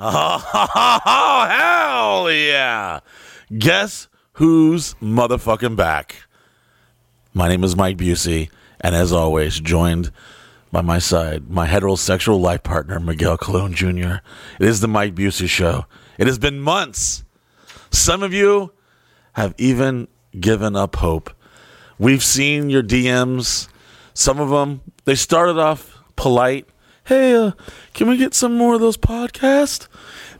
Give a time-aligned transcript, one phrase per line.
[0.00, 0.38] Oh,
[1.50, 3.00] hell yeah.
[3.56, 6.16] Guess who's motherfucking back?
[7.34, 8.50] My name is Mike Busey,
[8.80, 10.12] and as always, joined
[10.70, 14.16] by my side, my heterosexual life partner, Miguel Colon Jr.
[14.60, 15.86] It is the Mike Busey Show.
[16.16, 17.24] It has been months.
[17.90, 18.72] Some of you
[19.32, 20.08] have even
[20.38, 21.30] given up hope.
[21.98, 23.68] We've seen your DMs.
[24.14, 26.68] Some of them, they started off polite.
[27.08, 27.52] Hey, uh,
[27.94, 29.88] can we get some more of those podcasts?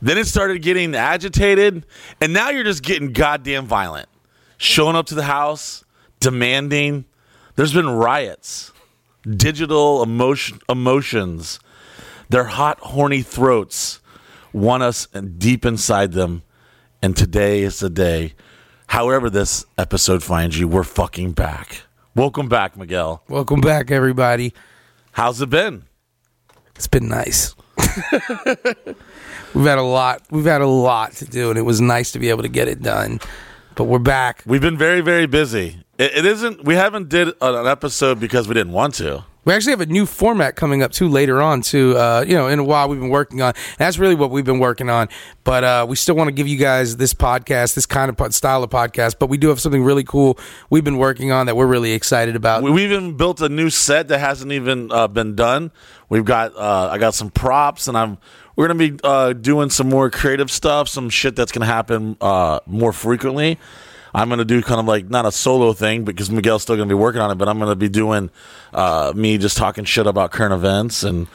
[0.02, 1.86] Then it started getting agitated,
[2.20, 4.06] and now you're just getting goddamn violent.
[4.58, 5.86] Showing up to the house,
[6.20, 7.06] demanding.
[7.56, 8.70] There's been riots,
[9.26, 11.58] digital emotion, emotions.
[12.28, 14.00] Their hot, horny throats
[14.52, 16.42] want us deep inside them.
[17.00, 18.34] And today is the day.
[18.88, 21.84] However, this episode finds you, we're fucking back.
[22.14, 23.22] Welcome back, Miguel.
[23.26, 24.52] Welcome back, everybody.
[25.12, 25.87] How's it been?
[26.78, 27.56] It's been nice.
[29.52, 30.22] we've had a lot.
[30.30, 32.68] We've had a lot to do, and it was nice to be able to get
[32.68, 33.18] it done.
[33.74, 34.44] But we're back.
[34.46, 35.82] We've been very, very busy.
[35.98, 36.64] It, it isn't.
[36.64, 39.24] We haven't did an episode because we didn't want to.
[39.44, 41.96] We actually have a new format coming up too later on too.
[41.96, 43.54] Uh, you know, in a while we've been working on.
[43.78, 45.08] That's really what we've been working on.
[45.44, 48.62] But uh, we still want to give you guys this podcast, this kind of style
[48.62, 49.16] of podcast.
[49.18, 52.36] But we do have something really cool we've been working on that we're really excited
[52.36, 52.62] about.
[52.62, 55.70] We, have even built a new set that hasn't even uh, been done.
[56.08, 58.18] We've got uh, I got some props, and I'm
[58.56, 62.60] we're gonna be uh, doing some more creative stuff, some shit that's gonna happen uh,
[62.66, 63.58] more frequently.
[64.14, 66.88] I'm going to do kind of like not a solo thing because Miguel's still going
[66.88, 68.30] to be working on it, but I'm going to be doing
[68.72, 71.26] uh, me just talking shit about current events and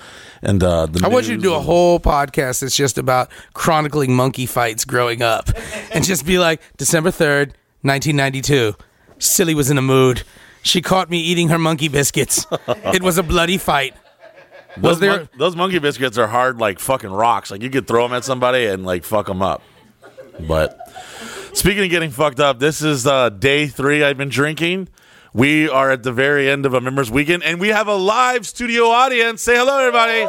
[0.45, 4.45] and uh, I want you to do a whole podcast that's just about chronicling monkey
[4.45, 5.49] fights growing up,
[5.93, 7.49] and just be like December third,
[7.83, 8.75] 1992.
[9.19, 10.23] Silly was in a mood.
[10.61, 12.45] She caught me eating her monkey biscuits.
[12.67, 13.95] it was a bloody fight.
[14.75, 17.49] Was those there mon- those monkey biscuits are hard like fucking rocks.
[17.49, 19.61] Like you could throw them at somebody and like fuck them up.
[20.39, 20.79] But
[21.53, 24.89] Speaking of getting fucked up, this is uh, day three I've been drinking.
[25.33, 28.47] We are at the very end of a members weekend, and we have a live
[28.47, 29.43] studio audience.
[29.43, 30.25] Say hello, everybody.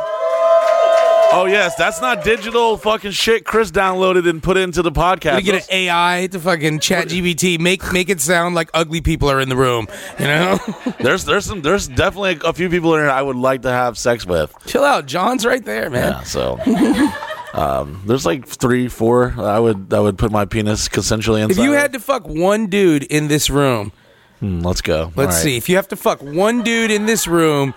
[1.32, 3.44] Oh yes, that's not digital fucking shit.
[3.47, 5.37] Chris downloaded and put into the podcast.
[5.37, 9.41] We get an AI to fucking ChatGPT, make make it sound like ugly people are
[9.41, 9.88] in the room.
[10.19, 10.59] You know,
[11.00, 13.97] there's there's some there's definitely a few people in here I would like to have
[13.97, 14.54] sex with.
[14.66, 16.12] Chill out, John's right there, man.
[16.12, 16.60] Yeah, so.
[17.54, 19.34] Um, there's like three, four.
[19.38, 21.62] I would I would put my penis consensually inside.
[21.62, 23.92] If you had to fuck one dude in this room,
[24.41, 25.12] hmm, let's go.
[25.15, 25.56] Let's see.
[25.56, 27.72] If you have to fuck one dude in this room,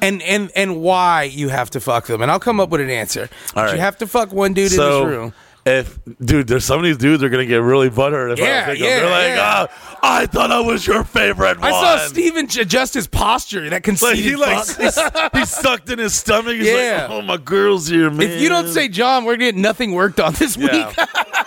[0.00, 2.90] and and and why you have to fuck them, and I'll come up with an
[2.90, 3.28] answer.
[3.54, 3.74] All right.
[3.74, 5.34] You have to fuck one dude in this room
[5.68, 8.70] if dude, there's some of these dudes are gonna get really buttered if yeah, I
[8.70, 9.10] pick yeah, them.
[9.10, 9.60] They're yeah.
[9.60, 13.68] like, oh, I thought I was your favorite I saw Steven adjust his posture.
[13.68, 16.56] That conceited like, he like he, sucked in his stomach.
[16.56, 17.02] He's yeah.
[17.02, 18.30] like, oh my girl's here, man.
[18.30, 20.72] If you don't say John, we're getting nothing worked on this week.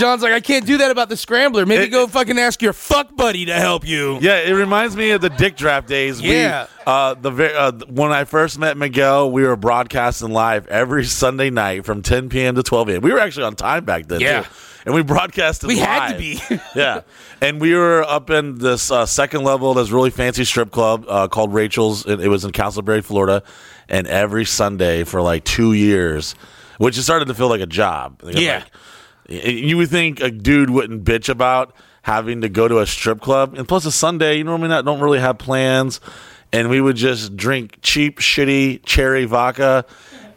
[0.00, 1.66] John's like, I can't do that about the scrambler.
[1.66, 4.18] Maybe it, go fucking ask your fuck buddy to help you.
[4.20, 6.20] Yeah, it reminds me of the dick draft days.
[6.20, 6.66] Yeah.
[6.78, 11.50] We, uh, the uh, when I first met Miguel, we were broadcasting live every Sunday
[11.50, 12.54] night from 10 p.m.
[12.54, 13.02] to 12 a.m.
[13.02, 14.20] We were actually on time back then.
[14.20, 14.42] Yeah.
[14.42, 14.48] Too.
[14.86, 15.68] And we broadcasted.
[15.68, 15.84] We live.
[15.84, 16.40] had to be.
[16.74, 17.02] yeah,
[17.42, 21.28] and we were up in this uh, second level, this really fancy strip club uh,
[21.28, 22.06] called Rachel's.
[22.06, 23.42] It, it was in Casselberry, Florida,
[23.90, 26.34] and every Sunday for like two years,
[26.78, 28.22] which it started to feel like a job.
[28.24, 28.60] Yeah.
[28.60, 28.66] Like,
[29.30, 33.54] you would think a dude wouldn't bitch about having to go to a strip club,
[33.56, 36.00] and plus a Sunday, you normally not don't really have plans,
[36.52, 39.84] and we would just drink cheap, shitty cherry vodka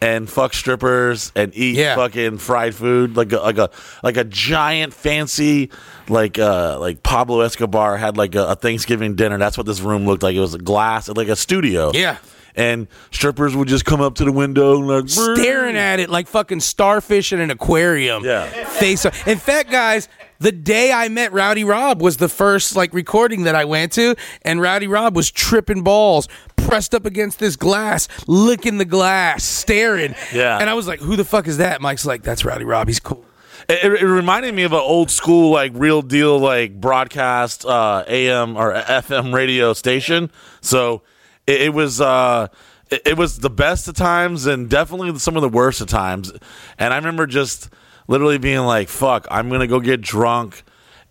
[0.00, 1.94] and fuck strippers and eat yeah.
[1.94, 3.70] fucking fried food like a like a
[4.02, 5.70] like a giant fancy
[6.08, 9.38] like uh like Pablo Escobar had like a, a Thanksgiving dinner.
[9.38, 10.36] That's what this room looked like.
[10.36, 11.90] It was a glass like a studio.
[11.94, 12.18] Yeah
[12.54, 16.28] and strippers would just come up to the window and like staring at it like
[16.28, 18.24] fucking starfish in an aquarium.
[18.24, 18.46] Yeah.
[18.64, 19.04] Face.
[19.04, 19.14] Up.
[19.26, 23.54] In fact, guys, the day I met Rowdy Rob was the first like recording that
[23.54, 28.78] I went to, and Rowdy Rob was tripping balls, pressed up against this glass, licking
[28.78, 30.14] the glass, staring.
[30.32, 30.58] Yeah.
[30.58, 32.88] And I was like, "Who the fuck is that?" Mike's like, "That's Rowdy Rob.
[32.88, 33.24] He's cool."
[33.68, 38.58] It, it, reminded me of an old school, like real deal, like broadcast uh, AM
[38.58, 40.30] or FM radio station.
[40.60, 41.02] So
[41.46, 42.48] it, it was uh,
[42.90, 46.32] it, it, was the best of times and definitely some of the worst of times.
[46.78, 47.70] And I remember just
[48.08, 50.62] literally being like, "Fuck, I'm gonna go get drunk."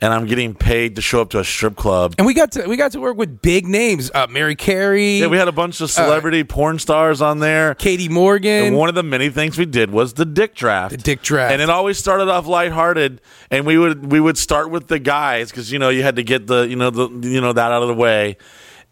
[0.01, 2.15] And I'm getting paid to show up to a strip club.
[2.17, 5.19] And we got to we got to work with big names, uh, Mary Carey.
[5.19, 7.73] Yeah, we had a bunch of celebrity uh, porn stars on there.
[7.75, 8.65] Katie Morgan.
[8.65, 10.91] And one of the many things we did was the dick draft.
[10.91, 11.53] The dick draft.
[11.53, 15.51] And it always started off lighthearted, and we would we would start with the guys
[15.51, 17.81] because you know you had to get the you know the you know that out
[17.81, 18.35] of the way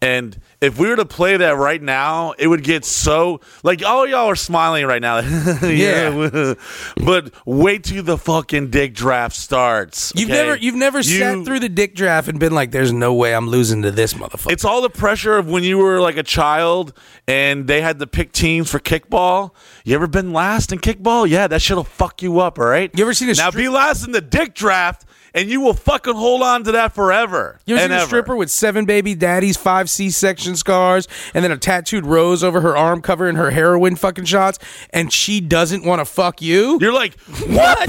[0.02, 4.06] And if we were to play that right now, it would get so like all
[4.06, 5.20] y'all are smiling right now.
[5.72, 6.54] Yeah.
[7.04, 10.12] but wait till the fucking dick draft starts.
[10.14, 10.38] You've okay?
[10.44, 13.34] never you've never You- sat through the dick draft and been like, "There's no way
[13.34, 16.22] I'm losing to this motherfucker." It's all the pressure of when you were like a
[16.22, 16.92] child
[17.26, 19.50] and they had to pick teams for kickball.
[19.84, 21.28] You ever been last in kickball?
[21.28, 22.90] Yeah, that shit'll fuck you up, all right?
[22.96, 26.14] You ever seen a Now be last in the dick draft and you will fucking
[26.14, 27.58] hold on to that forever.
[27.66, 31.56] You ever seen a stripper with seven baby daddies, five C-section scars, and then a
[31.56, 34.58] tattooed rose over her arm covering her heroin fucking shots,
[34.90, 36.78] and she doesn't want to fuck you?
[36.80, 37.88] You're like, what?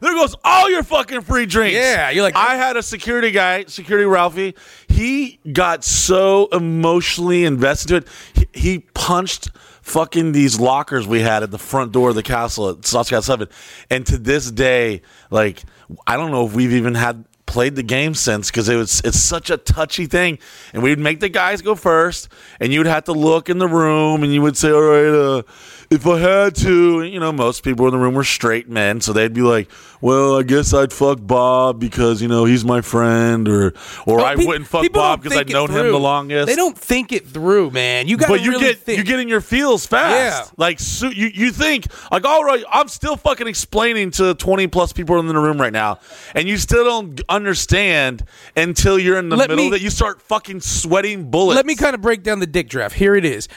[0.00, 1.74] There goes all your fucking free drinks.
[1.76, 4.54] Yeah, you're like- I had a security guy, security Ralphie.
[4.88, 8.48] He got so emotionally invested into it.
[8.54, 9.50] He, he punched
[9.82, 13.48] fucking these lockers we had at the front door of the castle at Cat Seven,
[13.90, 15.62] and to this day, like,
[16.06, 19.20] I don't know if we've even had played the game since because it was it's
[19.20, 20.38] such a touchy thing.
[20.72, 22.28] And we'd make the guys go first
[22.60, 25.42] and you'd have to look in the room and you would say all right uh
[25.90, 29.12] if I had to, you know, most people in the room were straight men, so
[29.12, 29.70] they'd be like,
[30.00, 33.74] "Well, I guess I'd fuck Bob because you know he's my friend," or
[34.06, 36.46] or I Pe- wouldn't fuck Bob because I'd known him the longest.
[36.48, 38.08] They don't think it through, man.
[38.08, 38.98] You got to but you really get think.
[38.98, 40.46] you get in your feels fast.
[40.46, 40.54] Yeah.
[40.56, 44.92] Like so you you think like all right, I'm still fucking explaining to 20 plus
[44.92, 45.98] people in the room right now,
[46.34, 48.24] and you still don't understand
[48.56, 51.56] until you're in the Let middle me- that you start fucking sweating bullets.
[51.56, 52.94] Let me kind of break down the dick draft.
[52.94, 53.48] Here it is.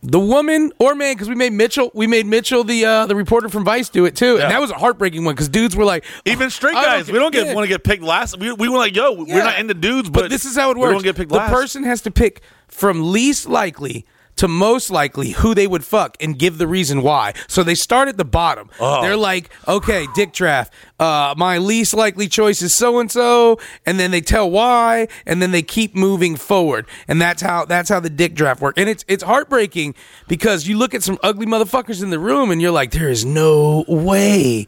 [0.00, 3.48] The woman or man, because we made Mitchell, we made Mitchell the uh, the reporter
[3.48, 4.42] from Vice do it too, Yeah.
[4.44, 7.06] and that was a heartbreaking one because dudes were like, even straight I don't guys,
[7.06, 7.54] get- we don't get yeah.
[7.54, 8.38] want to get picked last.
[8.38, 9.34] We, we were like, yo, Yeah.
[9.34, 10.92] we're not into dudes, but, But this is how it We works.
[10.92, 11.52] don't get picked the last.
[11.52, 14.06] person has to pick from least likely
[14.38, 17.34] to most likely who they would fuck and give the reason why.
[17.46, 18.70] So they start at the bottom.
[18.80, 19.02] Oh.
[19.02, 20.72] They're like, okay, dick draft.
[20.98, 25.40] Uh, my least likely choice is so and so, and then they tell why, and
[25.40, 28.80] then they keep moving forward, and that's how that's how the dick draft works.
[28.80, 29.94] And it's it's heartbreaking
[30.26, 33.24] because you look at some ugly motherfuckers in the room, and you're like, there is
[33.24, 34.66] no way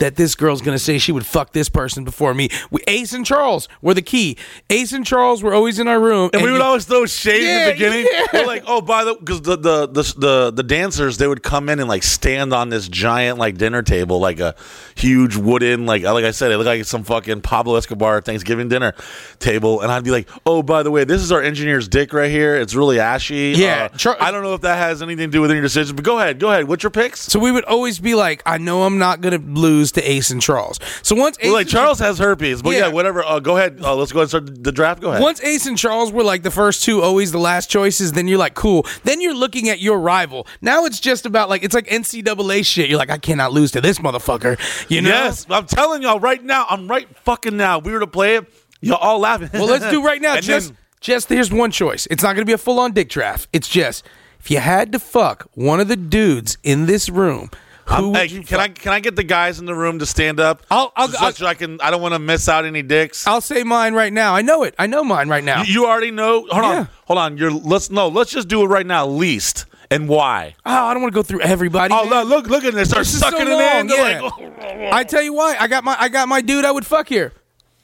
[0.00, 2.48] that this girl's gonna say she would fuck this person before me.
[2.70, 4.36] We, Ace and Charles were the key.
[4.68, 7.42] Ace and Charles were always in our room, And we would you- always throw shade
[7.42, 8.06] in Yeah, the beginning.
[8.34, 8.40] yeah.
[8.42, 11.78] Like, oh, by the because the, the the the the dancers they would come in
[11.78, 14.54] and like stand on this giant like dinner table, like a
[14.96, 18.94] huge wooden like like I said, it looked like some fucking Pablo Escobar Thanksgiving dinner
[19.38, 22.30] table, and I'd be like, oh, by the way, this is our engineer's dick right
[22.30, 22.56] here.
[22.56, 23.54] It's really ashy.
[23.56, 25.94] Yeah, Uh, Char- I don't know if that has anything to do with any decision,
[25.96, 26.66] but go ahead, go ahead.
[26.66, 27.20] What's your picks?
[27.20, 30.40] So we would always be like, I know I'm not gonna lose to Ace and
[30.42, 30.78] Charles.
[31.02, 32.88] So once Ace Well, like Charles has herpes, but yeah, Yeah.
[32.88, 33.24] whatever.
[33.24, 33.78] Uh, go ahead.
[33.82, 35.00] Uh, let's go ahead and start the draft.
[35.00, 35.22] Go ahead.
[35.22, 38.38] Once Ace and Charles were like the first two, always the last choices, then you're
[38.38, 38.86] like, cool.
[39.04, 40.46] Then you're looking at your rival.
[40.60, 42.88] Now it's just about like it's like NCAA shit.
[42.88, 44.58] You're like, I cannot lose to this motherfucker.
[44.90, 45.08] You know?
[45.10, 46.66] Yes, I'm telling y'all right now.
[46.68, 47.78] I'm right fucking now.
[47.78, 48.52] We were to play it.
[48.80, 49.50] Y'all all laughing.
[49.52, 50.34] Well, let's do right now.
[50.40, 52.06] And just, then- just here's one choice.
[52.10, 53.48] It's not gonna be a full on dick draft.
[53.52, 54.06] It's just
[54.38, 57.50] if you had to fuck one of the dudes in this room,
[57.90, 60.62] who hey, can I can I get the guys in the room to stand up?
[60.70, 61.80] I'll- I'll- I'll- so I can.
[61.80, 63.26] I don't want to miss out any dicks.
[63.26, 64.34] I'll say mine right now.
[64.34, 64.74] I know it.
[64.78, 65.62] I know mine right now.
[65.62, 66.46] you, you already know.
[66.50, 66.78] Hold Yeah.
[66.80, 66.88] on.
[67.06, 67.36] Hold on.
[67.38, 68.08] You're let's no.
[68.08, 69.06] Let's just do it right now.
[69.06, 70.54] Least and why?
[70.64, 71.92] oh, I don't want to go through everybody.
[71.96, 72.26] Oh man.
[72.28, 72.46] look!
[72.46, 72.64] Look!
[72.64, 72.90] At this.
[72.92, 73.88] This is so sucking it in.
[73.88, 74.20] Yeah.
[74.20, 74.90] like, oh.
[74.92, 75.56] I tell you why.
[75.58, 77.32] I got my I got my dude I would fuck here.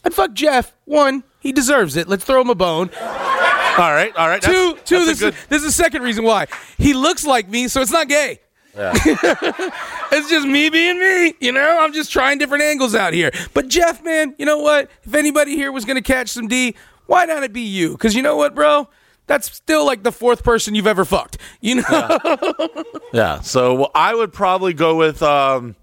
[0.04, 0.72] I'd fuck Jeff.
[0.84, 2.08] One, he deserves it.
[2.08, 2.90] Let's throw him a bone.
[3.00, 4.12] all right.
[4.16, 4.40] All right.
[4.40, 5.04] Two, That's, two.
[5.04, 5.34] that's This, good.
[5.34, 6.46] is, this is the second reason why
[6.78, 8.38] he looks like me, so it's not gay.
[10.12, 11.34] it's just me being me.
[11.40, 13.30] You know, I'm just trying different angles out here.
[13.54, 14.90] But Jeff, man, you know what?
[15.04, 16.75] If anybody here was gonna catch some D,
[17.06, 17.92] why not it be you?
[17.92, 18.88] Because you know what, bro?
[19.26, 21.38] That's still like the fourth person you've ever fucked.
[21.61, 22.18] You know?
[23.12, 23.40] Yeah.
[23.40, 25.23] So well, I would probably go with.
[25.23, 25.75] Um,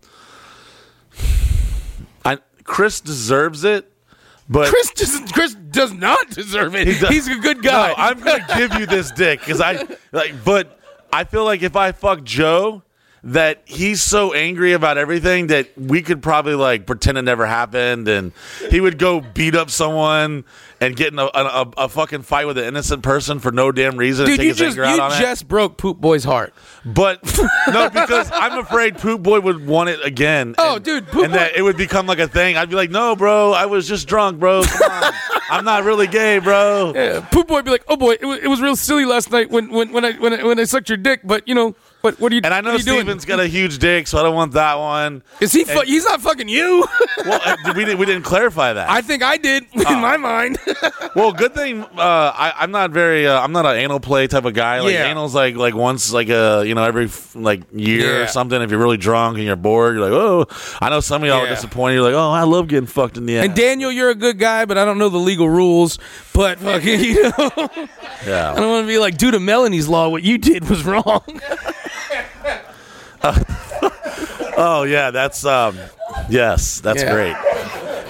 [2.26, 3.92] I Chris deserves it,
[4.50, 6.86] but Chris does Chris does not deserve it.
[7.00, 7.90] does- He's a good guy.
[7.90, 10.80] No, I'm gonna give you this dick because I like, but
[11.14, 12.82] I feel like if I fuck Joe,
[13.24, 18.08] that he's so angry about everything that we could probably like pretend it never happened,
[18.08, 18.34] and
[18.70, 20.44] he would go beat up someone
[20.84, 24.26] and getting a, a, a fucking fight with an innocent person for no damn reason.
[24.26, 25.48] Dude, you just you on it.
[25.48, 26.54] broke Poop Boy's heart.
[26.86, 27.24] But
[27.72, 30.56] no, because I'm afraid Poop Boy would want it again.
[30.58, 32.58] Oh, and, dude, Poop and that it would become like a thing.
[32.58, 34.64] I'd be like, no, bro, I was just drunk, bro.
[34.64, 35.14] Come on.
[35.50, 36.94] I'm not really gay, bro.
[36.96, 39.32] Yeah, Poop Boy would be like, "Oh boy, it was, it was real silly last
[39.32, 41.76] night when when when I when I, when I sucked your dick, but you know,
[42.04, 42.20] What?
[42.20, 42.42] What are you?
[42.44, 42.98] And I know you doing?
[43.04, 45.24] Steven's got a huge dick, so I don't want that one.
[45.40, 45.64] Is he?
[45.64, 46.86] Fu- he's not fucking you.
[47.26, 48.90] Well, uh, we didn't we didn't clarify that.
[48.90, 49.94] I think I did Oh.
[49.94, 50.58] in my mind.
[51.16, 53.26] well, good thing uh, I, I'm not very.
[53.26, 54.82] Uh, I'm not an anal play type of guy.
[54.82, 55.06] Like Yeah.
[55.06, 58.24] anal's like like once like a you know every like year Yeah.
[58.24, 58.62] or something.
[58.62, 60.48] If you're really drunk and you're bored, you're like, oh.
[60.82, 61.94] I know some of y'all are disappointed.
[61.96, 63.46] You're like, oh, I love getting fucked in the ass.
[63.46, 66.00] and Daniel, you're a good guy, but I don't know the legal rules.
[66.34, 70.24] But fucking, you know, I don't want to be like, due to Melanie's law, what
[70.24, 71.22] you did was wrong.
[74.56, 75.78] Oh yeah, that's um,
[76.30, 77.12] yes, that's Yeah.
[77.14, 77.36] great.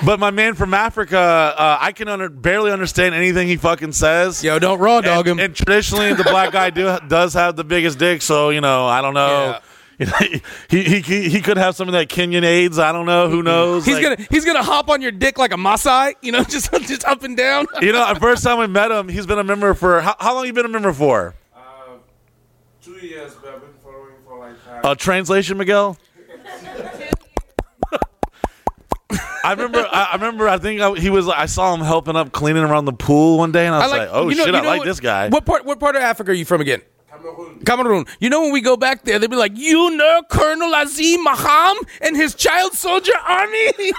[0.06, 4.44] But my man from Africa, uh, I can under, barely understand anything he fucking says.
[4.44, 5.34] Yo, don't raw dog him.
[5.40, 8.22] and, and traditionally, the black guy do, does have the biggest dick.
[8.22, 9.60] So you know, I don't know.
[10.00, 10.14] You know,
[10.70, 12.78] he, he he he could have some of that Kenyan AIDS.
[12.80, 13.30] I don't know.
[13.30, 13.86] Who knows?
[13.86, 16.72] He's Like, gonna he's gonna hop on your dick like a Maasai, you know, just
[16.74, 17.68] just up and down.
[17.82, 20.34] You know, the first time we met him, he's been a member for how, how
[20.36, 20.46] long?
[20.48, 21.36] You been a member for?
[21.56, 21.62] Uh,
[22.84, 25.98] two years, but I've been following for like uh, translation, Miguel.
[29.46, 29.80] I remember.
[29.92, 30.48] I, I remember.
[30.48, 31.28] I think I, he was.
[31.28, 34.10] I saw him helping up cleaning around the pool one day, and I was like,
[34.12, 36.02] "Oh you know- shit, you I like what- this guy." What part what part of
[36.02, 36.82] Africa are you from again?
[37.10, 37.60] Cameroon.
[37.66, 38.06] Cameroon.
[38.20, 41.76] You know when we go back there, they'd be like, "You know Colonel Azim Maham
[42.02, 43.68] and his child soldier army."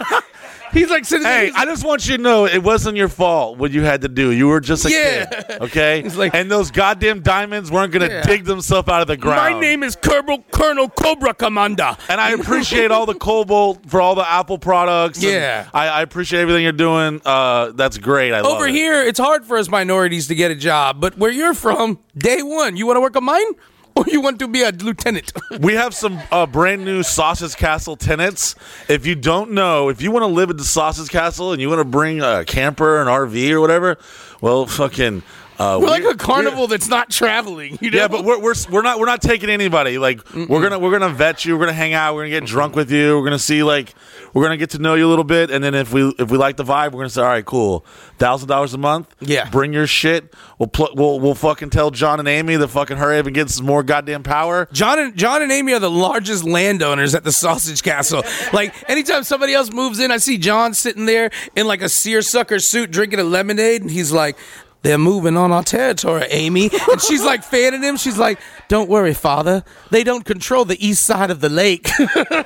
[0.75, 1.39] He's like sitting there.
[1.39, 4.03] Hey, he's I just want you to know it wasn't your fault what you had
[4.03, 4.31] to do.
[4.33, 5.25] You were just a Yeah.
[5.27, 6.03] kid, okay?
[6.03, 8.23] He's like- and those goddamn diamonds weren't gonna Yeah.
[8.23, 9.55] dig themselves out of the ground.
[9.55, 11.97] My name is Colonel Colonel Cobra Commander.
[12.09, 15.23] and I appreciate all the Cobalt for all the Apple products.
[15.23, 15.67] and Yeah.
[15.73, 17.21] I, I appreciate everything you're doing.
[17.25, 18.33] Uh, that's great.
[18.35, 18.73] I love Over it.
[18.75, 22.43] here, it's hard for us minorities to get a job, but where you're from, day
[22.43, 23.53] one, you want to work a mine
[23.97, 25.33] or you want to be a lieutenant?
[25.61, 28.57] We have some uh, brand new Sausage Castle tenants.
[28.89, 31.69] If you don't know, if you want to live at the Sausage Castle and you
[31.69, 33.97] want to bring a camper, an RV, or whatever,
[34.41, 35.23] well, fucking.
[35.57, 37.79] Uh, We're like a carnival that's not traveling.
[37.81, 37.99] You know?
[37.99, 39.99] Yeah, but we're, we're we're not we're not taking anybody.
[39.99, 41.55] Like we're gonna we're gonna vet you.
[41.57, 42.17] We're gonna hang out.
[42.17, 43.17] We're gonna get drunk with you.
[43.17, 43.95] We're gonna see like
[44.35, 45.51] we're gonna get to know you a little bit.
[45.51, 47.87] And then if we if we like the vibe, we're gonna say, all right, cool,
[48.19, 49.15] thousand dollars a month.
[49.21, 49.49] Yeah.
[49.49, 50.35] bring your shit.
[50.59, 53.49] We'll pl- we'll we'll fucking tell John and Amy to fucking hurry up and get
[53.49, 54.69] some more goddamn power.
[54.73, 58.23] John and John and Amy are the largest landowners at the Sausage Castle.
[58.53, 62.59] Like anytime somebody else moves in, I see John sitting there in like a seersucker
[62.59, 64.37] suit drinking a lemonade, and he's like.
[64.85, 66.71] They're moving on our territory, Amy.
[66.91, 67.97] And she's like fanning him.
[67.97, 68.39] She's like,
[68.69, 69.65] Don't worry, father.
[69.91, 71.89] They don't control the east side of the lake.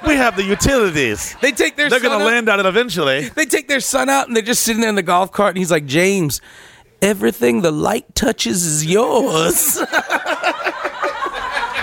[0.07, 1.35] We have the utilities.
[1.42, 3.28] they take their They're son gonna out- land on it eventually.
[3.28, 5.59] They take their son out and they're just sitting there in the golf cart, and
[5.59, 6.40] he's like, James,
[7.02, 9.78] everything the light touches is yours.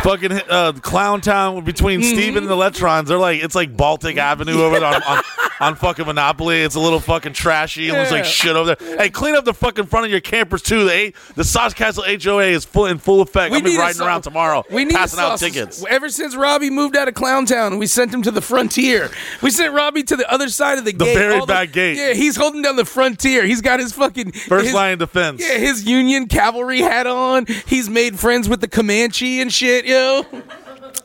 [0.03, 2.13] fucking uh, Clown Town between Mm-hmm.
[2.15, 3.07] Steven and the Electrons.
[3.09, 5.23] They're like it's like Baltic Avenue over there on, on,
[5.59, 6.61] on fucking Monopoly.
[6.61, 7.89] It's a little fucking trashy.
[7.89, 8.97] It looks like shit over there.
[8.97, 10.85] Hey, clean up the fucking front of your campers too.
[10.85, 13.53] The the Sauce Castle HOA is full in full effect.
[13.53, 15.83] I'll be need a riding sau- around tomorrow, We need passing out tickets.
[15.89, 19.09] Ever since Robbie moved out of Clowntown, we sent him to the frontier.
[19.41, 21.13] We sent Robbie to the other side of the, gate.
[21.13, 21.97] The very all back gate.
[21.97, 23.45] Yeah, he's holding down the frontier.
[23.45, 25.41] He's got his fucking First his, line of defense.
[25.41, 27.45] Yeah, his Union cavalry hat on.
[27.67, 30.25] He's made friends with the Comanche and shit, yo.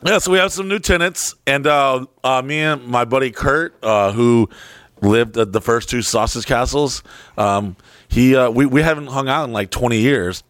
[0.03, 3.75] Yeah, so we have some new tenants, and uh, uh, me and my buddy Kurt,
[3.83, 4.49] uh, who
[5.01, 7.03] lived at the first two sausage castles,
[7.37, 7.75] um,
[8.07, 10.43] he uh, we we haven't hung out in like twenty years.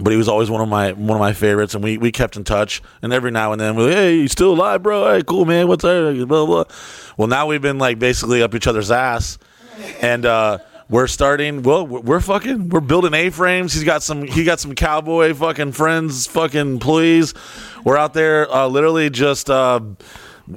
[0.00, 2.36] But he was always one of my one of my favorites, and we, we kept
[2.36, 2.82] in touch.
[3.02, 5.12] And every now and then, we're like, "Hey, you still alive, bro?
[5.12, 5.66] Hey, cool, man.
[5.66, 6.64] What's up?" Blah blah.
[7.16, 9.38] Well, now we've been like basically up each other's ass,
[10.00, 10.58] and uh,
[10.90, 11.62] we're starting.
[11.62, 12.70] Well, we're fucking.
[12.70, 13.72] We're building A frames.
[13.74, 14.22] He's got some.
[14.22, 17.34] He got some cowboy fucking friends, fucking employees.
[17.84, 19.50] We're out there, uh, literally just.
[19.50, 19.80] Uh,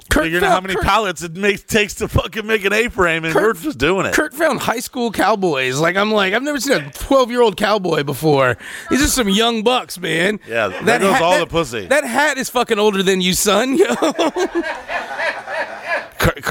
[0.09, 2.87] Kurt figuring out how many Kurt- pallets it makes takes to fucking make an A
[2.87, 4.13] frame, and we're just doing it.
[4.13, 5.79] Kurt found high school cowboys.
[5.81, 8.57] Like I'm like I've never seen a 12 year old cowboy before.
[8.89, 10.39] These are some young bucks, man.
[10.47, 11.87] Yeah, that goes all that, the pussy.
[11.87, 13.75] That hat is fucking older than you, son.
[13.77, 13.85] Yo.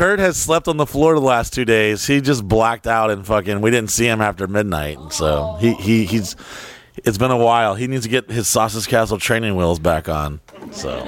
[0.01, 2.07] Kurt, has slept on the floor the last two days.
[2.07, 3.61] He just blacked out and fucking.
[3.61, 6.37] We didn't see him after midnight, so he he he's.
[7.05, 7.75] It's been a while.
[7.75, 10.41] He needs to get his Sausage Castle training wheels back on.
[10.73, 11.07] So,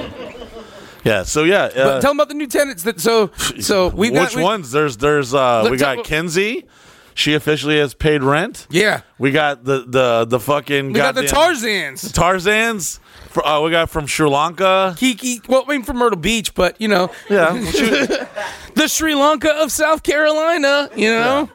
[1.04, 1.22] yeah.
[1.22, 1.64] So yeah.
[1.64, 2.82] Uh, But tell them about the new tenants.
[2.82, 3.30] That so
[3.60, 4.70] so we got which we- ones?
[4.72, 6.66] There's there's uh we got Kenzie.
[7.14, 8.66] She officially has paid rent.
[8.70, 12.10] Yeah, We got the the the fucking we got the Tarzans.
[12.12, 13.00] Tarzans.
[13.28, 14.94] Fr- Uh, we got from Sri Lanka.
[14.98, 17.58] Kiki, well, I mean from Myrtle Beach, but you know, Yeah.
[17.70, 18.06] She-
[18.74, 20.88] the Sri Lanka of South Carolina.
[20.94, 21.50] You know,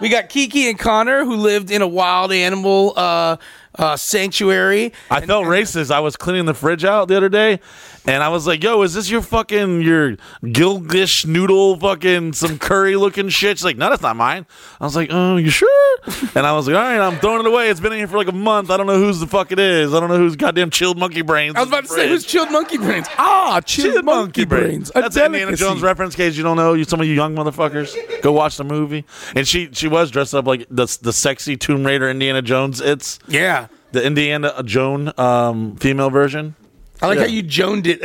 [0.00, 3.36] we got Kiki and Connor who lived in a wild animal uh,
[3.80, 4.92] uh, sanctuary.
[5.10, 5.90] I felt racist.
[5.90, 7.60] I was cleaning the fridge out the other day,
[8.06, 10.16] and I was like, "Yo, is this your fucking your
[10.52, 14.46] Gilgish noodle fucking some curry looking shit?" She's like, "No, that's not mine."
[14.80, 15.68] I was like, "Oh, you sure?"
[16.34, 17.68] And I was like, all right, I'm throwing it away.
[17.68, 18.70] It's been in here for like a month.
[18.70, 19.92] I don't know whose the fuck it is.
[19.92, 21.56] I don't know who's goddamn chilled monkey brains.
[21.56, 23.06] I was about to say, who's chilled monkey brains?
[23.18, 24.90] Ah, chilled, Chilled monkey, brains.
[24.94, 25.56] A That's an Indiana.
[25.56, 26.14] Jones reference.
[26.14, 29.04] Case you don't know, you some of you young motherfuckers, go watch the movie.
[29.34, 32.80] And she she was dressed up like the the sexy Tomb Raider Indiana Jones.
[32.80, 33.66] It's Yeah.
[33.92, 36.54] The Indiana Joan um, female version.
[37.02, 37.24] I like Yeah.
[37.24, 38.00] how you joned it.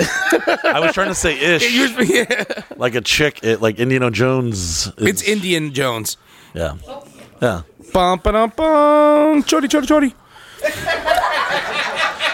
[0.66, 1.64] I was trying to say ish,
[2.10, 2.44] yeah.
[2.78, 4.88] like a chick, it, like Indiana Jones.
[4.88, 6.16] is- It's Indian Jones.
[6.54, 6.76] Yeah,
[7.42, 7.64] yeah.
[7.92, 9.44] Bum, ba-dum, bum.
[9.44, 10.14] Chody, chody, chody.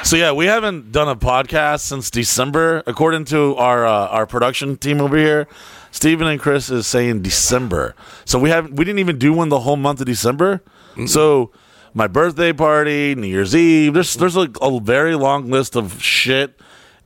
[0.04, 4.76] So yeah, we haven't done a podcast since December, according to our uh, our production
[4.78, 5.48] team over here.
[5.92, 9.60] Steven and Chris is saying December, so we haven't we didn't even do one the
[9.60, 10.62] whole month of December.
[11.06, 11.52] So
[11.94, 16.60] my birthday party, New Year's Eve, there's there's a, a very long list of shit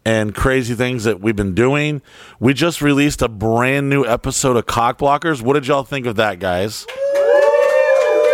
[0.06, 2.02] and crazy things that we've been doing.
[2.40, 5.42] We just released a brand new episode of Cock Blockers.
[5.42, 6.86] What did y'all think of that, guys?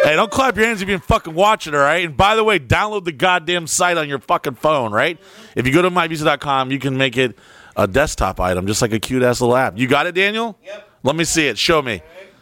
[0.03, 2.03] Hey, don't clap your hands if you've been fucking watching, all right?
[2.03, 5.19] And by the way, download the goddamn site on your fucking phone, right?
[5.55, 7.37] If you go to mybusey.com, you can make it
[7.77, 9.77] a desktop item, just like a cute ass little app.
[9.77, 10.57] You got it, Daniel?
[10.65, 10.89] Yep.
[11.03, 11.57] Let me see it.
[11.57, 12.01] Show me.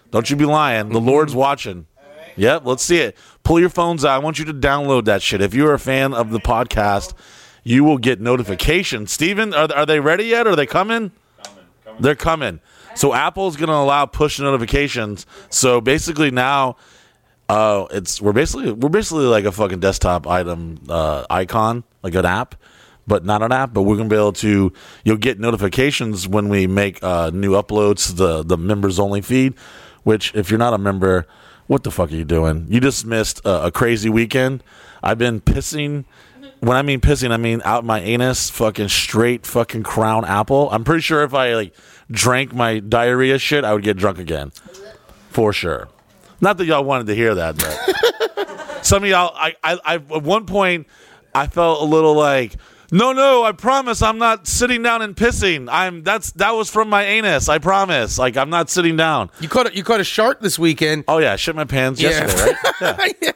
[0.10, 0.90] Don't you be lying.
[0.90, 1.86] The Lord's watching.
[2.38, 3.18] Yep, let's see it.
[3.44, 4.16] Pull your phones out.
[4.16, 5.42] I want you to download that shit.
[5.42, 7.14] If you're a fan of the podcast,
[7.64, 9.12] you will get notifications.
[9.12, 10.48] Steven, are, are they ready yet?
[10.48, 11.12] Are they coming?
[12.00, 12.60] They're coming.
[12.96, 15.26] So Apple's going to allow push notifications.
[15.50, 16.78] So basically now
[17.50, 22.26] uh, it's we're basically we're basically like a fucking desktop item uh, icon, like an
[22.26, 22.54] app,
[23.08, 23.74] but not an app.
[23.74, 24.72] But we're gonna be able to
[25.04, 29.56] you'll get notifications when we make uh, new uploads to the the members only feed.
[30.04, 31.28] Which if you're not a member,
[31.70, 32.66] what the fuck are you doing?
[32.68, 34.64] You just missed a, a crazy weekend.
[35.04, 36.06] I've been pissing.
[36.62, 40.68] When I mean pissing, I mean out my anus, fucking straight fucking crown apple.
[40.72, 41.76] I'm pretty sure if I like
[42.10, 44.52] drank my diarrhea shit, I would get drunk again,
[45.30, 45.90] for sure.
[46.42, 50.24] Not that y'all wanted to hear that, but some of y'all, I, I, I, at
[50.24, 50.88] one point,
[51.36, 52.56] I felt a little like,
[52.92, 55.68] no, no, I promise, I'm not sitting down and pissing.
[55.72, 57.48] I'm that's that was from my anus.
[57.50, 58.18] I promise.
[58.18, 59.30] Like I'm not sitting down.
[59.40, 61.04] You caught a, you caught a shark this weekend.
[61.08, 62.10] Oh yeah, I shit my pants Yeah.
[62.10, 63.16] yesterday, right?
[63.22, 63.32] Yeah.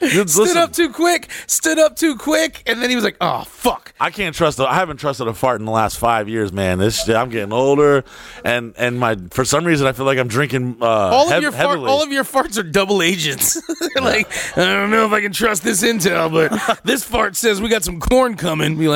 [0.00, 1.28] Dude, Stood listen, up too quick.
[1.46, 4.60] Stood up too quick, and then he was like, "Oh fuck." I can't trust.
[4.60, 6.78] I haven't trusted a fart in the last five years, man.
[6.78, 8.04] This I'm getting older,
[8.44, 10.78] and and my for some reason I feel like I'm drinking.
[10.80, 13.56] Uh, All of hev- your fart, all of your farts are double agents.
[14.00, 17.68] like I don't know if I can trust this intel, but this fart says we
[17.68, 18.78] got some corn coming.
[18.78, 18.95] Be like,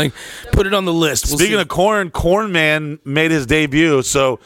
[0.53, 1.27] put it on the list.
[1.29, 1.61] We'll Speaking see.
[1.61, 4.03] of corn, Corn Man made his debut.
[4.03, 4.41] So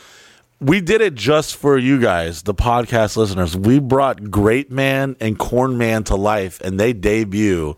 [0.61, 3.57] we did it just for you guys, the podcast listeners.
[3.57, 7.77] We brought Great Man and Corn Man to life, and they debut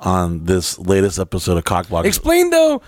[0.00, 2.04] on this latest episode of Cockblock.
[2.04, 2.82] explain though.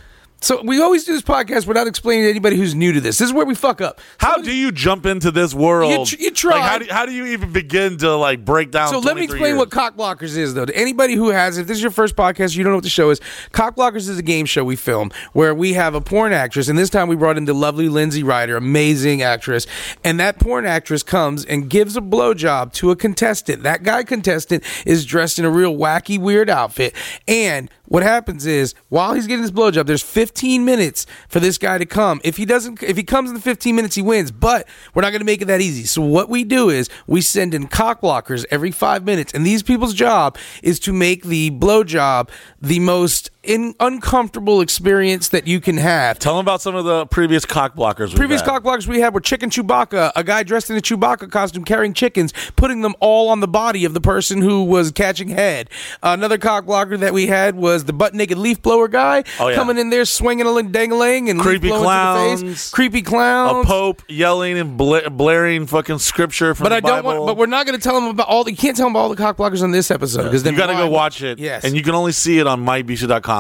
[0.46, 3.18] So we always do this podcast without explaining to anybody who's new to this.
[3.18, 4.00] This is where we fuck up.
[4.18, 5.90] how do you jump into this world?
[5.90, 6.52] You tr- you try.
[6.52, 8.90] Like, how, do, how do you even begin to like break down?
[8.90, 9.59] So let me explain years?
[9.59, 10.64] what Cock Blockers is, though.
[10.64, 12.90] To anybody who has, if this is your first podcast, you don't know what the
[12.90, 13.20] show is.
[13.50, 16.78] Cock Blockers is a game show we film where we have a porn actress, and
[16.78, 19.66] this time we brought in the lovely Lindsay Ryder, amazing actress,
[20.04, 23.64] and that porn actress comes and gives a blowjob to a contestant.
[23.64, 26.94] That guy contestant is dressed in a real wacky, weird outfit,
[27.26, 31.79] and what happens is while he's getting this blowjob, there's 15 minutes for this guy
[31.79, 32.20] to come.
[32.25, 34.31] If he doesn't, if he comes in the 15 minutes, he wins.
[34.31, 35.85] But we're not going to make it that easy.
[35.85, 39.62] So what we do is we send in cock blockers every five minutes, and these
[39.62, 45.76] people's job is to make the blowjob the most in, uncomfortable experience that you can
[45.76, 46.18] have.
[46.18, 48.14] Tell them about some of the previous cock blockers.
[48.14, 48.48] Previous had.
[48.48, 51.94] cock blockers we had were chicken Chewbacca, a guy dressed in a Chewbacca costume carrying
[51.94, 55.70] chickens, putting them all on the body of the person who was catching head.
[56.02, 59.54] Another cock blocker that we had was the butt naked leaf blower guy Oh, yeah.
[59.54, 62.42] coming in there swinging a dangling and Creepy leaf blowing the clowns.
[62.42, 62.70] face.
[62.70, 63.64] Creepy clowns.
[63.64, 67.24] A pope yelling and bla- blaring fucking scripture from but the I don't Bible.
[67.24, 67.26] want.
[67.26, 68.44] But we're not going to tell them about all.
[68.44, 70.54] The, you can't tell them about all the cock blockers on this episode because then
[70.54, 71.38] you got to go watch it.
[71.38, 72.61] Yes, And you can only see it on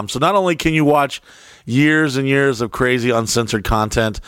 [0.08, 1.20] So not only can you watch
[1.64, 4.20] years and years of crazy uncensored content,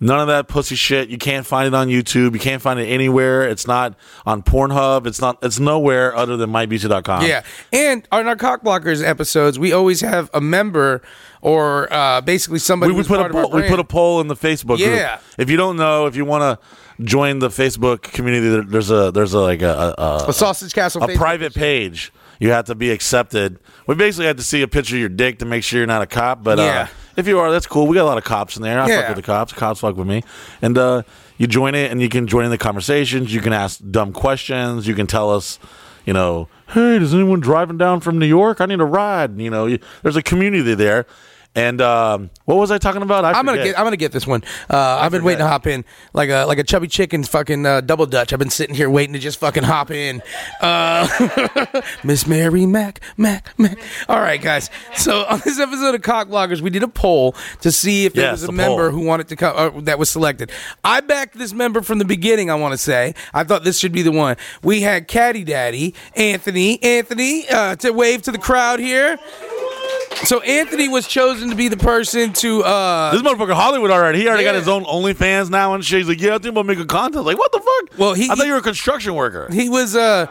[0.00, 1.08] none of that pussy shit.
[1.10, 2.32] You can't find it on YouTube.
[2.32, 3.46] You can't find it anywhere.
[3.48, 3.94] It's not
[4.26, 5.06] on Pornhub.
[5.06, 5.38] It's not.
[5.42, 7.24] It's nowhere other than mybusey.com.
[7.26, 11.02] Yeah, and on our cock blockers episodes, we always have a member
[11.42, 13.84] or uh, basically somebody We, we put a part of our poll, we put a
[13.84, 15.16] poll in the Facebook Yeah.
[15.16, 15.20] group.
[15.38, 19.32] If you don't know, if you want to join the Facebook community, there's a there's
[19.32, 21.02] a like a, a, a a sausage castle.
[21.02, 22.12] a Facebook private page.
[22.40, 23.58] You have to be accepted.
[23.86, 26.02] We basically have to see a picture of your dick to make sure you're not
[26.02, 26.42] a cop.
[26.42, 26.64] But Yeah.
[26.82, 27.86] uh, if you are, that's cool.
[27.86, 28.80] We got a lot of cops in there.
[28.80, 29.00] I Yeah.
[29.00, 29.52] fuck with the cops.
[29.52, 30.24] Cops fuck with me.
[30.62, 31.02] And uh,
[31.36, 33.32] you join it, and you can join in the conversations.
[33.32, 34.86] You can ask dumb questions.
[34.88, 35.58] You can tell us,
[36.06, 38.60] you know, hey, does anyone driving down from New York?
[38.60, 39.38] I need a ride.
[39.38, 41.04] You know, you, there's a community there.
[41.56, 43.24] And um, what was I talking about?
[43.24, 43.76] I I'm gonna get.
[43.76, 44.44] I'm gonna get this one.
[44.70, 47.80] Uh, I've been waiting to hop in like a like a chubby chicken's fucking uh,
[47.80, 48.32] double dutch.
[48.32, 50.22] I've been sitting here waiting to just fucking hop in.
[50.60, 51.08] Uh,
[52.04, 53.78] Miss Mary Mac Mac Mac.
[54.08, 54.70] All right, guys.
[54.96, 58.26] So on this episode of Cock Blockers, we did a poll to see if there
[58.26, 59.00] Yes, was a member poll.
[59.00, 60.52] who wanted to come uh, that was selected.
[60.84, 62.48] I backed this member from the beginning.
[62.48, 64.36] I want to say I thought this should be the one.
[64.62, 69.18] We had Caddy Daddy Anthony Anthony uh, to wave to the crowd here.
[70.24, 74.20] So Anthony was chosen to be the person to uh, this motherfucker Hollywood already.
[74.20, 75.98] He already got his own OnlyFans now and shit.
[76.00, 77.24] He's like, yeah, I think I'm make a contest.
[77.24, 77.98] Like, what the fuck?
[77.98, 79.48] Well, he- I thought you were a construction worker.
[79.52, 80.26] he was uh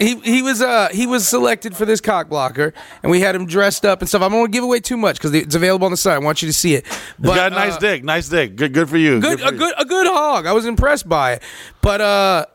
[0.00, 3.46] he he was uh he was selected for this cock blocker and we had him
[3.46, 4.22] dressed up and stuff.
[4.22, 6.14] I'm gonna give away too much because it's available on the site.
[6.14, 6.84] I want you to see it.
[6.86, 8.04] He's got a nice uh, dick.
[8.04, 8.56] Nice dick.
[8.56, 9.20] Good, good for you.
[9.20, 9.58] Good, for a you.
[9.58, 10.46] good, a good hog.
[10.46, 11.42] I was impressed by it,
[11.80, 12.46] but uh,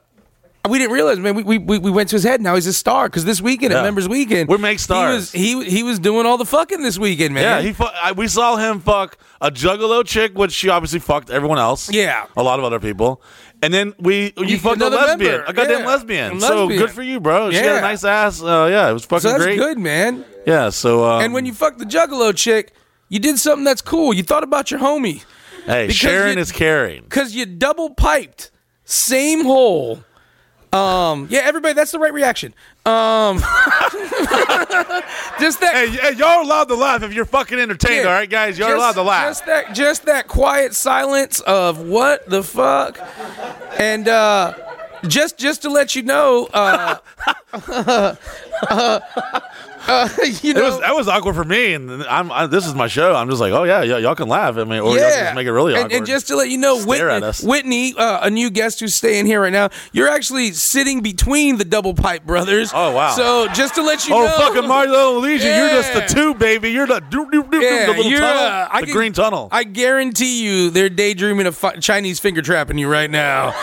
[0.69, 1.35] we didn't realize, man.
[1.35, 2.39] We, we, we we went to his head.
[2.41, 3.79] Now he's a star because this weekend Yeah.
[3.79, 5.31] at Members Weekend, We make stars.
[5.31, 7.43] He was he he was doing all the fucking this weekend, man.
[7.43, 7.73] Yeah, he.
[7.73, 11.91] Fu- I, we saw him fuck a juggalo chick, which she obviously fucked everyone else.
[11.91, 12.27] Yeah.
[12.37, 13.21] a lot of other people.
[13.61, 15.45] And then we, you, You- fucked a lesbian, member.
[15.47, 15.87] a goddamn Yeah.
[15.87, 16.39] lesbian.
[16.39, 16.81] So lesbian.
[16.81, 17.51] good for you, bro.
[17.51, 18.41] She had a nice ass.
[18.41, 19.57] Uh, yeah, it was fucking so that's great.
[19.57, 20.23] good, man.
[20.45, 20.69] Yeah.
[20.69, 22.71] So um, And when you fucked the Juggalo chick,
[23.09, 24.13] you did something that's cool.
[24.13, 25.23] You thought about your homie.
[25.65, 27.03] hey, because sharing you- is caring.
[27.09, 28.51] Cause you double piped,
[28.85, 30.03] same hole.
[30.73, 32.53] Um, yeah, everybody, that's the right reaction.
[32.85, 33.37] Um,
[35.39, 35.71] just that.
[35.73, 38.03] Hey, hey, y'all are allowed to laugh if you're fucking entertained.
[38.03, 39.27] yeah, all right, guys, Y'all just- allowed to laugh.
[39.29, 42.97] Just that, just that quiet silence of what the fuck,
[43.79, 44.53] and uh,
[45.07, 46.97] just just to let you know, uh,
[49.85, 50.09] uh,
[50.41, 52.87] you It know, was that was awkward for me, and I'm I, this is my
[52.87, 53.13] show.
[53.15, 54.57] I'm just like, oh yeah, y- y'all can laugh.
[54.57, 55.97] I mean, or y'all can just make it really and, awkward.
[55.97, 57.31] and just to let you know, Whitney.
[57.43, 61.65] Whitney uh, a new guest who's staying here right now, you're actually sitting between the
[61.65, 62.71] double pipe brothers.
[62.73, 63.11] Oh, wow.
[63.11, 66.33] So just to let you oh know, oh fucking Marlo Legion, you're just the two,
[66.35, 66.69] baby.
[66.71, 69.49] You're the Yeah, the little you're, tunnel, uh, I the can- green tunnel.
[69.51, 73.53] I guarantee you, they're daydreaming of fi- Chinese finger trapping you right now.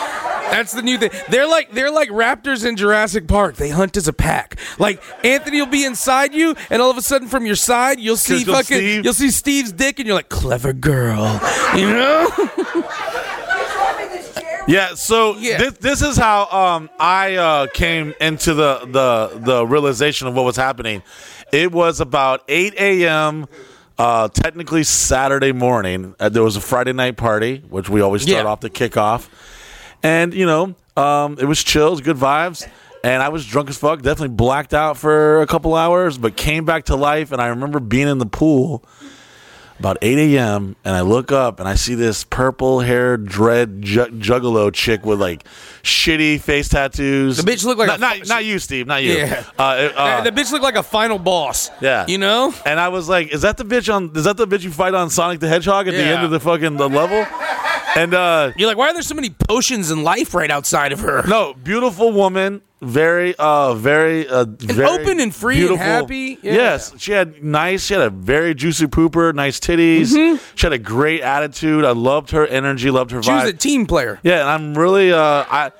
[0.51, 1.09] That's the new thing.
[1.29, 3.55] They're like they're like raptors in Jurassic Park.
[3.55, 4.59] They hunt as a pack.
[4.77, 8.17] Like Anthony will be inside you, and all of a sudden from your side you'll
[8.17, 9.03] see Uncle fucking Steve.
[9.05, 11.39] you'll see Steve's dick, and you're like clever girl,
[11.75, 12.29] you know?
[14.67, 15.57] Yeah, so Yeah.
[15.57, 20.45] This, this is how um, I uh, came into the, the the realization of what
[20.45, 21.01] was happening.
[21.51, 23.47] It was about 8 a.m.
[23.97, 26.15] Uh, technically Saturday morning.
[26.19, 28.49] Uh, there was a Friday night party, which we always start Yeah.
[28.49, 29.27] off the kickoff,
[30.03, 32.67] and you know um, it was chill, it was good vibes.
[33.03, 36.65] And I was drunk as fuck, definitely blacked out for a couple hours, but came
[36.65, 37.31] back to life.
[37.31, 38.83] And I remember being in the pool
[39.79, 40.75] about 8 a.m.
[40.85, 45.19] and I look up and I see this purple haired dread ju- juggalo chick with
[45.19, 45.43] like
[45.81, 47.37] shitty face tattoos.
[47.37, 49.13] The bitch looked like not, a- not, not you, Steve, not you.
[49.13, 49.45] Yeah.
[49.57, 51.71] Uh, uh, Uh, the bitch looked like a final boss.
[51.81, 52.05] Yeah.
[52.07, 52.53] You know?
[52.67, 54.15] and I was like, "Is that the bitch on?
[54.15, 56.39] Is that the bitch you fight on Sonic the Hedgehog at the end of the
[56.39, 57.25] fucking the level?"
[57.95, 60.99] And uh, You're like, why are there so many potions in life right outside of
[61.01, 61.23] her?
[61.27, 66.37] no, beautiful woman, very, uh, very, uh, very open and free and happy.
[66.41, 66.53] Yeah.
[66.53, 67.85] Yes, she had nice.
[67.85, 70.39] She had a very juicy pooper, nice titties.
[70.55, 71.85] She had a great attitude.
[71.85, 72.89] I loved her energy.
[72.89, 73.29] Loved her Mm-hmm.
[73.29, 74.19] She was a team player.
[74.23, 75.71] Yeah, and I'm really uh I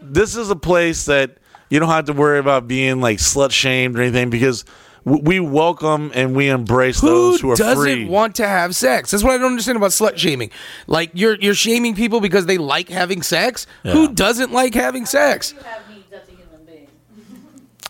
[0.00, 1.36] this is a place that
[1.68, 4.64] you don't have to worry about being like slut shamed or anything because
[5.06, 8.04] we welcome and we embrace Who those who are doesn't free.
[8.06, 9.12] want to have sex?
[9.12, 10.50] That's what I don't understand about slut shaming.
[10.88, 13.66] Like you're you're shaming people because they like having sex.
[13.84, 15.52] Who doesn't like having sex?
[15.52, 16.88] you have needs as a human being.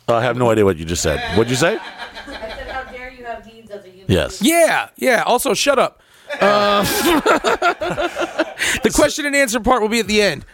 [0.08, 1.18] I have no idea what you just said.
[1.36, 1.78] What'd you say?
[1.78, 4.42] I said, how dare you have needs as a human Yes.
[4.42, 5.22] Yeah, yeah.
[5.24, 6.02] Also, shut up.
[6.40, 6.82] Uh,
[8.82, 10.44] the question and answer part will be at the end.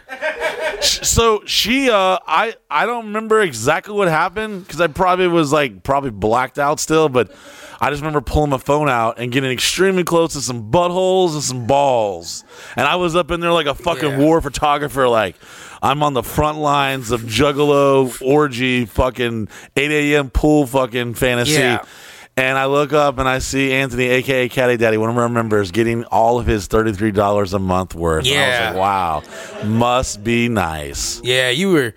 [0.81, 5.83] So she uh I I don't remember exactly what happened cuz I probably was like
[5.83, 7.31] probably blacked out still but
[7.79, 11.43] I just remember pulling my phone out and getting extremely close to some buttholes and
[11.43, 12.43] some balls.
[12.77, 14.17] And I was up in there like a fucking Yeah.
[14.17, 15.35] war photographer like
[15.81, 20.29] I'm on the front lines of juggalo orgy fucking 8 a.m.
[20.29, 21.53] pool fucking fantasy.
[21.53, 21.83] Yeah.
[22.35, 25.69] And I look up and I see Anthony, aka Caddy Daddy, one of our members,
[25.69, 28.25] getting all of his thirty-three dollars a month worth.
[28.25, 28.69] Yeah.
[28.69, 31.21] was like, wow, must be nice.
[31.23, 31.93] Yeah, you were.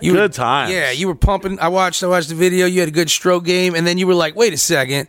[0.00, 0.72] You Good were, times.
[0.72, 1.58] Yeah, you were pumping.
[1.60, 2.02] I watched.
[2.02, 2.66] I watched the video.
[2.66, 5.06] You had a good stroke game, and then you were like, "Wait a second,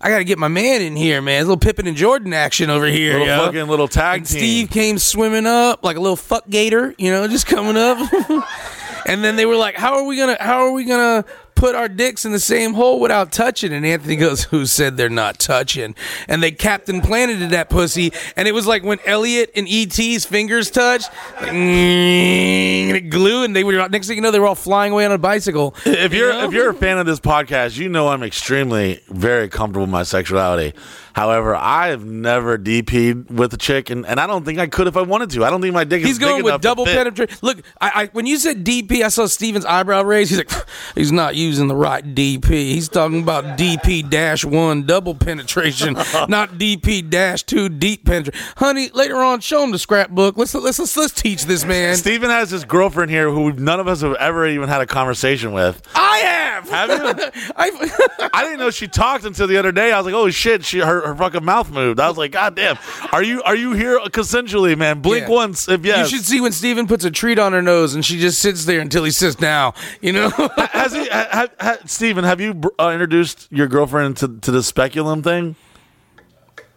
[0.00, 1.38] I got to get my man in here, man.
[1.40, 4.38] A little Pippin and Jordan action over here, Little yo." fucking little tag And team.
[4.38, 7.98] Steve came swimming up like a little fuck gator, you know, just coming up.
[9.06, 10.36] and then they were like, "How are we gonna?
[10.40, 11.24] How are we gonna?"
[11.58, 15.08] Put our dicks in the same hole without touching, and Anthony goes, "Who said they're
[15.08, 15.96] not touching?"
[16.28, 20.70] And they Captain Planeted that pussy, and it was like when Elliot and ET's fingers
[20.70, 24.46] touched, like, mm, and it glue, and they were next thing you know, they were
[24.46, 25.74] all flying away on a bicycle.
[25.84, 26.46] if you're You know?
[26.46, 30.04] if you're a fan of this podcast, you know I'm extremely very comfortable with my
[30.04, 30.74] sexuality.
[31.18, 34.86] However, I have never DP'd with a chick, and, and I don't think I could
[34.86, 35.44] if I wanted to.
[35.44, 37.36] I don't think my dick is He's big going with double penetration.
[37.42, 40.30] Look, I, I when you said DP, I saw Steven's eyebrow raise.
[40.30, 40.52] He's like,
[40.94, 42.48] he's not using the right DP.
[42.50, 45.94] He's talking about DP dash one double penetration,
[46.28, 48.40] not DP dash two deep penetration.
[48.56, 50.36] Honey, later on, show him the scrapbook.
[50.36, 51.96] Let's let's let's, let's teach this man.
[51.96, 55.50] Steven has his girlfriend here who none of us have ever even had a conversation
[55.50, 55.82] with.
[55.96, 56.68] I have.
[56.68, 57.52] Have you?
[57.56, 59.90] I, I didn't know she talked until the other day.
[59.90, 62.00] I was like, "Oh shit!" She her, her fucking mouth moved.
[62.00, 62.78] I was like, "God damn,
[63.12, 65.00] are you are you here consensually, man?
[65.00, 65.34] Blink Yeah.
[65.34, 68.04] once if yes." You should see when Steven puts a treat on her nose and
[68.04, 69.72] she just sits there until he sits down.
[70.00, 70.30] You know.
[70.30, 74.62] Has he, ha, ha, ha, Steven, have you uh, introduced your girlfriend to, to the
[74.62, 75.56] speculum thing?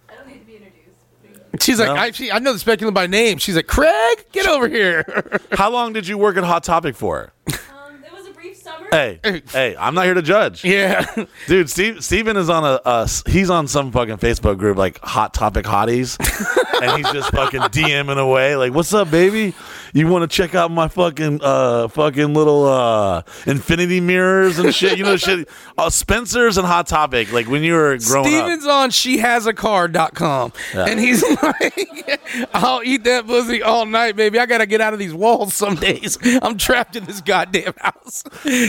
[0.10, 1.63] I don't need to be introduced.
[1.63, 1.89] She's like?
[1.89, 3.38] I, she, I know the speculum by name.
[3.38, 5.04] She's like, Craig, get over here.
[5.52, 7.32] How long did you work at Hot Topic for?
[7.74, 8.81] Um, it was a brief summer.
[9.23, 10.65] Hey, hey, I'm not here to judge.
[10.65, 11.06] yeah.
[11.47, 15.34] Dude, Steve, Steven is on a, a he's on some fucking Facebook group like Hot
[15.34, 16.17] Topic Hotties,
[16.82, 19.54] and he's just fucking DMing away like, "What's up, baby?
[19.94, 24.98] You want to check out my fucking uh fucking little uh infinity mirrors and shit?
[24.98, 28.32] You know shit, uh, Spencer's and Hot Topic like when you were growing up.
[28.32, 30.54] Steven's on shehasacar.com.
[30.74, 30.86] Yeah.
[30.86, 34.39] And he's like, I'll eat that pussy all night, baby.
[34.39, 36.17] I got to get out of these walls some days.
[36.41, 38.24] I'm trapped in this goddamn house.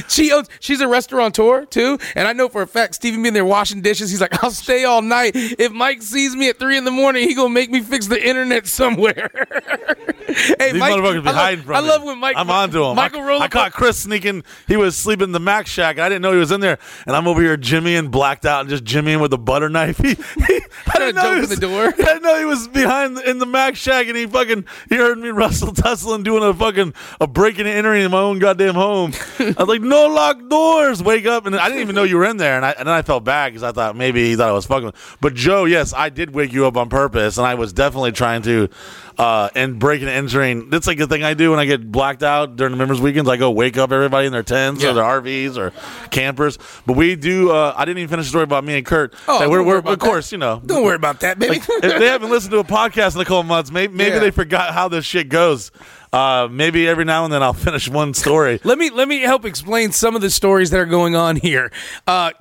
[0.09, 1.99] She owns, she's a restaurateur too.
[2.15, 4.85] And I know for a fact, Steven being there washing dishes, he's like, I'll stay
[4.85, 5.33] all night.
[5.35, 8.02] If Mike sees me at three in the morning, he going to make me fix
[8.09, 9.31] the internet somewhere.
[10.27, 11.89] hey, These Mike, motherfuckers be I love, hiding from I me.
[11.89, 12.97] love when Mike, I'm onto him.
[12.97, 14.45] Michael I, Roller I caught Chris sneaking.
[14.69, 15.99] He was sleeping in the Mac Shack.
[15.99, 18.63] I didn't know he was in there, and I'm over here Jimmy and blacked out
[18.63, 20.01] and just jimmying with a butter knife.
[20.03, 20.61] He, he,
[20.93, 21.87] I didn't know he was, the door?
[21.87, 24.97] I didn't know he was behind the, in the Mac Shack, and he fucking he
[24.97, 28.75] heard me Russell tussling doing a fucking a breaking and entering in my own goddamn
[28.75, 29.13] home.
[29.39, 31.03] I was like, no locked doors.
[31.03, 32.95] Wake up, and I didn't even know you were in there, and I and then
[32.95, 34.93] I felt bad because I thought maybe he thought I was fucking.
[35.21, 38.43] But Joe, yes, I did wake you up on purpose, and I was definitely trying
[38.43, 38.69] to.
[39.19, 40.71] Uh, and breaking and entering.
[40.71, 43.29] That's like the thing I do when I get blacked out during the members' weekends.
[43.29, 44.91] I go wake up everybody in their tents Yeah.
[44.91, 45.71] or their RVs or
[46.09, 46.59] campers.
[46.87, 47.51] But we do.
[47.51, 49.15] Uh, I didn't even finish the story about me and Kurt.
[49.29, 51.59] Oh, Like, we're, we're of course, you know, Don't worry about that, baby.
[51.59, 54.21] like, if they haven't listened to a podcast in a couple months, maybe, maybe Yeah.
[54.21, 55.71] they forgot how this shit goes.
[56.13, 58.61] Uh, maybe every now and then I'll finish one story.
[58.65, 61.73] Let me let me help explain some of the stories that are going on here.
[62.07, 62.33] Uh,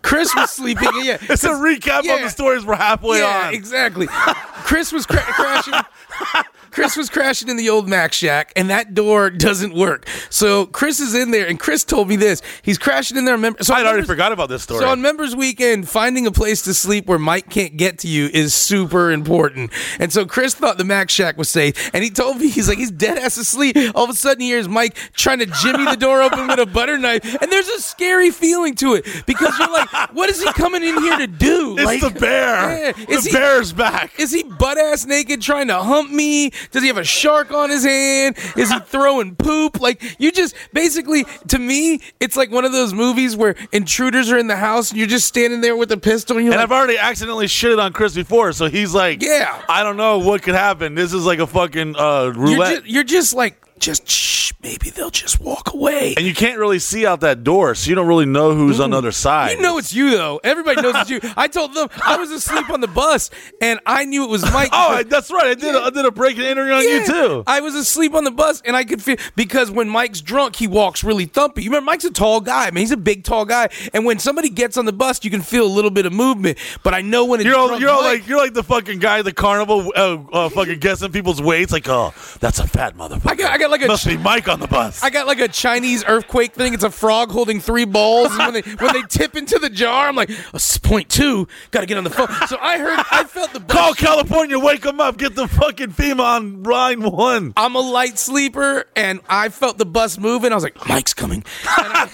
[0.00, 0.88] Chris was sleeping.
[1.02, 2.16] Yeah, It's a recap Yeah.
[2.16, 3.54] of the stories we're halfway yeah, on.
[3.54, 4.06] exactly.
[4.08, 5.74] Chris was cra- crashing.
[6.78, 10.08] Chris was crashing in the old Mac Shack, and that door doesn't work.
[10.30, 12.40] So Chris is in there, and Chris told me this.
[12.62, 13.36] He's crashing in there.
[13.62, 14.80] So I'd already members- forgot about this story.
[14.80, 18.26] So on members weekend, finding a place to sleep where Mike can't get to you
[18.32, 19.72] is super important.
[19.98, 22.78] And so Chris thought the Mac Shack was safe, and he told me he's like
[22.78, 23.76] he's dead ass asleep.
[23.96, 26.66] All of a sudden, he hears Mike trying to jimmy the door open with a
[26.66, 30.52] butter knife, and there's a scary feeling to it because you're like, what is he
[30.52, 31.74] coming in here to do?
[31.76, 32.86] it's like, the bear.
[32.86, 34.12] Yeah, the he- bear's back.
[34.20, 36.52] Is he butt ass naked trying to hump me?
[36.70, 38.36] Does he have a shark on his hand?
[38.56, 39.80] Is he throwing poop?
[39.80, 44.38] Like you just basically to me, it's like one of those movies where intruders are
[44.38, 46.70] in the house and you're just standing there with a pistol and you're and like,
[46.70, 49.62] I've already accidentally shitted on Chris before, so he's like, Yeah.
[49.68, 50.94] I don't know what could happen.
[50.94, 52.74] This is like a fucking uh, you're roulette.
[52.80, 56.14] just, you're just like just shh, maybe they'll just walk away.
[56.16, 58.90] and you can't really see out that door, so you don't really know who's on
[58.90, 59.52] the other side.
[59.56, 60.40] You know it's you though.
[60.44, 61.20] Everybody knows it's you.
[61.36, 64.70] I told them I was asleep on the bus and I knew it was Mike.
[64.72, 65.46] Oh, that's right.
[65.48, 65.74] I did.
[65.74, 67.44] A, I did a break and entering on you too.
[67.46, 70.66] I was asleep on the bus and I could feel because when Mike's drunk, he
[70.66, 71.58] walks really thumpy.
[71.62, 72.66] You remember Mike's a tall guy.
[72.66, 73.68] I mean, he's a big, tall guy.
[73.94, 76.58] And when somebody gets on the bus, you can feel a little bit of movement.
[76.82, 78.98] But I know when it's You're all, you're all Mike- like you're like the fucking
[78.98, 81.72] guy at the carnival, uh, uh, fucking guessing people's weights.
[81.72, 83.26] Like, oh, that's a fat motherfucker.
[83.30, 85.02] I got, I got like a Must be Mike on the bus.
[85.02, 86.74] I got like a Chinese earthquake thing.
[86.74, 90.08] It's a frog holding three balls, and when they when they tip into the jar,
[90.08, 91.46] I'm like, oh, this is point two.
[91.70, 92.28] Got to get on the phone.
[92.48, 95.90] So I heard, I felt the bus Call California, wake them up, get the fucking
[95.92, 97.52] FEMA on line one.
[97.56, 100.52] I'm a light sleeper, and I felt the bus moving.
[100.52, 101.44] I was like, Mike's coming.
[101.78, 102.08] And I,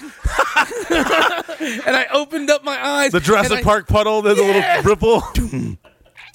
[1.85, 3.11] and I opened up my eyes.
[3.11, 4.43] The Jurassic I- Park puddle, there's Yeah.
[4.43, 5.79] a little ripple.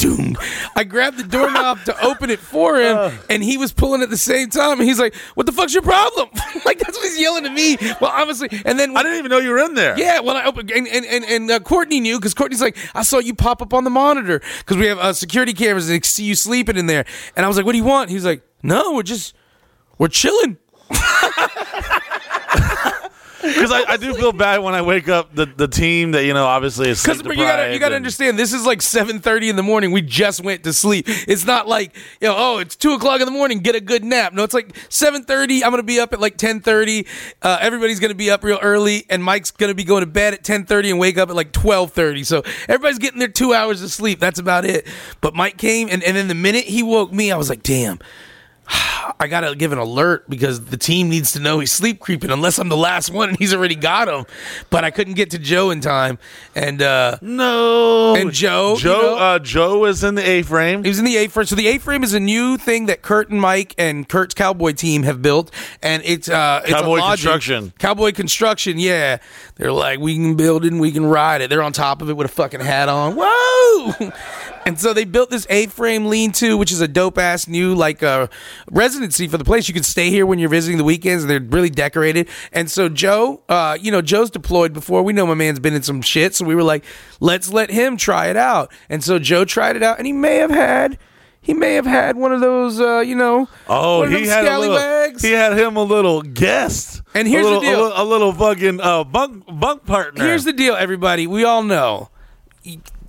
[0.00, 0.36] Doom.
[0.74, 3.10] I grabbed the doorknob to open it for him, Uh.
[3.28, 4.80] and he was pulling at the same time.
[4.80, 6.30] And he's like, "What the fuck's your problem?"
[6.64, 7.76] like that's what he's yelling at me.
[8.00, 9.98] Well, obviously, and then I didn't even know you were in there.
[9.98, 13.02] Yeah, well, I opened, and and and, and uh, Courtney knew because Courtney's like, I
[13.02, 16.06] saw you pop up on the monitor because we have uh, security cameras and they
[16.06, 17.04] see you sleeping in there.
[17.36, 18.08] And I was like, What do you want?
[18.10, 19.34] He's like, No, we're just
[19.98, 20.56] we're chilling.
[23.42, 26.34] because I, I do feel bad when I wake up the, the team that you
[26.34, 29.48] know obviously is Because you gotta you gotta and- understand, this is like seven thirty
[29.48, 29.92] in the morning.
[29.92, 31.06] We just went to sleep.
[31.08, 33.60] It's not like you know, oh, it's two o'clock in the morning.
[33.60, 34.32] Get a good nap.
[34.32, 35.64] No, it's like seven thirty.
[35.64, 37.06] I'm gonna be up at like ten thirty.
[37.42, 40.44] Uh, everybody's gonna be up real early, and Mike's gonna be going to bed at
[40.44, 42.24] ten thirty and wake up at like twelve thirty.
[42.24, 44.20] So everybody's getting their two hours of sleep.
[44.20, 44.86] That's about it.
[45.20, 47.98] But Mike came, and and then the minute he woke me, I was like, damn.
[49.18, 52.58] I gotta give an alert because the team needs to know he's sleep creeping unless
[52.58, 54.24] I'm the last one and he's already got him.
[54.70, 56.18] But I couldn't get to Joe in time,
[56.54, 60.82] and uh, no And Joe, Joe you know- uh, Joe is in the A frame.
[60.84, 61.46] he was in the A frame.
[61.46, 64.72] So the A frame is a new thing that Kurt and Mike and Kurt's Cowboy
[64.72, 65.50] team have built,
[65.82, 67.72] and it's uh, it's Cowboy lodging- Construction.
[67.78, 68.78] Cowboy construction.
[68.78, 69.18] Yeah,
[69.56, 71.50] they're like we can build it, and we can ride it.
[71.50, 73.14] They're on top of it with a fucking hat on.
[73.16, 74.10] Whoa!
[74.66, 78.26] And so they built this A-frame lean-to, which is a dope-ass new like uh,
[78.90, 79.68] residency for the place.
[79.68, 82.28] You can stay here when you're visiting the weekends, and they're really decorated.
[82.52, 85.02] And so Joe, uh, you know, Joe's deployed before.
[85.02, 86.84] We know my man's been in some shit, so we were like,
[87.20, 88.72] let's let him try it out.
[88.88, 90.98] And so Joe tried it out, and he may have had.
[91.42, 93.48] He may have had one of those, uh, you know.
[93.66, 94.76] Oh, he had a little.
[94.76, 95.22] scallywags.
[95.22, 97.00] He had him a little guest.
[97.14, 97.80] And here's a the deal.
[97.80, 100.22] A little, a little fucking uh, bunk bunk partner.
[100.22, 101.26] Here's the deal, everybody.
[101.26, 102.10] We all know.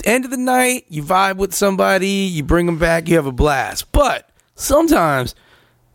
[0.06, 3.34] End of the night, you vibe with somebody, you bring them back, you have a
[3.34, 3.91] blast.
[3.91, 5.36] But sometimes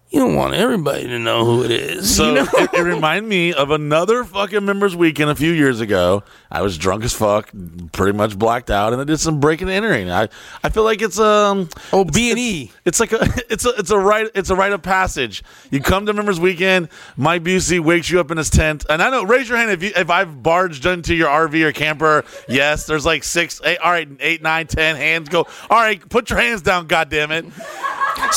[0.09, 2.17] you don't want everybody to know who it is.
[2.17, 2.49] So you know?
[2.55, 6.23] it, it reminded me of another fucking members weekend a few years ago.
[6.49, 7.51] I was drunk as fuck,
[7.91, 10.11] pretty much blacked out, and I did some breaking and entering.
[10.11, 10.29] I,
[10.63, 12.71] I feel like it's um oh, B and E.
[12.85, 13.19] it's like a
[13.51, 15.43] it's a it's a right it's a rite of passage.
[15.71, 19.11] You come to members weekend, Mike Busey wakes you up in his tent, and I
[19.11, 22.25] know raise your hand if you if I've barged into your RV or camper.
[22.49, 25.49] Yes, there's like six, eight, all right, eight, nine, ten hands go.
[25.69, 27.45] All right, put your hands down, goddamn it.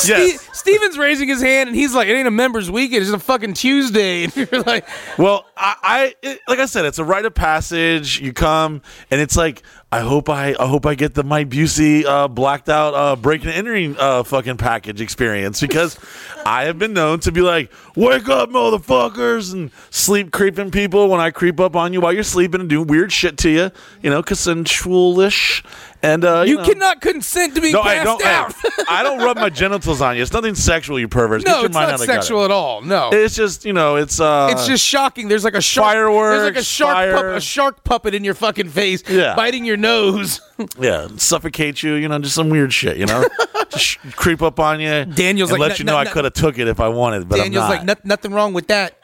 [0.06, 0.40] Yes.
[0.40, 3.18] Ste- Steven's raising his hand and he's like, "It ain't a members' weekend; it's a
[3.18, 4.86] fucking Tuesday." And you're like,
[5.18, 8.20] Well, I, I it, like I said, it's a rite of passage.
[8.20, 12.04] You come, and it's like I hope I I hope I get the Mike Busey
[12.04, 15.98] uh, blacked out uh, breaking and entering uh, fucking package experience because
[16.46, 21.20] I have been known to be like, wake up, motherfuckers, and sleep creeping people when
[21.20, 23.70] I creep up on you while you're sleeping and do weird shit to you,
[24.02, 25.64] you know, consensualish.
[26.02, 28.24] And uh, you, "You know, cannot consent to being no, I passed don't.
[28.24, 28.54] out."
[28.88, 30.22] I don't rub my genitals on you.
[30.22, 31.44] It's nothing sexual, you perverts.
[31.44, 32.80] Get no, your it's mind not out of sexual at all.
[32.80, 35.28] No, It's just you know, it's uh, It's just shocking.
[35.28, 35.92] There's like a shark.
[35.94, 39.34] There's like a shark, pup- a shark puppet in your fucking face, Yeah.
[39.34, 40.40] biting your nose.
[40.78, 43.26] Yeah, suffocate you, you know, just some weird shit, you know,
[43.70, 45.06] just creep up on you.
[45.06, 47.30] Daniel's like, let "No, you know no, I could have took it if I wanted,
[47.30, 47.86] but Daniel's I'm like, not.
[48.00, 48.98] "Noth- nothing wrong with that.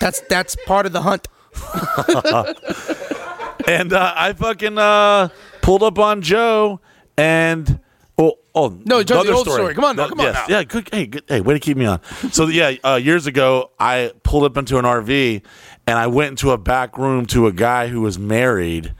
[0.00, 1.26] That's that's part of the hunt.
[3.66, 5.28] and uh, I fucking uh,
[5.68, 6.80] pulled up on Joe,
[7.18, 7.78] and
[8.16, 9.74] oh, oh No, Joe, the old story.
[9.74, 10.56] Come on No, come on yes, now.
[10.56, 10.88] yeah, good.
[10.90, 12.02] Hey, good, hey, way to keep me on.
[12.32, 15.42] So yeah, uh, years ago, I pulled up into an RV,
[15.86, 18.94] and I went into a back room to a guy who was married,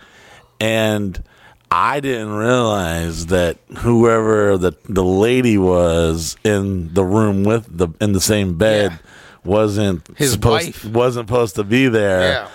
[0.61, 1.23] and.
[1.71, 8.13] I didn't realize that whoever the the lady was in the room with the in
[8.13, 8.99] the same bed Yeah.
[9.45, 10.85] wasn't His supposed wife.
[10.87, 12.49] wasn't supposed to be there.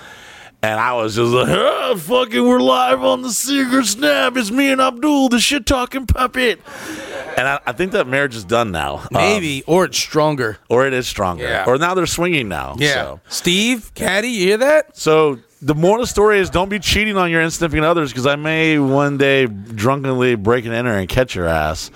[0.63, 4.37] And I was just like, "Ah, fucking, we're live on the Secret Snap.
[4.37, 6.61] It's me and Abdul, the shit talking puppet.
[7.35, 8.99] And I, I think that marriage is done now.
[8.99, 10.57] Um, maybe or it's stronger.
[10.69, 11.43] or it is stronger.
[11.43, 11.65] Yeah.
[11.67, 12.75] Or now they're swinging now.
[12.77, 13.19] Yeah, So.
[13.27, 14.95] Steve, Caddy, you hear that?
[14.95, 18.25] So the moral of the story is don't be cheating on your insignificant others because
[18.25, 21.91] I may one day drunkenly break and enter and catch your ass.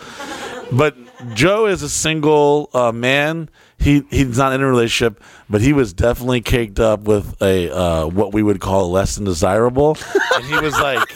[0.73, 0.97] But
[1.36, 3.49] Joe is a single uh, man.
[3.79, 8.07] He he's not in a relationship, but he was definitely caked up with a uh,
[8.07, 9.97] what we would call less than desirable,
[10.35, 11.07] and he was like,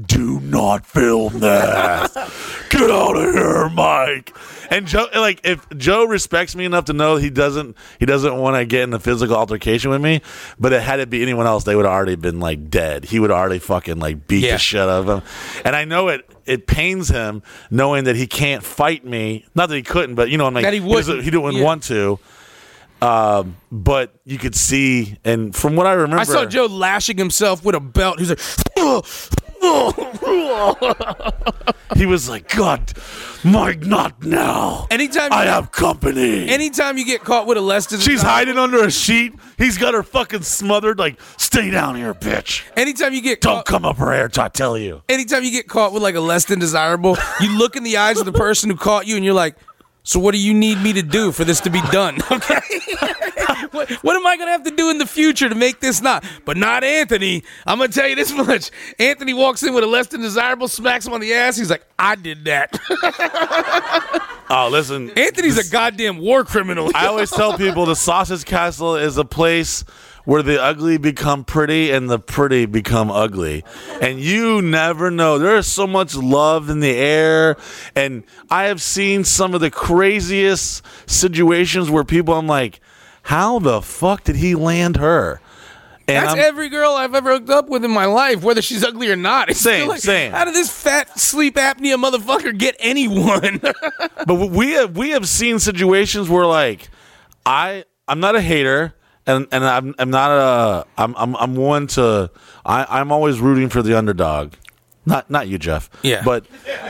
[0.00, 2.12] "Do not film that.
[2.70, 4.34] Get out of here, Mike."
[4.70, 8.54] And Joe, like, if Joe respects me enough to know he doesn't he doesn't want
[8.56, 10.22] to get in a physical altercation with me,
[10.60, 13.04] but it had it be anyone else, they would have already been like dead.
[13.04, 14.52] He would already fucking like beat Yeah.
[14.52, 15.22] the shit out of him.
[15.64, 19.44] And I know it it pains him knowing that he can't fight me.
[19.56, 21.24] Not that he couldn't, but you know, I'm like That he wouldn't.
[21.24, 21.62] he didn't Yeah.
[21.64, 22.20] want to.
[23.02, 27.64] Um, but you could see, and from what I remember, I saw Joe lashing himself
[27.64, 28.18] with a belt.
[28.20, 28.38] He's like.
[31.96, 32.92] he was like, "God,
[33.44, 34.86] Mike, not now.
[34.90, 38.56] anytime, I you, have company." anytime you get caught with a less than She's hiding
[38.56, 39.34] under a sheet.
[39.58, 40.98] He's got her fucking smothered.
[40.98, 42.64] Like, stay down here, bitch.
[42.76, 45.02] Anytime you get Don't caught, come up her hair I tell you.
[45.08, 48.18] anytime you get caught with like a less than desirable, you look in the eyes
[48.18, 49.56] of the person who caught you and you're like,
[50.10, 52.18] so what do you need me to do for this to be done?
[52.32, 52.60] Okay.
[53.70, 56.00] what, what am I going to have to do in the future to make this
[56.00, 56.24] not?
[56.44, 57.44] But not Anthony.
[57.66, 58.70] I'm going to tell you this much.
[58.98, 61.56] Anthony walks in with a less than desirable, smacks him on the ass.
[61.56, 62.76] He's like, I did that.
[64.52, 65.10] Oh, listen.
[65.10, 66.90] Anthony's a goddamn war criminal.
[66.92, 69.84] I always tell people the Sausage Castle is a place
[70.30, 73.64] where the ugly become pretty and the pretty become ugly.
[74.00, 75.40] And you never know.
[75.40, 77.56] There is so much love in the air.
[77.96, 82.78] And I have seen some of the craziest situations where people, I'm like,
[83.22, 85.40] how the fuck did he land her?
[86.06, 88.84] And That's I'm- every girl I've ever hooked up with in my life, whether she's
[88.84, 89.48] ugly or not.
[89.50, 90.30] It's Same, like, same.
[90.30, 93.58] How did this fat sleep apnea motherfucker get anyone?
[94.28, 96.88] but we have we have seen situations where like
[97.44, 98.94] I I'm not a hater
[99.26, 102.30] and and I'm I'm not a I'm I'm I'm one to
[102.64, 104.54] I I'm always rooting for the underdog.
[105.06, 105.88] Not not you, Jeff.
[106.02, 106.20] Yeah.
[106.22, 106.44] But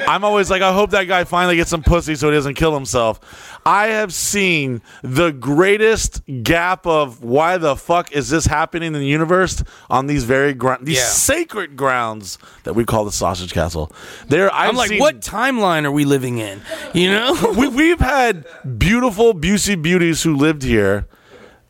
[0.08, 2.74] I'm always like I hope that guy finally gets some pussy so he doesn't kill
[2.74, 3.58] himself.
[3.64, 9.06] I have seen the greatest gap of why the fuck is this happening in the
[9.06, 11.04] universe on these very ground these Yeah.
[11.04, 13.92] sacred grounds that we call the sausage castle.
[14.26, 16.62] There I've I'm like, seen, what timeline are we living in?
[16.92, 17.54] You know?
[17.56, 18.44] we, we've had
[18.76, 21.06] beautiful Busey beauties who lived here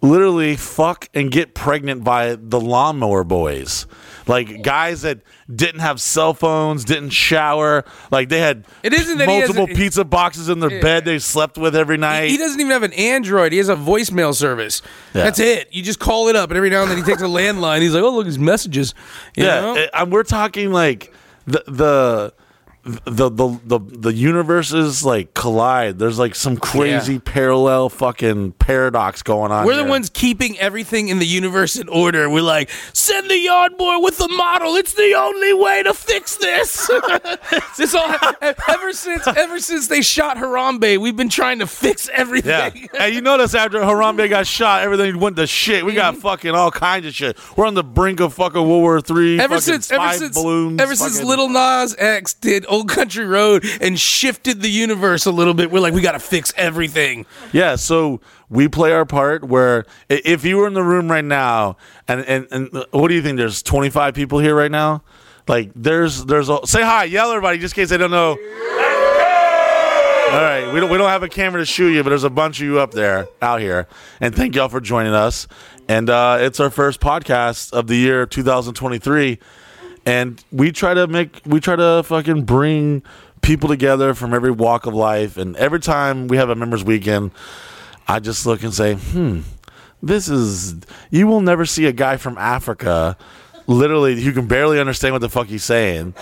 [0.03, 3.87] literally fuck and get pregnant by the lawnmower boys.
[4.27, 5.21] Like guys that
[5.53, 9.73] didn't have cell phones, didn't shower, like they had It isn't that he has multiple
[9.75, 12.29] a- pizza boxes in their bed they slept with every night.
[12.31, 13.53] He doesn't even have an Android.
[13.53, 14.83] He has a voicemail service.
[15.15, 15.25] Yeah.
[15.25, 15.73] That's it.
[15.73, 17.81] You just call it up, and every now and then he takes a landline.
[17.81, 18.95] He's like, "Oh, look, his messages."
[19.37, 19.77] You yeah, know?
[19.77, 21.13] it- and we're talking like
[21.47, 22.33] the the.
[22.83, 25.99] The, the the the universes like collide.
[25.99, 27.21] There's like some crazy Yeah.
[27.27, 29.67] parallel fucking paradox going on.
[29.67, 29.91] We're the here.
[29.91, 32.31] ones keeping everything in the universe in order.
[32.31, 34.77] We're like, send the yard boy with the model.
[34.77, 36.87] It's the only way to fix this.
[37.77, 42.19] this all ever since ever since they shot Harambe, we've been trying to fix Yeah.
[42.19, 42.89] everything.
[42.99, 45.85] and you notice after Harambe got shot, everything went to shit.
[45.85, 46.23] We got mm-hmm.
[46.23, 47.37] fucking all kinds of shit.
[47.59, 49.39] We're on the brink of fucking World War Three.
[49.39, 52.89] Ever fucking since, ever spy since, balloons, ever since fucking- Lil Nas X did Old
[52.89, 56.53] Country Road and shifted the universe a little bit, we're like, we got to fix
[56.57, 57.27] everything.
[57.53, 59.45] Yeah, so we play our part.
[59.45, 61.77] Where if you were in the room right now,
[62.09, 63.37] and and, and what do you think?
[63.37, 65.03] There's 25 people here right now.
[65.49, 68.37] Like there's there's a, say hi, yell everybody, just in case they don't know.
[70.31, 72.31] All right, we don't we don't have a camera to shoot you, but there's a
[72.31, 73.89] bunch of you up there out here,
[74.21, 75.49] and thank y'all for joining us.
[75.89, 79.41] And uh, it's our first podcast of the year 2023,
[80.07, 83.03] and we try to make we try to fucking bring
[83.43, 85.37] people together from every walk of life.
[85.37, 87.31] And every time we have a members weekend,
[88.07, 89.41] I just look and say, hmm,
[90.03, 90.77] this is
[91.11, 93.17] you will never see a guy from Africa,
[93.67, 96.15] literally, who can barely understand what the fuck he's saying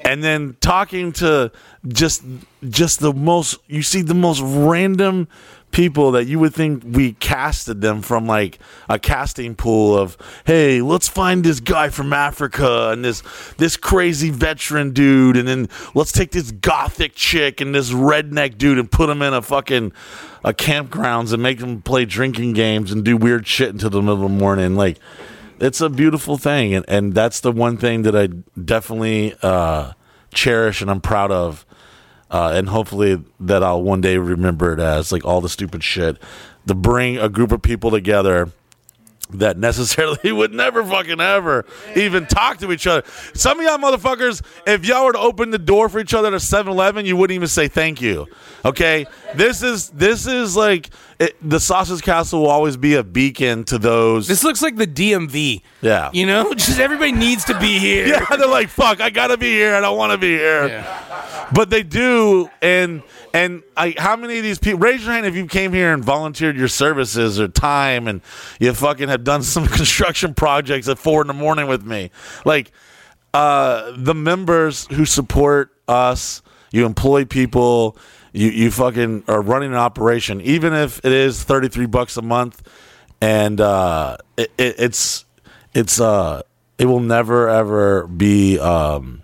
[0.00, 1.52] and then talking to
[1.88, 2.22] just
[2.68, 5.28] just the most you see the most random
[5.72, 8.58] people that you would think we casted them from like
[8.88, 13.22] a casting pool of hey let's find this guy from africa and this
[13.56, 18.78] this crazy veteran dude and then let's take this gothic chick and this redneck dude
[18.78, 19.92] and put them in a fucking
[20.44, 24.14] a campgrounds and make them play drinking games and do weird shit until the middle
[24.14, 24.74] of the morning.
[24.74, 24.98] Like
[25.60, 28.26] it's a beautiful thing and, and that's the one thing that i
[28.58, 29.92] definitely uh,
[30.32, 31.66] cherish and i'm proud of
[32.30, 36.16] uh, and hopefully that i'll one day remember it as like all the stupid shit
[36.66, 38.50] to bring a group of people together
[39.34, 41.64] that necessarily would never fucking ever
[41.96, 43.06] even talk to each other.
[43.34, 46.34] Some of y'all motherfuckers, if y'all were to open the door for each other at
[46.34, 48.26] a 7-Eleven, you wouldn't even say thank you.
[48.64, 49.06] Okay?
[49.34, 53.78] This is this is like it, the Sausage Castle will always be a beacon to
[53.78, 54.26] those.
[54.26, 55.62] This looks like the DMV.
[55.80, 56.10] Yeah.
[56.12, 58.06] You know, just everybody needs to be here.
[58.06, 59.74] yeah, they're like, "Fuck, I got to be here.
[59.74, 60.84] I don't want to be here."
[61.52, 63.02] But they do and
[63.34, 66.04] and I, how many of these people raise your hand if you came here and
[66.04, 68.20] volunteered your services or time and
[68.58, 72.10] you fucking have done some construction projects at four in the morning with me.
[72.44, 72.72] Like
[73.32, 76.42] uh the members who support us
[76.72, 77.96] you employ people
[78.32, 82.62] you you fucking are running an operation even if it is 33 bucks a month
[83.20, 85.24] and uh it, it, it's
[85.74, 86.42] it's uh
[86.78, 89.22] it will never ever be um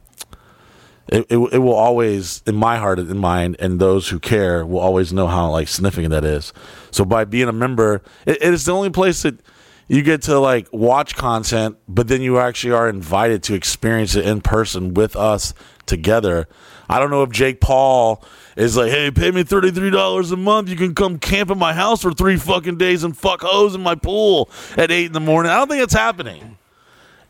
[1.09, 4.81] it, it, it will always in my heart and mind and those who care will
[4.81, 6.53] always know how like significant that is.
[6.91, 9.41] So by being a member it, it is the only place that
[9.89, 14.27] you get to like watch content but then you actually are invited to experience it
[14.27, 15.55] in person with us
[15.87, 16.49] together.
[16.89, 18.25] I don't know if jake paul
[18.57, 20.69] is like hey pay me $33 a month.
[20.69, 23.83] You can come camp at my house for three fucking days and fuck hoes in
[23.83, 25.53] my pool at 8 in the morning.
[25.53, 26.59] I don't think it's happening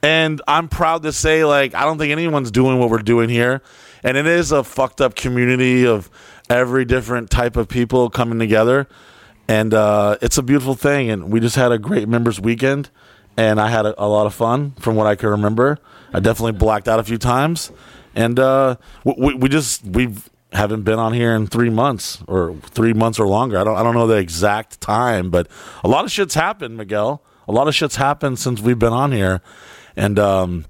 [0.02, 3.62] and I'm proud to say, like, I don't think anyone's doing what we're doing here.
[4.02, 6.10] And it is a fucked up community of
[6.48, 8.86] every different type of people coming together.
[9.48, 11.10] And uh, it's a beautiful thing.
[11.10, 12.90] And we just had a great members weekend.
[13.36, 15.78] And I had a, a lot of fun from what I can remember.
[16.12, 17.72] I definitely blacked out a few times.
[18.14, 22.92] And uh, we, we just, we've, haven't been on here in three months or three
[22.92, 23.58] months or longer.
[23.58, 25.48] I don't I don't know the exact time, but
[25.84, 27.22] a lot of shit's happened, Miguel.
[27.48, 29.40] a lot of shit's happened since we've been on here,
[29.96, 30.66] and um,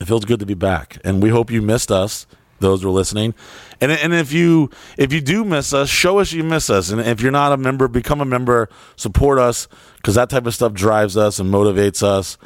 [0.00, 0.98] it feels good to be back.
[1.04, 2.26] And we hope you missed us,
[2.58, 3.34] those who are listening.
[3.80, 6.90] And and if you if you do miss us, show us you miss us.
[6.90, 8.68] And if you're not a member, become a member.
[8.96, 12.38] Support us because that type of stuff drives us and motivates us.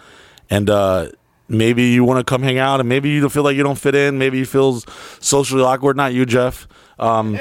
[0.49, 1.11] And uh,
[1.49, 3.95] maybe you want to come hang out, and maybe you feel like you don't fit
[3.95, 4.19] in.
[4.19, 4.81] Maybe you feel
[5.21, 5.97] socially awkward.
[5.97, 6.69] Not you, Jeff.
[6.99, 7.39] Um,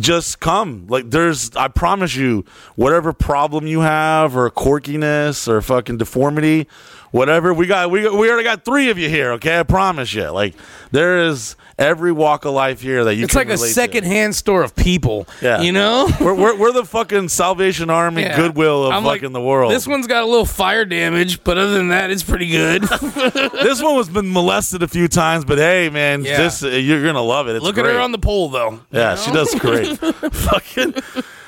[0.00, 0.86] just come.
[0.88, 2.44] Like there's, I promise you,
[2.74, 6.66] whatever problem you have, or quirkiness, or fucking deformity,
[7.12, 9.32] whatever we got, we we already got three of you here.
[9.32, 10.28] Okay, I promise you.
[10.30, 10.54] Like
[10.90, 13.24] there is every walk of life here that you.
[13.24, 14.38] It's like a secondhand to.
[14.38, 15.26] store of people.
[15.40, 15.60] Yeah.
[15.60, 16.08] you know.
[16.20, 18.36] We're, we're, we're the fucking Salvation Army Yeah.
[18.36, 19.72] goodwill of I'm like, fucking the world.
[19.72, 22.82] This one's got a little fire damage, but other than that, it's pretty good.
[22.82, 26.38] this one was been molested a few times, but hey, man, Yeah.
[26.38, 27.56] this you're gonna love it.
[27.56, 28.80] It's Look at her on the pole, though.
[28.90, 29.98] Yeah, she does great.
[29.98, 30.94] Fucking.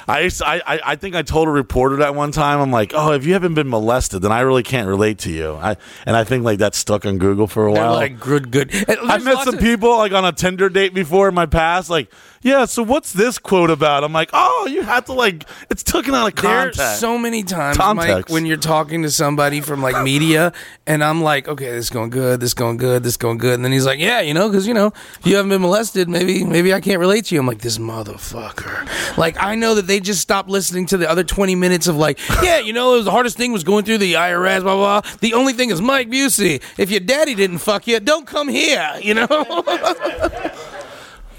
[0.08, 2.58] I, used to- I I I think I told a reporter that one time.
[2.60, 5.54] I'm like, oh, if you haven't been molested, then I really can't relate to you.
[5.54, 7.94] I and I think like that stuck on Google for a They're while.
[7.94, 8.74] like good, good.
[8.88, 11.88] I've met some of- people like on a Tinder date before in my past.
[11.90, 12.10] Like,
[12.42, 14.02] yeah, so what's this quote about?
[14.02, 16.78] I'm like, oh, you have to like, it's taken out of context.
[16.78, 17.00] There's context.
[17.00, 20.54] so many times, Mike, when you're talking to somebody from like media,
[20.86, 23.36] and I'm like, okay, this is going good, this is going good, this is going
[23.36, 24.86] good, and then he's like, yeah, you know, because you know,
[25.18, 27.40] if you haven't been molested, maybe, maybe I can't relate to you.
[27.42, 29.18] I'm like, this motherfucker.
[29.18, 32.18] Like, I know that they just stopped listening to the other 20 minutes of like,
[32.42, 35.00] yeah, you know, it was the hardest thing was going through the IRS, blah blah.
[35.02, 35.10] blah.
[35.20, 36.62] The only thing is Mike Busey.
[36.78, 38.98] If your daddy didn't fuck you, don't come here.
[39.02, 39.26] You know.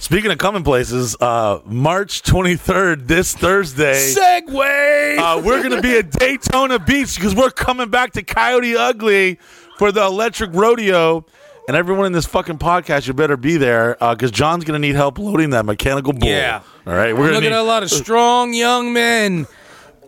[0.02, 3.94] Speaking of coming places, uh, March 23rd, this Thursday.
[3.94, 5.18] Segue.
[5.20, 9.38] Uh, we're going to be at Daytona Beach because we're coming back to Coyote Ugly
[9.78, 11.24] for the electric rodeo.
[11.68, 14.96] And everyone in this fucking podcast, you better be there because John's going to need
[14.96, 16.30] help loading that mechanical bull.
[16.30, 16.64] Yeah.
[16.88, 17.16] All right.
[17.16, 19.46] We're looking to at a lot of strong young men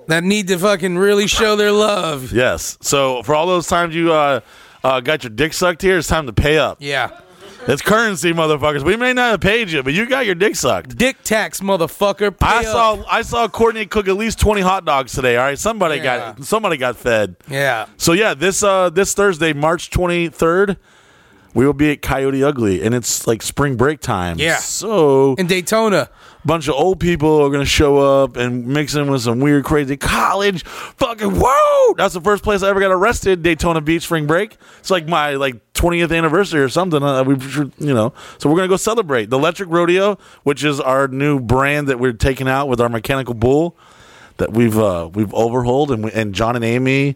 [0.07, 2.31] that need to fucking really show their love.
[2.31, 2.79] Yes.
[2.81, 4.39] So for all those times you uh,
[4.83, 6.77] uh, got your dick sucked here, it's time to pay up.
[6.79, 7.19] Yeah.
[7.65, 8.83] It's currency, motherfuckers.
[8.83, 10.97] We may not have paid you, but you got your dick sucked.
[10.97, 12.37] Dick tax, motherfucker.
[12.37, 12.63] Pay I up.
[12.65, 15.37] saw I saw Courtney cook at least twenty hot dogs today.
[15.37, 16.33] All right, somebody Yeah.
[16.35, 17.35] got somebody got fed.
[17.49, 17.85] Yeah.
[17.97, 20.77] So yeah, this uh this Thursday, March twenty third,
[21.53, 24.37] we will be at Coyote Ugly, and it's like spring break time.
[24.39, 24.57] Yeah.
[24.57, 26.09] So In Daytona.
[26.43, 29.63] a bunch of old people are gonna show up and mix in with some weird,
[29.63, 30.63] crazy college.
[30.65, 31.93] Fucking whoa!
[31.95, 33.43] That's the first place I ever got arrested.
[33.43, 34.57] Daytona Beach spring break.
[34.79, 37.01] It's like my like twentieth anniversary or something.
[37.03, 37.35] Uh, we
[37.79, 38.13] you know.
[38.39, 42.13] So we're gonna go celebrate the Electric Rodeo, which is our new brand that we're
[42.13, 43.77] taking out with our mechanical bull
[44.37, 47.15] that we've uh, we've overhauled, and we, and John and Amy.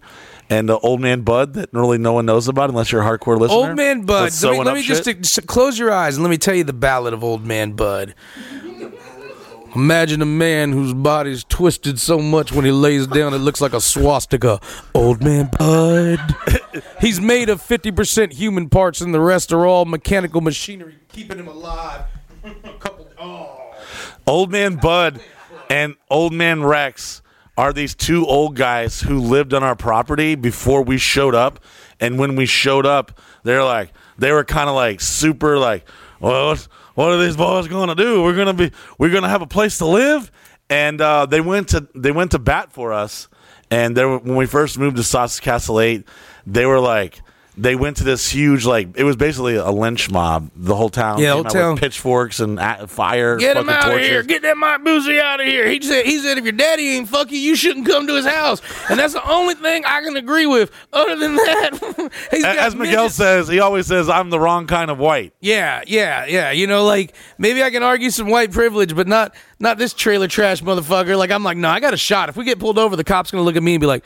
[0.49, 3.39] And uh, old man Bud that really no one knows about unless you're a hardcore
[3.39, 3.57] listener.
[3.57, 4.31] Old Man Bud.
[4.41, 6.73] Let me, let me just, just close your eyes and let me tell you the
[6.73, 8.15] ballad of Old Man Bud.
[9.75, 13.73] Imagine a man whose body's twisted so much when he lays down it looks like
[13.73, 14.59] a swastika.
[14.95, 16.19] Old Man Bud.
[17.01, 21.47] He's made of 50% human parts and the rest are all mechanical machinery keeping him
[21.47, 22.05] alive.
[22.79, 23.75] Couple, oh.
[24.25, 25.19] Old Man Bud
[25.69, 27.21] and Old Man Rex
[27.57, 31.59] are these two old guys who lived on our property before we showed up.
[31.99, 35.85] And when we showed up, they're like, they were kind of like super like,
[36.19, 36.55] well,
[36.93, 38.23] what are these boys going to do?
[38.23, 40.31] We're gonna be, we're gonna have a place to live.
[40.69, 43.27] And uh, they went to they went to bat for us.
[43.71, 46.07] And they were, when we first moved to Sausage Castle Eight,
[46.45, 47.21] they were like.
[47.59, 50.51] They went to this huge, like it was basically a lynch mob.
[50.55, 53.35] The whole town, Yeah, came whole out with pitchforks and a- fire.
[53.37, 54.21] Get him fucking out of here!
[54.21, 55.67] Get that Mike Busey out of here!
[55.67, 58.27] He said, "He said if your daddy ain't fuck you, you shouldn't come to his
[58.27, 60.69] house." And that's the only thing I can agree with.
[60.93, 64.67] Other than that, he's got As Miguel midgets- says, he always says, "I'm the wrong
[64.67, 66.51] kind of white." Yeah, yeah, yeah.
[66.51, 70.27] You know, like maybe I can argue some white privilege, but not not this trailer
[70.27, 71.17] trash motherfucker.
[71.17, 72.29] Like I'm like, no, I got a shot.
[72.29, 74.03] If we get pulled over, the cop's gonna look at me and be like,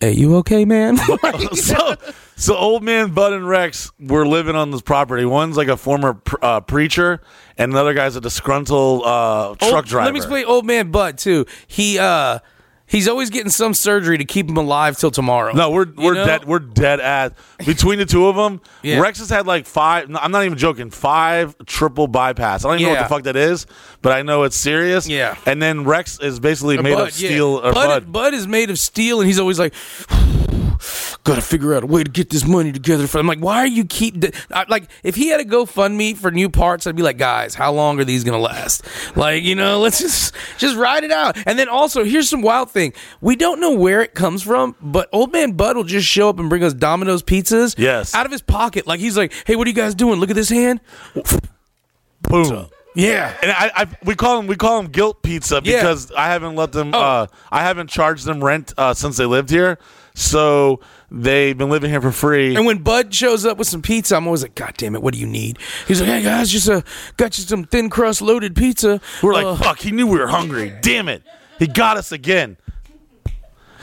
[0.00, 0.96] "Hey, you okay, man?"
[1.52, 1.94] so,
[2.36, 5.24] so old man Bud and Rex were living on this property.
[5.24, 7.20] One's like a former pr- uh, preacher,
[7.58, 10.04] and another guy's a disgruntled uh, truck Old- driver.
[10.06, 11.46] Let me explain old man Bud too.
[11.66, 12.40] He uh
[12.90, 15.52] he's always getting some surgery to keep him alive till tomorrow.
[15.54, 16.26] No, we're we're know?
[16.26, 16.44] dead.
[16.44, 17.34] We're dead at
[17.64, 18.60] between the two of them.
[18.82, 19.00] Yeah.
[19.00, 20.10] Rex has had like five.
[20.14, 20.88] I'm not even joking.
[20.90, 22.64] Five triple bypass.
[22.64, 23.66] I don't even know what the fuck that is,
[24.00, 25.06] but I know it's serious.
[25.06, 25.36] Yeah.
[25.44, 27.68] And then Rex is basically made Bud, of steel yeah.
[27.68, 28.12] or Bud, Bud.
[28.12, 29.74] Bud is made of steel, and he's always like,
[31.24, 33.66] "Gotta figure out a way to get this money together." For I'm like, why are
[33.66, 34.84] you keep I, like?
[35.02, 38.04] If he had a GoFundMe for new parts, I'd be like, guys, how long are
[38.04, 38.84] these gonna last?
[39.16, 41.36] Like, you know, let's just just ride it out.
[41.46, 45.08] And then also, here's some wild thing: we don't know where it comes from, but
[45.12, 48.14] Old Man Bud will just show up and bring us Domino's pizzas, Yes.
[48.14, 48.86] out of his pocket.
[48.86, 50.20] Like he's like, "Hey, what are you guys doing?
[50.20, 50.80] Look at this hand."
[52.22, 52.66] Boom.
[52.94, 53.34] Yeah.
[53.42, 55.76] And I, I we call them we call them guilt pizza Yeah.
[55.80, 56.90] because I haven't let them.
[56.94, 56.98] Oh.
[57.00, 59.78] Uh, I haven't charged them rent uh, since they lived here,
[60.20, 62.54] so they've been living here for free.
[62.54, 65.14] And when Bud shows up with some pizza, I'm always like, God damn it, what
[65.14, 65.58] do you need?
[65.88, 66.82] He's like, Hey guys, just uh,
[67.16, 69.00] got you some thin crust loaded pizza.
[69.22, 70.74] We're like, Uh, fuck, he knew we were hungry.
[70.82, 71.22] Damn it.
[71.58, 72.58] He got us again.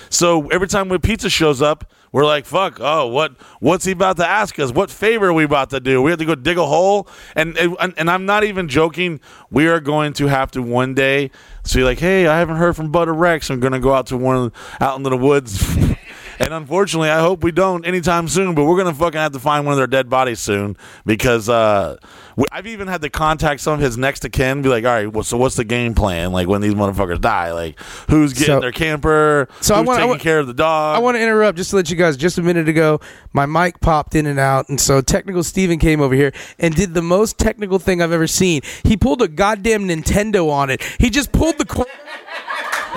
[0.09, 4.15] So every time when pizza shows up, we're like, fuck, oh, what what's he about
[4.17, 4.71] to ask us?
[4.71, 6.01] What favor are we about to do?
[6.01, 7.07] We have to go dig a hole?
[7.35, 9.19] And and, and I'm not even joking.
[9.51, 11.31] We are going to have to one day
[11.63, 13.49] say like, hey, I haven't heard from Bud or Rex.
[13.49, 15.61] I'm gonna go out to one of the- out into the woods.
[16.39, 18.53] And unfortunately, I hope we don't anytime soon.
[18.53, 21.97] But we're gonna fucking have to find one of their dead bodies soon because uh,
[22.35, 24.91] we, I've even had to contact some of his next of kin, be like, all
[24.91, 26.31] right, well, so what's the game plan?
[26.31, 27.79] Like when these motherfuckers die, like
[28.09, 29.47] who's getting So- their camper?
[29.61, 30.95] So I wanna- I wanna- care of the dog?
[30.95, 32.15] I want to interrupt just to let you guys.
[32.17, 32.99] Just a minute ago,
[33.33, 36.93] my mic popped in and out, and so technical Steven came over here and did
[36.93, 38.61] the most technical thing I've ever seen.
[38.83, 40.81] He pulled a goddamn Nintendo on it.
[40.99, 41.65] He just pulled the.
[41.65, 41.87] Cord-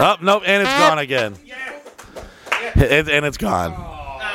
[0.03, 1.33] Oh nope, and it's gone again.
[1.35, 1.57] It-
[2.81, 3.73] and it's gone.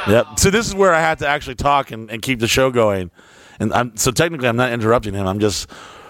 [0.07, 0.39] Yep.
[0.39, 3.11] So this is where I have to actually talk and, and keep the show going.
[3.59, 5.27] And I'm so technically I'm not interrupting him.
[5.27, 5.69] I'm just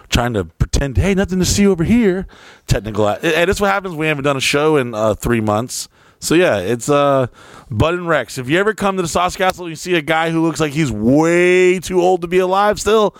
[0.10, 2.28] trying to pretend, hey, nothing to see over here.
[2.68, 3.08] Technical.
[3.08, 3.96] And that's what happens.
[3.96, 5.88] We haven't done a show in uh, three months.
[6.20, 7.28] So yeah, it's uh,
[7.70, 8.38] Bud and Rex.
[8.38, 10.60] If you ever come to the Sauce Castle, and you see a guy who looks
[10.60, 13.16] like he's way too old to be alive still.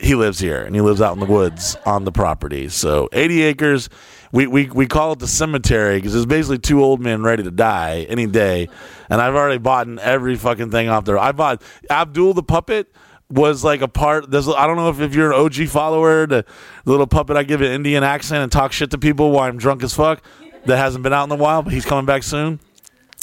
[0.00, 2.68] He lives here, and he lives out in the woods on the property.
[2.70, 3.88] So 80 acres.
[4.32, 7.50] We, we, we call it the cemetery because it's basically two old men ready to
[7.50, 8.68] die any day.
[9.08, 11.18] And I've already bought every fucking thing off there.
[11.18, 12.92] I bought Abdul the puppet
[13.28, 14.30] was like a part.
[14.30, 16.44] There's, I don't know if, if you're an OG follower, the,
[16.84, 19.58] the little puppet I give an Indian accent and talk shit to people while I'm
[19.58, 20.22] drunk as fuck.
[20.66, 22.60] That hasn't been out in a while, but he's coming back soon.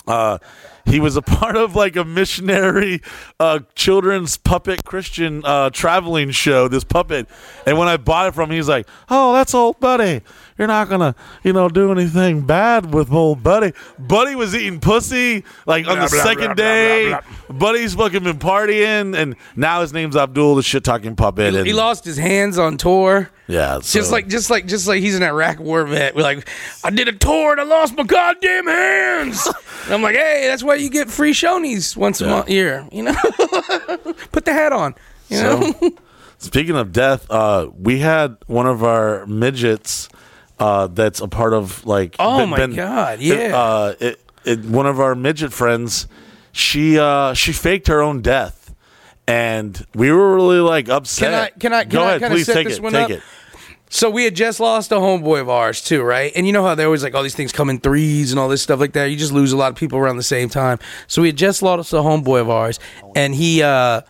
[0.08, 0.40] Uh,
[0.86, 3.02] he was a part of like a missionary
[3.40, 6.68] uh, children's puppet Christian uh, traveling show.
[6.68, 7.28] This puppet,
[7.66, 10.22] and when I bought it from him, he's like, "Oh, that's old buddy.
[10.58, 15.44] You're not gonna, you know, do anything bad with old buddy." Buddy was eating pussy
[15.66, 17.18] like on the second day.
[17.50, 21.56] Buddy's fucking been partying, and now his name's Abdul, the shit talking puppet.
[21.56, 23.30] And, he lost his hands on tour.
[23.48, 26.16] yeah, Just like, just like, just like he's an Iraq war vet.
[26.16, 26.48] We're like,
[26.84, 29.48] I did a tour and I lost my goddamn hands.
[29.86, 32.88] and I'm like, hey, that's why you get free Shoney's once a month year.
[32.92, 33.14] You know,
[34.32, 34.96] put the hat on.
[35.30, 35.74] You know,
[36.38, 40.10] speaking of death, uh, we had one of our midgets
[40.60, 42.16] uh, that's a part of like.
[42.20, 43.56] Oh my God, yeah.
[43.58, 46.08] Uh, it, it, one of our midget friends,
[46.52, 48.74] she uh, she faked her own death,
[49.28, 51.32] and we were really like upset.
[51.32, 52.84] Can I- can I- can Go I ahead, please set take this it.
[52.84, 53.10] one Take up?
[53.12, 53.24] it.
[53.90, 56.34] So we had just lost a homeboy of ours too, right?
[56.36, 58.50] And you know how they always like all these things come in threes and all
[58.50, 59.06] this stuff like that.
[59.06, 60.78] You just lose a lot of people around the same time.
[61.08, 62.80] So we had just lost a homeboy of ours,
[63.16, 64.02] and he, uh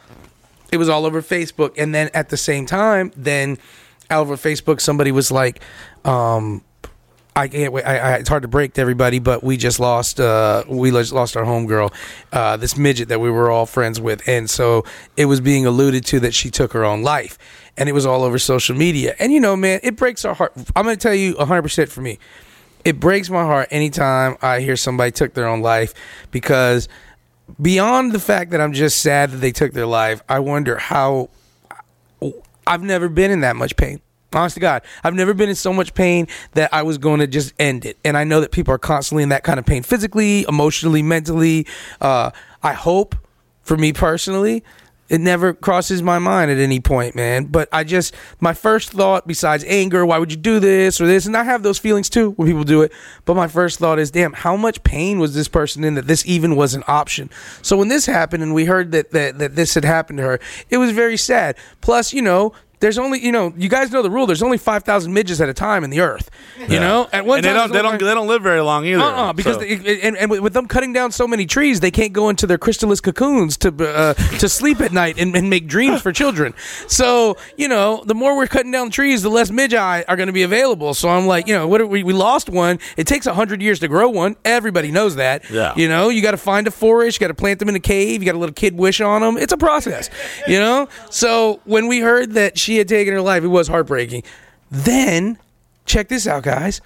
[0.72, 1.76] it was all over Facebook.
[1.78, 3.58] And then at the same time, then
[4.10, 5.62] all over Facebook, somebody was like,
[6.08, 6.64] um,
[7.36, 7.86] I can't wait.
[7.86, 10.20] I, I, it's hard to break to everybody, but we just lost.
[10.20, 11.94] Uh, we just lost our homegirl,
[12.34, 14.86] uh, this midget that we were all friends with, and so
[15.16, 17.38] it was being alluded to that she took her own life,
[17.78, 19.16] and it was all over social media.
[19.20, 20.54] And you know, man, it breaks our heart.
[20.76, 22.18] I'm gonna tell you 100 percent for me.
[22.84, 25.94] It breaks my heart anytime I hear somebody took their own life
[26.32, 26.88] because
[27.62, 31.30] beyond the fact that I'm just sad that they took their life, I wonder how
[32.66, 34.00] I've never been in that much pain.
[34.38, 37.28] Honest to God, I've never been in so much pain that I was going to
[37.28, 37.98] just end it.
[38.06, 41.66] And I know that people are constantly in that kind of pain, physically, emotionally, mentally.
[42.00, 42.30] Uh,
[42.62, 43.16] I hope,
[43.64, 44.64] for me personally,
[45.10, 47.46] it never crosses my mind at any point, man.
[47.46, 51.26] But I just, my first thought, besides anger, why would you do this or this?
[51.26, 52.92] And I have those feelings too when people do it.
[53.26, 56.26] But my first thought is, damn, how much pain was this person in that this
[56.26, 57.30] even was an option?
[57.62, 60.40] So when this happened and we heard that, that, that this had happened to her,
[60.70, 61.56] it was very sad.
[61.82, 64.26] Plus, you know, there's only, you know, you guys know the rule.
[64.28, 66.30] There's only 5,000 midges at a time in the earth.
[66.68, 67.08] You know?
[67.12, 69.02] At one And they don't they don't they don't live very long either.
[69.02, 69.62] uh-uh, because so.
[69.62, 72.58] they, and, and with them cutting down so many trees, they can't go into their
[72.58, 76.54] chrysalis cocoons to uh, to sleep at night and, and make dreams for children.
[76.88, 80.34] So you know, the more we're cutting down trees, the less midgi are going to
[80.34, 80.94] be available.
[80.94, 82.80] So I'm like, you know, what are we, we lost one.
[82.98, 84.36] It takes hundred years to grow one.
[84.46, 85.50] Everybody knows that.
[85.50, 85.74] Yeah.
[85.76, 87.80] You know, you got to find a forest, you got to plant them in a
[87.80, 89.38] cave, you got to let a kid wish on them.
[89.38, 90.10] It's a process.
[90.48, 90.90] You know.
[91.10, 94.24] So when we heard that she had taken her life, it was heartbreaking.
[94.70, 95.38] Then
[95.86, 96.82] check this out, guys.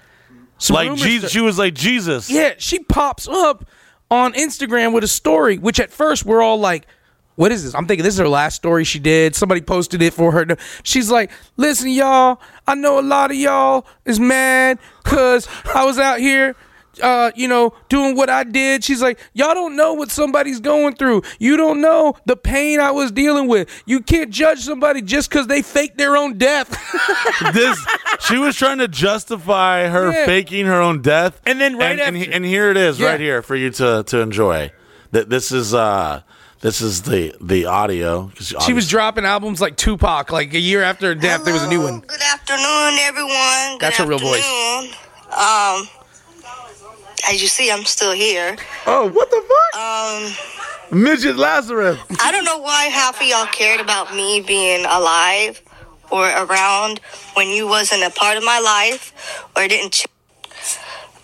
[0.58, 2.30] Some like Jesus, she was like Jesus.
[2.30, 3.64] yeah, she pops up
[4.08, 6.86] on Instagram with a story, which at first we're all like,
[7.34, 7.74] what is this?
[7.74, 9.34] I'm thinking this is her last story she did.
[9.34, 10.46] Somebody posted it for her.
[10.84, 15.98] She's like, listen, y'all, I know a lot of y'all is mad because I was
[15.98, 16.54] out here
[17.02, 18.84] uh, you know, doing what I did.
[18.84, 21.22] She's like, y'all don't know what somebody's going through.
[21.38, 23.68] You don't know the pain I was dealing with.
[23.86, 26.68] You can't judge somebody just because they faked their own death.
[27.54, 27.78] this
[28.20, 30.26] she was trying to justify her Yeah.
[30.26, 33.08] faking her own death And then right and, and, after- and here it is Yeah.
[33.08, 34.70] right here for you to to enjoy
[35.12, 36.22] that this is uh
[36.60, 38.30] this is the the audio.
[38.64, 41.68] she was dropping albums like Tupac, like a year after her death, there was a
[41.68, 42.00] new one.
[42.00, 43.72] Good afternoon, everyone.
[43.72, 44.46] Good That's her real voice.
[45.36, 45.88] Um,
[47.28, 48.56] as you see, I'm still here.
[48.86, 53.80] oh what the fuck Um, midget lazarus I don't know why half of y'all cared
[53.80, 55.62] about me being alive
[56.10, 57.00] or around
[57.34, 59.92] when you wasn't a part of my life or didn't.
[59.92, 60.06] Ch-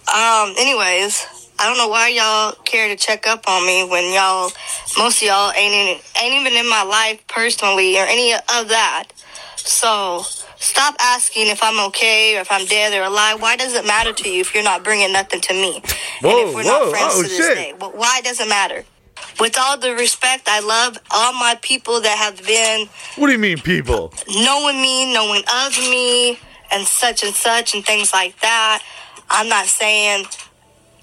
[0.08, 0.54] um.
[0.58, 1.26] Anyways,
[1.58, 4.50] I don't know why y'all care to check up on me when y'all,
[4.96, 9.08] most of y'all ain't in, ain't even in my life personally or any of that.
[9.56, 10.22] So
[10.60, 13.40] stop asking if I'm okay or if I'm dead or alive.
[13.40, 15.82] Why does it matter to you if you're not bringing nothing to me?
[16.22, 17.54] Whoa, and if we're whoa, not friends oh, to this shit.
[17.56, 18.84] day, why does it matter?
[19.40, 23.38] With all the respect, I love all my people that have been what do you
[23.38, 26.38] mean people knowing me, knowing of me,
[26.70, 28.82] and such and such, and things like that.
[29.30, 30.24] I'm not saying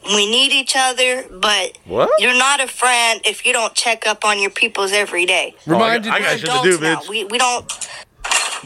[0.08, 2.10] we need each other, but What?
[2.20, 5.56] you're not a friend if you don't check up on your peoples every day.
[5.66, 7.00] Remind Oh, I I got shit to do, adults now.
[7.02, 7.10] bitch.
[7.10, 7.90] We, we don't.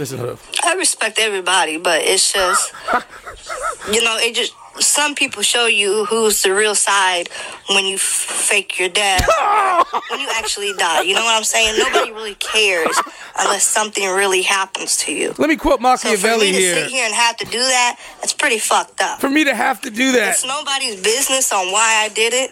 [0.05, 0.37] To her.
[0.63, 2.73] I respect everybody, but it's just,
[3.91, 4.53] you know, it just.
[4.79, 7.27] Some people show you who's the real side
[7.69, 9.27] when you fake your death,
[10.09, 11.01] when you actually die.
[11.01, 11.77] You know what I'm saying?
[11.77, 12.97] Nobody really cares
[13.37, 15.33] unless something really happens to you.
[15.37, 16.75] Let me quote So for Machiavelli me to here.
[16.75, 19.19] sit here and have to do that, it's pretty fucked up.
[19.19, 22.51] For me to have to do that, It's nobody's business on why I did it.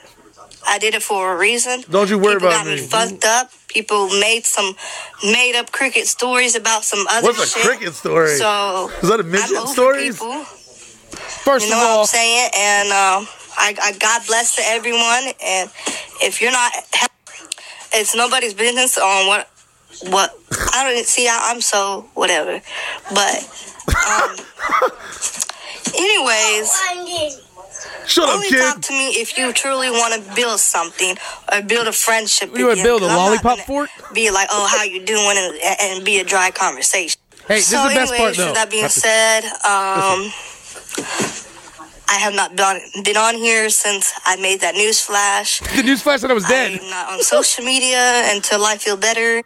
[0.67, 1.83] I did it for a reason.
[1.89, 2.81] Don't you worry People about got me.
[2.81, 2.87] me.
[2.87, 3.51] fucked up.
[3.67, 4.75] People made some
[5.23, 7.63] made up cricket stories about some other what's a shit.
[7.65, 10.43] cricket story So is that a I'm midget over stories people.
[10.43, 12.49] first You know of what I'm saying?
[12.55, 15.33] And um, I, I God bless to everyone.
[15.43, 15.69] And
[16.21, 16.71] if you're not,
[17.93, 19.49] it's nobody's business on what
[20.09, 20.37] what
[20.73, 21.27] I don't see.
[21.27, 22.61] I, I'm so whatever.
[23.13, 23.37] But
[23.89, 24.35] um,
[25.95, 27.46] anyways.
[28.05, 31.17] Shut up Only kid talk to me if you truly want to build something
[31.51, 32.51] or build a friendship.
[32.55, 33.89] You wanna build a lollipop fort?
[34.13, 37.19] Be like, oh, how you doing, and, and be a dry conversation.
[37.47, 38.45] Hey, this so is the best part, though.
[38.47, 40.31] with that being said, um,
[42.09, 45.59] I have not been been on here since I made that news flash.
[45.75, 46.79] the news flash said I was dead.
[46.79, 49.43] I'm not on social media until I feel better.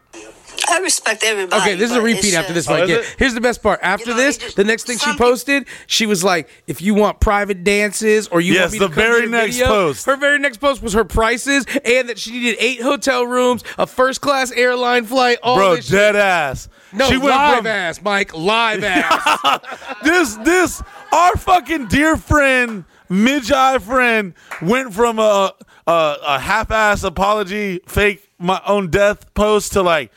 [0.71, 1.61] I respect everybody.
[1.61, 2.81] Okay, this is a repeat after this just- one.
[2.81, 3.13] Oh, is Yeah.
[3.17, 3.79] Here's the best part.
[3.83, 7.19] After know, this, just- the next thing she posted, she was like, "If you want
[7.19, 9.67] private dances or you Yes, want me the to come to very your next video,"
[9.67, 10.05] post.
[10.05, 13.85] her very next post was her prices and that she needed eight hotel rooms, a
[13.85, 15.93] first class airline flight, all bro this shit.
[15.93, 19.59] dead ass No, she went live from ass, Mike, live ass.
[20.03, 25.53] this this our fucking dear friend Midge Eye friend went from a
[25.87, 30.11] a, a half-ass apology fake my own death post to like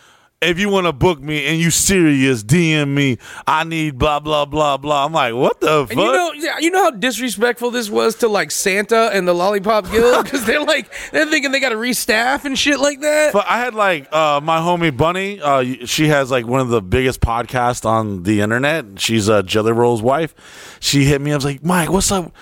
[0.45, 4.45] if you want to book me and you serious DM me I need blah blah
[4.45, 7.91] blah blah I'm like what the fuck And you know, you know how disrespectful this
[7.91, 11.71] was to like Santa and the Lollipop Guild because they're like they're thinking they got
[11.71, 13.33] to restaff and shit like that.
[13.33, 15.41] But I had like uh, my homie Bunny.
[15.41, 19.01] Uh, she has like one of the biggest podcasts on the internet.
[19.01, 20.35] She's uh, Jelly Roll's wife.
[20.81, 21.33] She hit me.
[21.33, 22.33] I was like, Mike, what's up?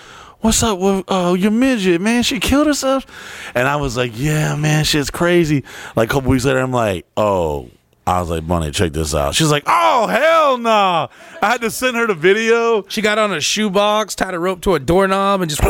[0.41, 2.25] What's up with uh, your midget, man?
[2.25, 3.07] She killed herself.
[3.55, 5.63] And I was like, yeah, man, shit's crazy.
[5.95, 7.71] Like a couple weeks later, I'm like, oh.
[8.07, 9.35] I was like, Bunny, check this out.
[9.35, 11.09] She's like, oh, hell no.
[11.41, 12.85] I had to send her the video.
[12.89, 15.63] She got on a shoebox, tied a rope to a doorknob, and just,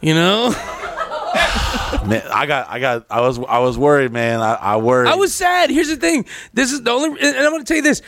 [0.00, 0.50] you know.
[2.06, 4.40] Man, I got, I got, I was, I was worried, man.
[4.40, 5.08] I, I worried.
[5.08, 5.70] I was sad.
[5.70, 6.24] Here's the thing.
[6.54, 8.00] This is the only, and I'm going to tell you this.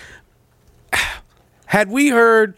[1.67, 2.55] Had we heard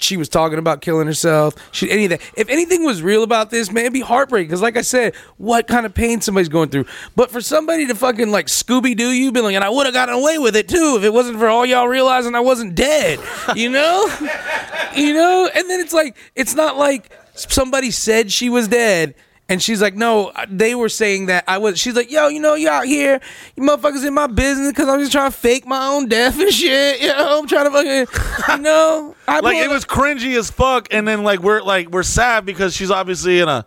[0.00, 3.50] she was talking about killing herself, she, any of that, if anything was real about
[3.50, 4.48] this, man, it'd be heartbreaking.
[4.48, 6.86] Because, like I said, what kind of pain somebody's going through.
[7.16, 9.94] But for somebody to fucking like Scooby Doo you, be like, and I would have
[9.94, 13.20] gotten away with it too if it wasn't for all y'all realizing I wasn't dead,
[13.54, 14.06] you know?
[14.96, 15.50] you know?
[15.54, 19.14] And then it's like, it's not like somebody said she was dead.
[19.50, 21.78] And she's like, no, uh, they were saying that I was.
[21.78, 23.20] She's like, yo, you know, you out here,
[23.56, 26.52] you motherfuckers in my business because I'm just trying to fake my own death and
[26.52, 27.00] shit.
[27.00, 30.88] You know, I'm trying to fucking, you know, I like it was cringy as fuck
[30.90, 33.64] and then like we're like we're sad because she's obviously in a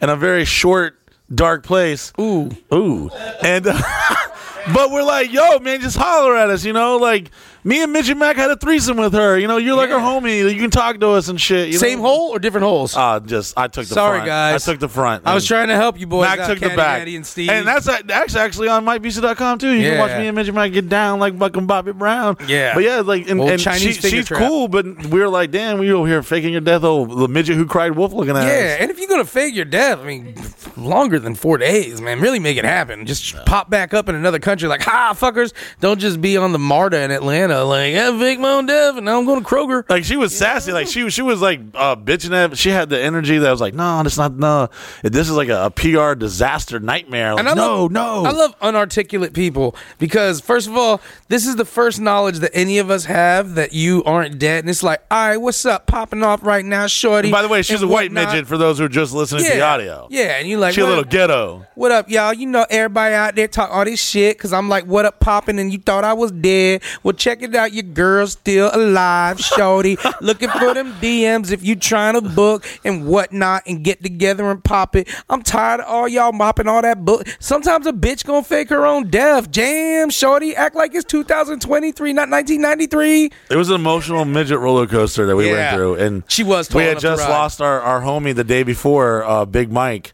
[0.00, 1.00] in a very short
[1.34, 2.50] dark place Ooh.
[2.72, 3.10] ooh
[3.42, 3.66] and
[4.72, 6.96] But we're like, yo, man, just holler at us, you know?
[6.96, 7.30] Like,
[7.64, 9.38] me and Midget Mac had a threesome with her.
[9.38, 9.96] You know, you're like Yeah.
[9.96, 10.52] our homie.
[10.52, 11.68] You can talk to us and shit.
[11.68, 12.06] You Same know?
[12.08, 12.96] hole or different holes?
[12.96, 14.26] Uh, just, I took the Sorry, front.
[14.28, 14.68] guys.
[14.68, 15.22] I took the front.
[15.26, 16.26] I was trying to help you boys.
[16.28, 16.98] Mac out, took the Caddy back.
[17.00, 17.50] Daddy and Steve.
[17.50, 19.70] And that's that's actually on MikeBusey.com too.
[19.70, 22.36] You can watch me and Midget Mac get down like fucking Bobby Brown.
[22.46, 22.74] Yeah.
[22.74, 24.40] But yeah, like, and, and she, she's trap.
[24.40, 26.82] cool, but we were like, damn, we over here faking your death.
[26.84, 28.48] Oh, the midget who cried wolf looking at Yeah, us.
[28.50, 30.34] Yeah, and if you're gonna fake your death, I mean,
[30.76, 32.20] longer than four days, man.
[32.20, 33.06] Really make it happen.
[33.06, 35.52] Just pop back up in another country, like, ha, fuckers.
[35.80, 39.18] Don't just be on the MARTA in Atlanta, like, yeah, my own death, and now
[39.18, 39.88] I'm going to Kroger.
[39.88, 42.56] Like she was sassy, like she she was like uh, bitching at.
[42.58, 44.32] She had the energy that was like, no, it's not.
[44.34, 44.68] No,
[45.02, 47.32] this is like a, a PR disaster nightmare.
[47.34, 48.24] Like, And I no, love, no.
[48.24, 52.78] I love unarticulate people because, first of all, this is the first knowledge that any
[52.78, 54.60] of us have that you aren't dead.
[54.64, 55.86] And it's like, all right, what's up?
[55.86, 57.28] Popping off right now, shorty.
[57.28, 58.32] And by the way, she's a white whatnot.
[58.32, 60.08] midget for those who are just listening Yeah, to the audio.
[60.10, 61.66] Yeah, and you like, She a little ghetto.
[61.74, 62.32] What up, y'all?
[62.32, 65.58] You know everybody out there talk all this shit because I'm like, what up, popping?
[65.58, 66.82] And you thought I was dead.
[67.02, 67.72] Well, check it out.
[67.72, 69.96] Your girl's still alive, shorty.
[70.20, 74.62] Looking for them DMs if you trying to book and whatnot and get together and
[74.62, 75.08] pop it.
[75.28, 77.26] I'm tired of all y'all mopping all that book.
[77.38, 79.50] Sometimes a bitch gonna fake her own death.
[79.50, 80.54] Jam, shorty.
[80.56, 83.30] Act like it's 2023, not 1993.
[83.50, 86.84] It was an emotional midget roller coaster that we went through, and She was We
[86.84, 90.12] had just lost our, our homie the day before, uh, Big Mike.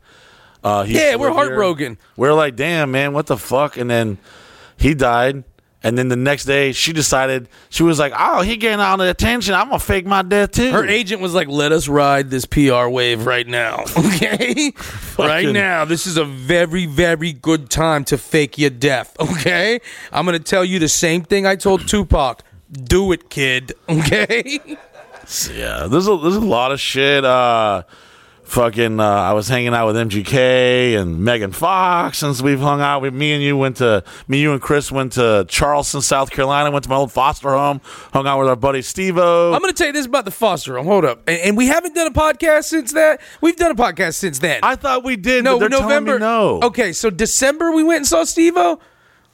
[0.63, 1.35] Uh, Yeah, we're here.
[1.35, 1.99] heartbroken.
[2.17, 3.77] We're like, damn, man, what the fuck?
[3.77, 4.19] And then
[4.77, 5.45] he died.
[5.83, 9.09] And then the next day, she decided she was like, "Oh, he getting all the
[9.09, 9.55] attention.
[9.55, 12.89] I'm gonna fake my death too." Her agent was like, "Let us ride this PR
[12.89, 14.73] wave right now, okay?
[15.19, 19.81] right now, this is a very, very good time to fake your death, okay?
[20.13, 24.61] I'm gonna tell you the same thing I told Tupac: Do it, kid, okay?
[25.51, 27.25] Yeah, there's a there's a lot of shit.
[27.25, 27.85] Uh,
[28.51, 33.01] fucking, uh, I was hanging out with MGK and Megan Fox since we've hung out.
[33.03, 36.71] with me and you went to me, you and Chris went to Charleston, South Carolina.
[36.71, 37.81] Went to my old foster home.
[38.13, 39.53] Hung out with our buddy Steve-O.
[39.55, 40.87] I'm gonna tell you this about the foster home.
[40.87, 43.21] Hold up, and, and we haven't done a podcast since that.
[43.41, 44.61] We've done a podcast since then.
[44.63, 45.45] I thought we did.
[45.45, 46.19] no, November.
[46.19, 46.61] No.
[46.63, 48.81] Okay, so December we went and saw Steve-O.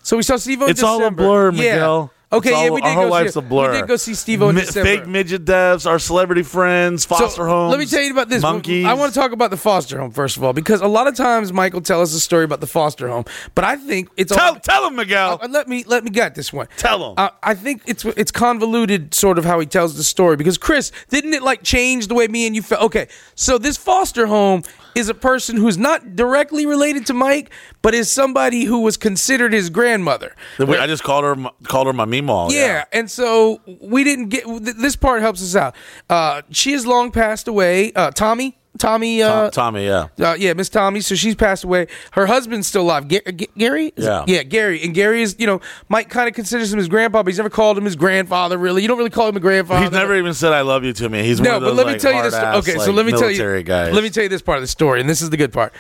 [0.03, 0.67] So we saw Steve-O.
[0.67, 1.23] in It's all a December.
[1.23, 2.07] blur, Yeah.
[2.33, 3.71] Okay, It's yeah, we did our whole go life's see, a blur.
[3.73, 7.45] We did go see Steve-O in Mi- Fake midget devs, our celebrity friends, foster So,
[7.47, 7.71] homes.
[7.71, 8.43] Let me tell you about this.
[8.43, 8.85] Monkeys.
[8.85, 11.15] I want to talk about the foster home first of all, because a lot of
[11.15, 14.55] times Michael tell us a story about the foster home, but I think it's tell
[14.55, 15.39] all, tell him, Miguel.
[15.41, 16.67] Uh, let me let me get this one.
[16.79, 17.15] Tell 'em.
[17.17, 20.35] Uh, I think it's it's convoluted, sort of how he tells the story.
[20.35, 22.83] Because Chris, didn't it like change the way me and you felt?
[22.83, 23.07] Okay,
[23.37, 24.65] so this foster home
[24.97, 27.51] is a person who's not directly related to Mike,
[27.83, 30.35] but is somebody who was considered his grandmother.
[30.59, 32.51] I just called her called her my meemaw.
[32.51, 35.77] Yeah, and so we didn't get th- this part helps us out.
[36.09, 37.93] Uh, she has long passed away.
[37.93, 39.87] Uh, Tommy, Tommy, uh, Tom- Tommy.
[39.87, 40.09] Yeah.
[40.21, 41.01] uh, yeah, Miss Tommy.
[41.01, 41.87] So she's passed away.
[42.13, 43.09] Her husband's still alive.
[43.09, 43.21] Ga-
[43.57, 43.93] Gary?
[43.97, 44.25] Yeah.
[44.27, 44.83] Yeah, Gary.
[44.83, 47.51] And Gary is, you know, Mike kind of considers him his grandpa, but he's never
[47.51, 48.83] called him his grandfather, really.
[48.83, 49.83] You don't really call him a grandfather.
[49.83, 51.23] He's never even said "I love you" to me.
[51.23, 52.35] He's one No, of but let me like, tell you this.
[52.35, 53.63] Okay, so let me tell you.
[53.63, 53.93] guys.
[53.95, 55.73] Let me tell you this part of the story, and this is the good part.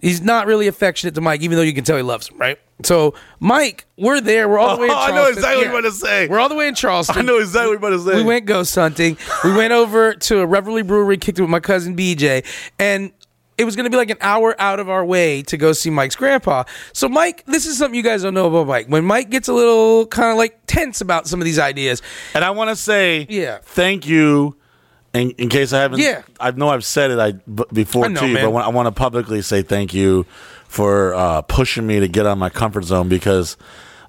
[0.00, 2.58] He's not really affectionate to Mike, even though you can tell he loves him, right?
[2.84, 4.48] So, Mike, we're there.
[4.48, 5.14] We're all the way in Oh, I Charleston.
[5.16, 6.28] know exactly what you're about to say.
[6.28, 7.16] We're all the way in Charleston.
[7.18, 8.16] I know exactly what you're about to say.
[8.16, 9.16] We went ghost hunting.
[9.42, 12.44] We went over to a Revelry Brewery, kicked it with my cousin BJ,
[12.78, 13.10] and
[13.56, 15.90] it was going to be like an hour out of our way to go see
[15.90, 16.62] Mike's grandpa.
[16.92, 18.86] So, Mike, this is something you guys don't know about Mike.
[18.86, 22.00] When Mike gets a little kind of like tense about some of these ideas,
[22.34, 23.58] And I want to say, Yeah.
[23.62, 24.54] thank you.
[25.14, 26.22] In, in case I haven't, Yeah.
[26.38, 28.44] I know I've said it I, b- before I know, to you, man.
[28.44, 30.26] but I want, I want to publicly say thank you
[30.68, 33.56] for uh, pushing me to get out of my comfort zone because,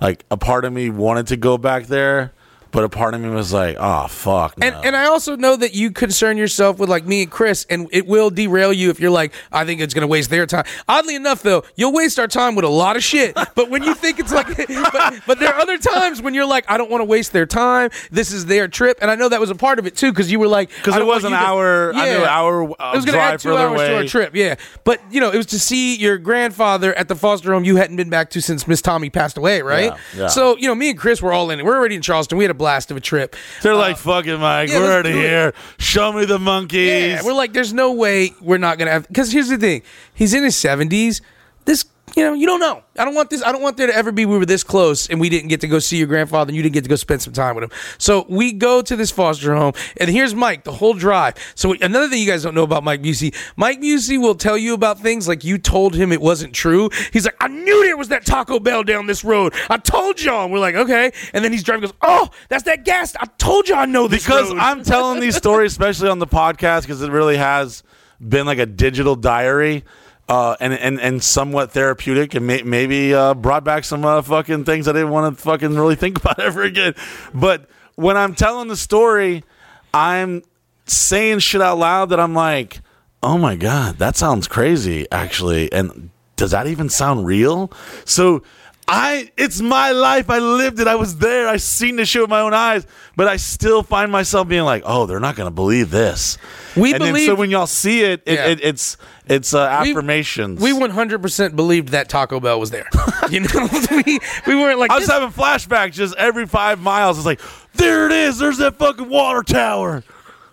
[0.02, 2.34] like, a part of me wanted to go back there,
[2.72, 4.68] but a part of me was like, oh fuck, no.
[4.68, 7.88] And and I also know that you concern yourself with like me and Chris, and
[7.92, 10.66] it will derail you if you're like, I think it's going to waste their time.
[10.88, 13.36] Oddly enough, though, you'll waste our time with a lot of shit.
[13.56, 16.66] But when you think it's like, but, but there are other times when you're like,
[16.70, 17.90] I don't want to waste their time.
[18.12, 20.32] This is their trip, and I know that was a part of it too, because
[20.32, 22.96] you were like, because it was an to- hour, I knew an hour uh, it
[22.98, 23.88] was gonna drive add two hours away.
[23.90, 24.56] to our trip, yeah.
[24.84, 27.96] But you know, it was to see your grandfather at the foster home you hadn't
[27.96, 29.94] been back to since Miss Tommy passed away, right?
[30.14, 30.28] Yeah, yeah.
[30.28, 31.66] So you know, me and Chris were all in it.
[31.66, 32.38] We're already in Charleston.
[32.38, 33.36] We had a blast of a trip.
[33.64, 35.22] They're like, fuck it, Mike, Uh, yeah, we're let's already do it.
[35.22, 35.54] here.
[35.80, 36.88] Show me the monkeys.
[37.14, 39.08] Yeah, we're like, there's no way we're not gonna have.
[39.08, 39.82] Because here's the thing,
[40.14, 41.22] he's in his seventies.
[41.66, 41.86] This,
[42.16, 42.84] you know, you don't know.
[42.98, 43.44] I don't want this.
[43.44, 45.62] I don't want there to ever be we were this close and we didn't get
[45.62, 47.64] to go see your grandfather and you didn't get to go spend some time with
[47.64, 47.72] him.
[47.98, 51.36] So we go to this foster home and here's Mike the whole drive.
[51.56, 54.74] So another thing you guys don't know about Mike Busey, Mike Busey will tell you
[54.74, 56.90] about things like you told him it wasn't true.
[57.12, 59.54] He's like, I knew there was that Taco Bell down this road.
[59.70, 60.44] I told y'all.
[60.44, 61.12] And we're like, okay.
[61.34, 61.82] And then he's driving.
[61.82, 63.16] Goes, oh, that's that gas.
[63.20, 66.28] I told you I know this because road." I'm telling these stories, especially on the
[66.28, 67.84] podcast, because it really has
[68.26, 69.84] been like a digital diary.
[70.30, 74.64] Uh, and and and somewhat therapeutic, and may, maybe uh, brought back some uh, fucking
[74.64, 76.94] things I didn't want to fucking really think about ever again.
[77.34, 79.44] But when I'm telling the story,
[79.92, 80.44] I'm
[80.86, 82.82] saying shit out loud that I'm like,
[83.24, 87.74] oh my god, that sounds crazy, actually, and does that even sound real?
[88.06, 88.44] So.
[88.92, 90.30] I it's my life.
[90.30, 90.88] I lived it.
[90.88, 91.48] I was there.
[91.48, 92.88] I seen the shit with my own eyes.
[93.16, 96.38] But I still find myself being like, "Oh, they're not going to believe this."
[96.76, 98.46] We and then believe- so when y'all see it, it, Yeah.
[98.48, 100.60] it it's it's uh, affirmations.
[100.60, 102.90] We 100% believed that Taco Bell was there.
[103.30, 107.18] You know, we, we weren't like, I was this- having flashbacks just every five miles.
[107.20, 107.40] It's like,
[107.76, 108.40] there it is.
[108.40, 110.04] There's that fucking water tower.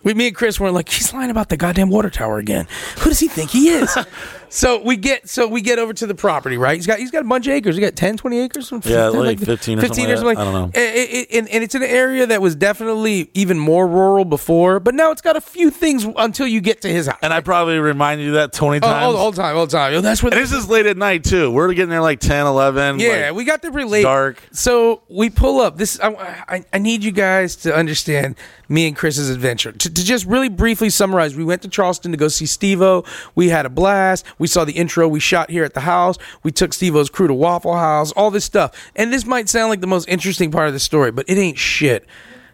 [0.03, 2.67] we, me and Chris weren't like, he's lying about the goddamn water tower again.
[2.99, 3.97] Who does he think he is?
[4.49, 6.75] so we get, so we get over to the property, right?
[6.75, 7.75] He's got, he's got a bunch of acres.
[7.75, 8.67] He got 10, 20 acres.
[8.67, 10.37] Something Yeah, like like 15 or something like.
[10.37, 10.71] I don't know.
[10.73, 15.11] And, and, and it's an area that was definitely even more rural before, but now
[15.11, 17.17] it's got a few things until you get to his house.
[17.21, 19.03] And I probably reminded you that 20 Oh, times.
[19.03, 20.01] all, all the time, all the time.
[20.01, 21.51] That's where and this is late at night, too.
[21.51, 22.99] We're getting there like 10, 11.
[22.99, 24.03] Yeah, like- we got there pretty late.
[24.03, 24.41] dark.
[24.51, 25.77] So we pull up.
[25.77, 26.09] This I,
[26.47, 28.35] I, I need you guys to understand
[28.69, 29.71] me and Chris's adventure.
[29.71, 33.03] To, to just really briefly summarize, we went to Charleston to go see Steve-O.
[33.35, 34.25] We had a blast.
[34.37, 36.17] We saw the intro we shot here at the house.
[36.43, 38.91] We took Steve-O's crew to Waffle House, all this stuff.
[38.95, 41.57] And this might sound like the most interesting part of the story, but it ain't
[41.57, 42.05] shit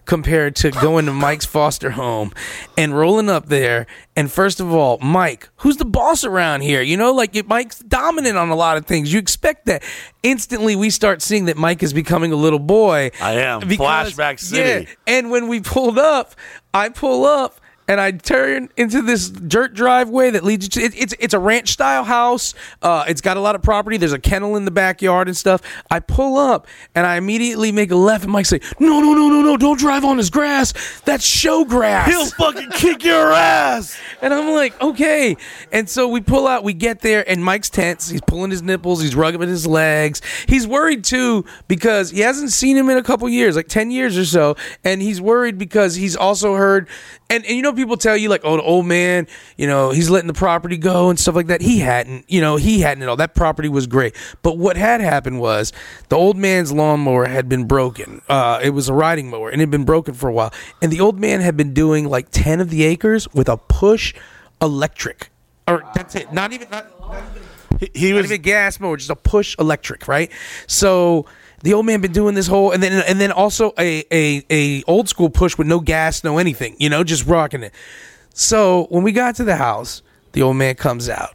[0.06, 2.34] compared to going to Mike's foster home
[2.78, 3.88] and rolling up there.
[4.18, 6.82] And first of all, Mike, who's the boss around here?
[6.82, 9.14] You know, like Mike's dominant on a lot of things.
[9.14, 9.82] You expect that.
[10.22, 13.12] Instantly, we start seeing that Mike is becoming a little boy.
[13.22, 13.62] I am.
[13.62, 14.90] Flashback City.
[14.90, 14.96] Yeah.
[15.08, 16.36] And when we pulled up,
[16.74, 17.62] I pull up.
[17.88, 21.40] And I turn into this dirt driveway that leads you to it, it's it's a
[21.40, 22.54] ranch style house.
[22.82, 23.98] Uh, it's got a lot of property.
[23.98, 25.62] There's a kennel in the backyard and stuff.
[25.92, 28.24] I pull up and I immediately make a left.
[28.24, 29.58] And Mike say, "No, no, no, no, no!
[29.58, 30.74] Don't drive on his grass.
[31.02, 34.00] That's show grass." He'll fucking kick your ass.
[34.24, 35.36] And I'm like, okay.
[35.74, 38.08] And so we pull out, we get there, and Mike's tense.
[38.08, 40.22] He's pulling his nipples, he's rubbing his legs.
[40.48, 44.18] He's worried too because he hasn't seen him in a couple years, like 10 years
[44.18, 44.56] or so.
[44.86, 46.88] And he's worried because he's also heard,
[47.30, 50.10] and, and you know, people tell you, like, oh, the old man, you know, he's
[50.10, 51.62] letting the property go and stuff like that.
[51.62, 53.16] He hadn't, you know, he hadn't at all.
[53.16, 54.16] That property was great.
[54.42, 55.74] But what had happened was
[56.10, 58.22] the old man's lawnmower had been broken.
[58.30, 60.54] Uh, it was a riding mower and it had been broken for a while.
[60.82, 64.14] And the old man had been doing like 10 of the acres with a push
[64.62, 65.30] electric.
[65.68, 66.32] Or that's it.
[66.34, 67.24] Not even not, not
[67.80, 68.32] He, he not was.
[68.32, 70.32] even gas mower, just a push electric, right?
[70.68, 71.26] So
[71.64, 74.84] the old man been doing this whole, and then and then also a a a
[74.84, 77.74] old school push with no gas, no anything, you know, just rocking it.
[78.34, 80.02] So when we got to the house,
[80.34, 81.32] the old man comes out,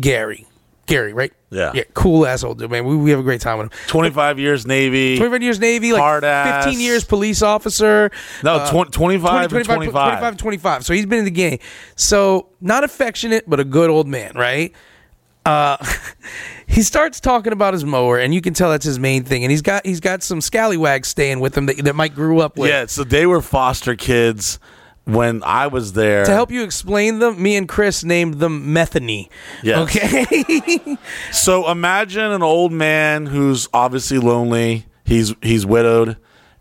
[0.00, 0.46] Gary,
[0.86, 1.32] Gary, right?
[1.50, 1.72] Yeah.
[1.74, 2.86] yeah, cool asshole dude, man.
[2.86, 3.78] We, we have a great time with him.
[3.88, 5.18] 25 years Navy.
[5.18, 6.64] 25 years Navy, like Hard ass.
[6.64, 8.10] 15 years police officer.
[8.42, 9.92] No, uh, twen- 25 20, and 25.
[9.92, 10.84] 25, 25.
[10.86, 11.58] So he's been in the game.
[11.94, 14.72] So not affectionate, but a good old man, right?
[15.44, 15.76] Uh,
[16.66, 19.44] he starts talking about his mower, and you can tell that's his main thing.
[19.44, 22.56] And he's got he's got some scallywags staying with him that, that Mike grew up
[22.56, 22.70] with.
[22.70, 24.58] Yeah, so they were foster kids
[25.04, 26.24] when I was there.
[26.24, 29.30] To help you explain them, me and Chris named them Methany.
[29.62, 29.78] Yes.
[29.96, 30.96] Okay.
[31.32, 34.86] So imagine an old man who's obviously lonely.
[35.04, 36.16] He's he's widowed,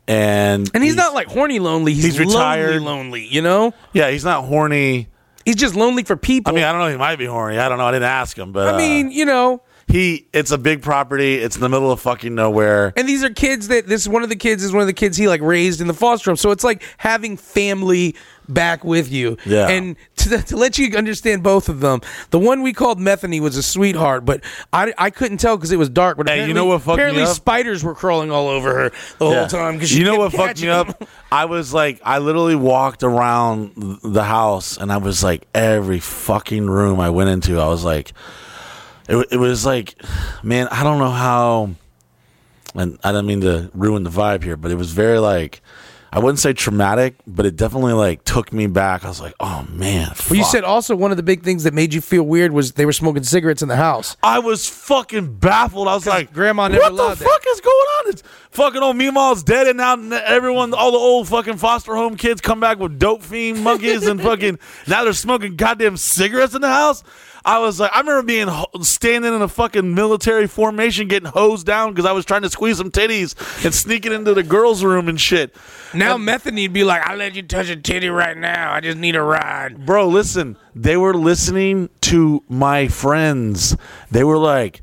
[0.08, 1.94] and and he's, not like horny lonely.
[1.94, 2.82] He's, he's retired.
[2.82, 3.28] lonely, lonely.
[3.28, 5.10] You know, Yeah, he's not horny.
[5.46, 6.52] He's just lonely for people.
[6.52, 6.90] I mean, I don't know.
[6.90, 7.58] He might be horny.
[7.58, 7.86] I don't know.
[7.86, 9.62] I didn't ask him, but I mean, uh, you know.
[9.92, 10.28] He.
[10.34, 11.36] It's a big property.
[11.36, 12.94] It's in the middle of fucking nowhere.
[12.96, 15.18] And these are kids that this one of the kids is one of the kids
[15.18, 16.38] he like raised in the foster home.
[16.38, 18.16] So it's like having family
[18.50, 19.38] back with you.
[19.46, 19.70] Yeah.
[19.70, 23.56] And to, to let you understand both of them, the one we called Methany was
[23.56, 26.18] a sweetheart, but I, I couldn't tell because it was dark.
[26.18, 27.30] But Hey, you know what fucked me apparently up?
[27.36, 28.90] spiders were crawling all over her
[29.20, 29.40] the Yeah.
[29.40, 29.76] whole time.
[29.76, 31.02] Because you know what fucked me up?
[31.32, 36.70] I was like, I literally walked around the house, and I was like, every fucking
[36.70, 38.12] room I went into, I was like,
[39.10, 39.96] it, it was like,
[40.44, 41.72] man, I don't know how,
[42.76, 45.62] and I don't mean to ruin the vibe here, but it was very like,
[46.14, 49.06] I wouldn't say traumatic, but it definitely like took me back.
[49.06, 50.52] I was like, oh man, Well, you fuck.
[50.52, 52.92] said also one of the big things that made you feel weird was they were
[52.92, 54.18] smoking cigarettes in the house.
[54.22, 55.88] I was fucking baffled.
[55.88, 58.10] I was like, Grandma never what the allowed that." fuck is going on?
[58.10, 59.94] It's fucking oh, old Meemaw's dead, and now
[60.26, 64.22] everyone, all the old fucking foster home kids come back with dope fiend monkeys and
[64.22, 67.06] fucking now they're smoking goddamn cigarettes in the house.
[67.44, 68.50] I was like, I remember being
[68.84, 72.78] standing in a fucking military formation, getting hosed down because I was trying to squeeze
[72.78, 73.36] some titties
[73.66, 75.56] and sneaking into the girls' room and shit.
[75.94, 78.74] Now Methany'd be like, "I'll let you touch a titty right now.
[78.74, 83.76] I just need a ride." Bro, listen, they were listening to my friends.
[84.10, 84.82] They were like,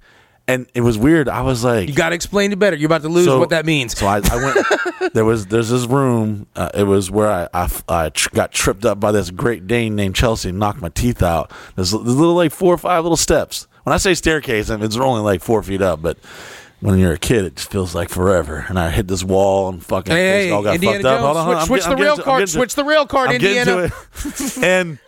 [0.49, 1.29] and it was weird.
[1.29, 2.75] I was like, You got to explain it better.
[2.75, 3.97] You're about to lose So- what that means.
[3.97, 5.13] So I, I went.
[5.15, 6.47] there was there's this room.
[6.57, 9.95] Uh, it was where I I, I tr- got tripped up by this Great Dane
[9.95, 11.53] named Chelsea and knocked my teeth out.
[11.77, 13.69] There's, there's little like four or five little steps.
[13.85, 16.19] when I say staircase, I mean, it's only like four feet up, but
[16.81, 18.65] when you're a kid, it just feels like forever.
[18.69, 21.13] And I hit this wall and fucking Hey, things all got Indiana fucked up.
[21.21, 21.67] Jones, Hold on, hold on.
[21.67, 23.89] switch- switch the rail getting to- I'm card, switch the rail card, I'm getting Indiana.
[23.89, 24.59] to it.
[24.65, 24.99] and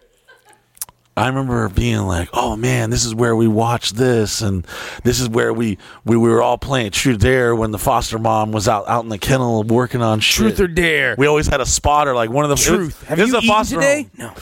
[1.16, 4.66] I remember being like, "Oh man, this is where we watched this, and
[5.04, 8.18] this is where we we, we were all playing truth or dare when the foster
[8.18, 10.56] mom was out out in the kennel working on shit.
[10.56, 11.14] Truth or dare.
[11.18, 13.02] We always had a spotter, like one of the Truth.
[13.04, 14.02] Have this you is a eaten foster today?
[14.02, 14.10] home.
[14.18, 14.34] No.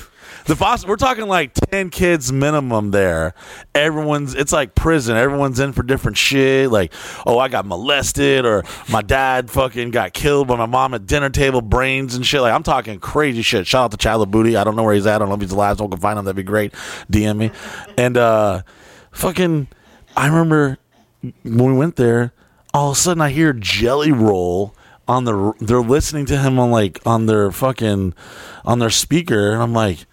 [0.48, 3.34] The foster, we're talking like ten kids minimum there.
[3.74, 5.14] Everyone's, it's like prison.
[5.14, 6.70] Everyone's in for different shit.
[6.70, 6.94] Like,
[7.26, 11.28] oh, I got molested, or my dad fucking got killed by my mom at dinner
[11.28, 12.40] table, brains and shit.
[12.40, 13.66] Like, I'm talking crazy shit.
[13.66, 14.56] Shout out to Chila Booty.
[14.56, 15.16] I don't know where he's at.
[15.16, 15.76] I don't know if he's alive.
[15.76, 16.24] Someone can find him.
[16.24, 16.72] That'd be great.
[17.12, 17.50] DM me.
[17.98, 18.62] And uh,
[19.12, 19.68] fucking,
[20.16, 20.78] I remember
[21.42, 22.32] when we went there.
[22.72, 24.74] All of a sudden, I hear Jelly Roll
[25.06, 25.52] on the.
[25.60, 28.14] They're listening to him on like on their fucking
[28.64, 30.06] on their speaker, and I'm like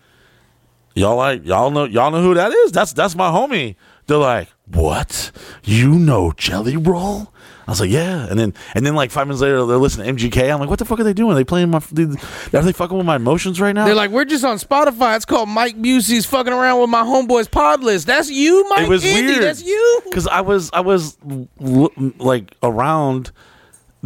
[0.95, 2.71] y'all like y'all know y'all know who that is?
[2.71, 3.75] That's that's my homie.
[4.07, 5.31] They're like what?
[5.63, 7.31] You know jelly roll?
[7.67, 8.27] I was like yeah.
[8.29, 10.79] And then and then like five minutes later they're listening to mgk i'm like what
[10.79, 11.33] the fuck are they doing?
[11.33, 13.85] Are they playing my are they fucking with my emotions right now?
[13.85, 15.15] They're like, we're just on Spotify.
[15.15, 18.07] It's called Mike Busey's fucking around with my homeboys pod list.
[18.07, 18.85] That's you, Mike.
[18.85, 19.43] it was Andy, weird.
[19.43, 20.01] That's you.
[20.05, 21.17] because i was i was
[21.59, 23.31] like around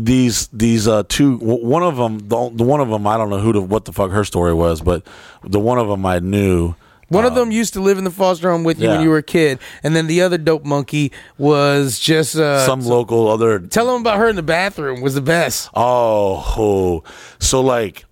[0.05, 3.39] these these uh two one of them the, the one of them i don't know
[3.39, 5.05] who the what the fuck her story was but
[5.43, 6.75] the one of them i knew
[7.09, 9.03] One of them used to live in the foster home with you when yeah.
[9.03, 13.27] you were a kid, and then the other dope monkey was just uh, some local
[13.27, 15.69] other Tell them about her in the bathroom was the best.
[15.73, 17.03] Oh, oh.
[17.39, 18.05] so like,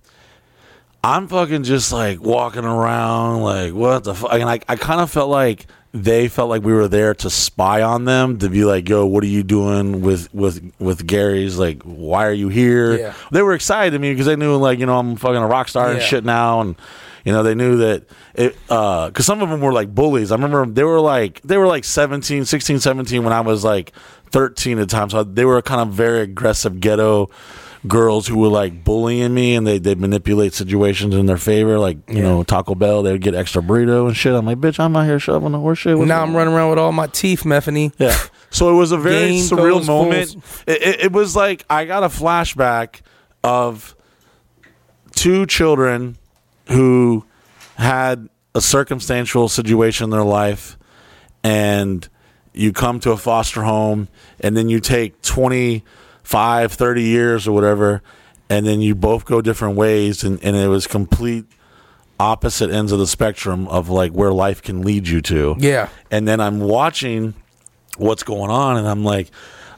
[1.04, 5.12] I'm fucking just like walking around, like what the fuck, and I, I kind of
[5.12, 8.88] felt like they felt like we were there to spy on them, to be like,
[8.90, 11.58] yo, what are you doing with with with Gary's?
[11.58, 12.98] Like, why are you here?
[12.98, 13.14] Yeah.
[13.32, 15.70] They were excited to me because they knew like you know I'm fucking a rock
[15.70, 16.76] star and shit now, and
[17.24, 18.04] you know they knew that
[18.36, 20.32] it uh, because some of them were like bullies.
[20.32, 23.94] I remember they were like they were like 17, 16, 17 when I was like
[24.32, 27.30] 13 at the time, so they were kind of very aggressive ghetto
[27.88, 31.98] girls who were like bullying me and they they manipulate situations in their favor like
[32.10, 34.96] you know Taco Bell they would get extra burrito and shit I'm like bitch I'm
[34.96, 37.46] out here shoveling the horse shit What's now I'm running around with all my teeth,
[37.46, 37.92] Methany.
[37.98, 38.18] Yeah.
[38.50, 40.36] So it was a very Game surreal moment.
[40.66, 43.02] It, it, it was like I got a flashback
[43.44, 43.96] of
[45.12, 46.18] two children
[46.70, 47.26] who
[47.76, 50.78] had a circumstantial situation in their life
[51.44, 52.08] and
[52.54, 54.08] you come to a foster home
[54.40, 55.22] and then you take
[56.28, 58.02] 25 30 years or whatever
[58.50, 61.46] and then you both go different ways and, and it was complete
[62.20, 65.88] opposite ends of the spectrum of like where life can lead you to Yeah.
[66.12, 67.34] and then I'm watching
[67.98, 69.32] what's going on, and I'm like,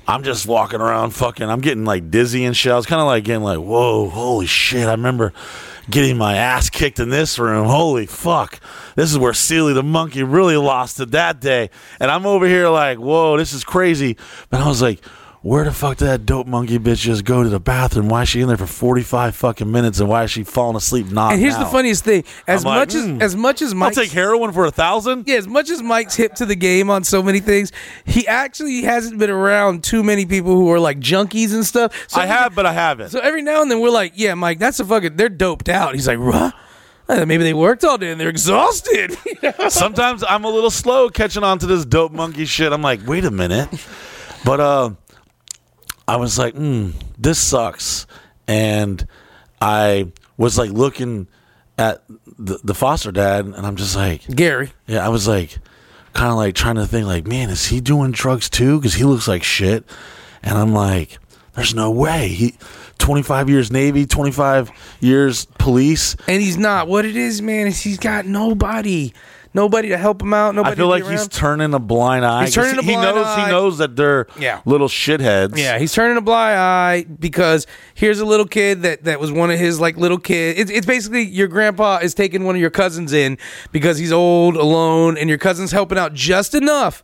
[0.06, 2.70] I'm just walking around, fucking, I'm getting like dizzy and shit.
[2.72, 4.88] I was kind of like getting like, whoa, holy shit!
[4.88, 5.32] I remember
[5.89, 7.66] getting my ass kicked in this room.
[7.68, 8.60] Holy fuck!
[8.95, 11.70] This is where Sealy the monkey really lost it that day,
[12.00, 14.18] and I'm over here like, whoa, this is crazy.
[14.50, 15.00] But I was like.
[15.41, 18.09] Where the fuck did that dope monkey bitch just go to the bathroom?
[18.09, 20.01] Why is she in there for forty five fucking minutes?
[20.01, 21.11] And why is she falling asleep?
[21.11, 23.15] Not And here's the funniest thing: as I'm like, much mm.
[23.21, 25.29] as as much as I'll take heroin for a thousand.
[25.29, 27.71] yeah, as much as Mike's hip to the game on so many things,
[28.03, 31.93] he actually hasn't been around too many people who are like junkies and stuff.
[32.09, 33.11] So I have, but I haven't.
[33.11, 35.15] So every now and then we're like, yeah, Mike, that's a fucking.
[35.15, 35.95] They're doped out.
[35.95, 36.53] He's like, what?
[37.07, 39.17] Maybe they worked all day and they're exhausted.
[39.69, 42.73] Sometimes I'm a little slow catching on to this dope monkey shit.
[42.73, 43.69] I'm like, wait a minute.
[44.43, 44.89] But uh
[46.10, 48.07] I was like, mm, this sucks.
[48.47, 49.05] And
[49.62, 51.28] I was like looking
[51.78, 52.03] at
[52.38, 55.60] the, the foster dad and I'm just like, Gary, yeah, I was like
[56.14, 58.82] kind of like trying to think like, man, is he doing drugs too?
[58.82, 59.86] Cuz he looks like shit.
[60.41, 61.20] And I'm like,
[61.53, 62.30] there's no way.
[62.30, 62.55] He
[62.97, 66.16] 25 years Navy, 25 years police.
[66.28, 66.88] and he's not.
[66.88, 69.14] What it is, man, is he's got nobody,
[69.54, 70.56] nobody to help him out.
[70.56, 70.74] Nobody.
[70.74, 72.45] I feel like be he's turning a blind eye.
[72.45, 73.45] He's turning a he, blind knows eye.
[73.45, 74.62] he knows that they're Yeah.
[74.66, 75.58] little shitheads.
[75.58, 79.52] Yeah, he's turning a blind eye because here's a little kid that, that was one
[79.52, 80.60] of his like little kids.
[80.60, 83.38] It's, it's basically your grandpa is taking one of your cousins in
[83.72, 87.04] because he's old, alone, and your cousin's helping out just enough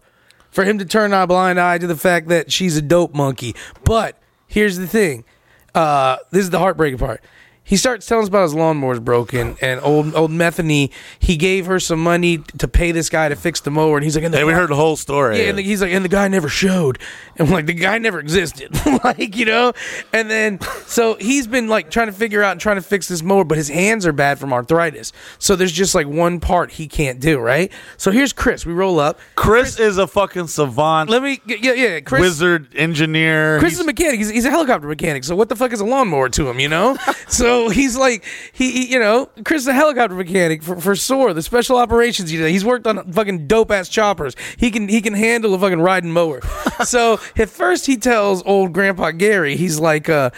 [0.50, 3.56] for him to turn a blind eye to the fact that she's a dope monkey.
[3.84, 4.18] But
[4.48, 5.26] here's the thing.
[5.74, 7.22] Uh, this is the heartbreaking part.
[7.68, 10.92] He starts telling us about his lawnmower's broken and old old Methany.
[11.18, 14.16] He gave her some money to pay this guy to fix the mower, and he's
[14.16, 15.40] like, and the Hey, we guy- heard the whole story.
[15.42, 17.00] yeah, and the, he's like, and the guy never showed,
[17.36, 18.70] and I'm like the guy never existed,
[19.04, 19.74] like you know.
[20.14, 23.24] And then so he's been like trying to figure out and trying to fix this
[23.24, 25.12] mower, but his hands are bad from arthritis.
[25.40, 27.72] So there's just like one part he can't do, right?
[27.98, 28.66] So here's Chris.
[28.66, 29.20] We roll up.
[29.36, 32.00] Chris is a fucking savant, Let me, yeah, yeah.
[32.02, 33.58] Chris, wizard, engineer.
[33.60, 34.20] Chris He's- is a mechanic.
[34.20, 35.24] He's, he's a helicopter mechanic.
[35.24, 36.96] So what the fuck is a lawnmower to him, you know?
[37.28, 41.34] So So he's like, he, he- you know, Chris the helicopter mechanic for, for SOAR,
[41.34, 42.52] the special operations unit.
[42.52, 44.36] He's worked on fucking dope ass choppers.
[44.58, 46.42] He can he can handle a fucking riding mower.
[46.86, 50.30] so at first he tells old Grandpa Gary, he's like, uh,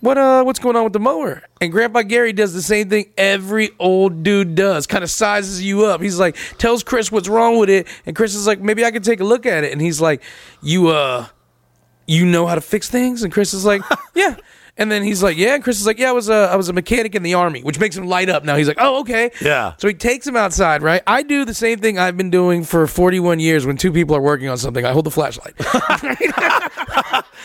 [0.00, 1.42] what uh what's going on with the mower?
[1.60, 5.86] And Grandpa Gary does the same thing every old dude does, kind of sizes you
[5.86, 6.02] up.
[6.02, 9.02] He's like, tells Chris what's wrong with it, and Chris is like, maybe I can
[9.02, 9.72] take a look at it.
[9.72, 10.22] And he's like,
[10.62, 11.26] you uh
[12.06, 13.22] you know how to fix things?
[13.24, 13.82] And Chris is like,
[14.14, 14.36] yeah.
[14.78, 15.54] And then he's like, yeah.
[15.54, 17.62] And Chris is like, yeah, I was a, I was a mechanic in the army,
[17.62, 18.44] which makes him light up.
[18.44, 19.30] Now he's like, oh, okay.
[19.40, 19.72] Yeah.
[19.78, 21.02] So he takes him outside, right?
[21.06, 24.20] I do the same thing I've been doing for 41 years when two people are
[24.20, 24.84] working on something.
[24.84, 25.54] I hold the flashlight.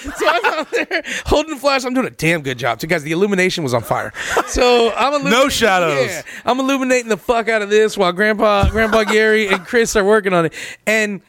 [0.01, 1.85] so I'm out there holding the flash.
[1.85, 2.81] I'm doing a damn good job.
[2.81, 4.11] So guys, the illumination was on fire.
[4.47, 6.09] So I'm illuminating, shadows.
[6.09, 10.03] Yeah, I'm illuminating the fuck out of this while Grandpa, Grandpa Gary, and Chris are
[10.03, 10.53] working on it.
[10.85, 11.21] And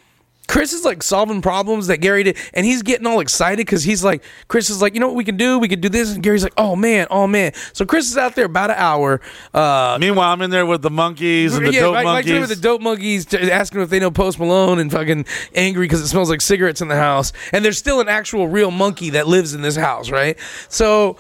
[0.53, 4.05] Chris is like solving problems that Gary did, and he's getting all excited because he's
[4.05, 5.59] like, Chris is like, you know what we can do?
[5.59, 7.55] We can do this, and Gary's like, oh man, oh man.
[7.73, 9.23] So Chris is out there about an hour.
[9.55, 12.33] Uh, Meanwhile, I'm in there with the monkeys and the yeah, dope Mike, monkeys.
[12.33, 15.25] in with the dope monkeys, t- asking if they know Post Malone, and fucking
[15.55, 17.33] angry because it smells like cigarettes in the house.
[17.53, 20.39] And there's still an actual real monkey that lives in this house, right?
[20.69, 21.17] So,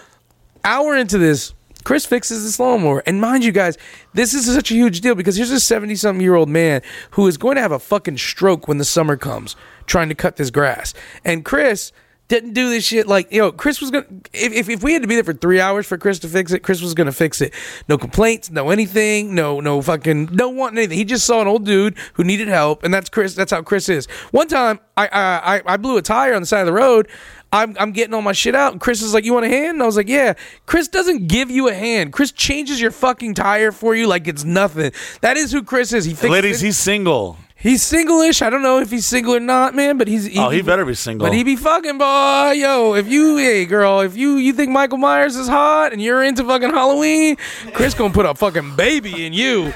[0.62, 1.54] hour into this,
[1.84, 3.76] Chris fixes this lawnmower, and mind you guys,
[4.14, 6.82] this is such a huge deal because here's a 70 something year old man
[7.12, 9.56] who is going to have a fucking stroke when the summer comes,
[9.86, 10.94] trying to cut this grass.
[11.24, 11.92] And Chris
[12.32, 13.06] didn't do this shit.
[13.06, 15.34] Like you know chris was gonna if, if, if we had to be there for
[15.34, 17.52] three hours for chris to fix it chris was gonna fix it.
[17.88, 20.96] No complaints no anything no no fucking no wanting anything.
[20.96, 23.90] He just saw an old dude who needed help and that's chris that's how chris
[23.90, 24.06] is.
[24.30, 27.06] One time i i, I blew a tire on the side of the road
[27.52, 29.72] I'm, I'm getting all my shit out, and Chris is like, "You want a hand?"
[29.74, 30.34] And I was like, "Yeah."
[30.66, 32.12] Chris doesn't give you a hand.
[32.12, 34.92] Chris changes your fucking tire for you like it's nothing.
[35.20, 36.04] That is who Chris is.
[36.06, 36.66] He fixes Ladies, it.
[36.66, 37.36] he's single.
[37.54, 38.42] He's single-ish.
[38.42, 39.96] I don't know if he's single or not, man.
[39.96, 41.28] But he's Oh, he better be single.
[41.28, 42.94] But he be fucking boy, yo.
[42.94, 46.42] If you, hey girl, if you you think Michael Myers is hot and you're into
[46.42, 47.36] fucking Halloween,
[47.72, 49.72] Chris gonna put a fucking baby in you.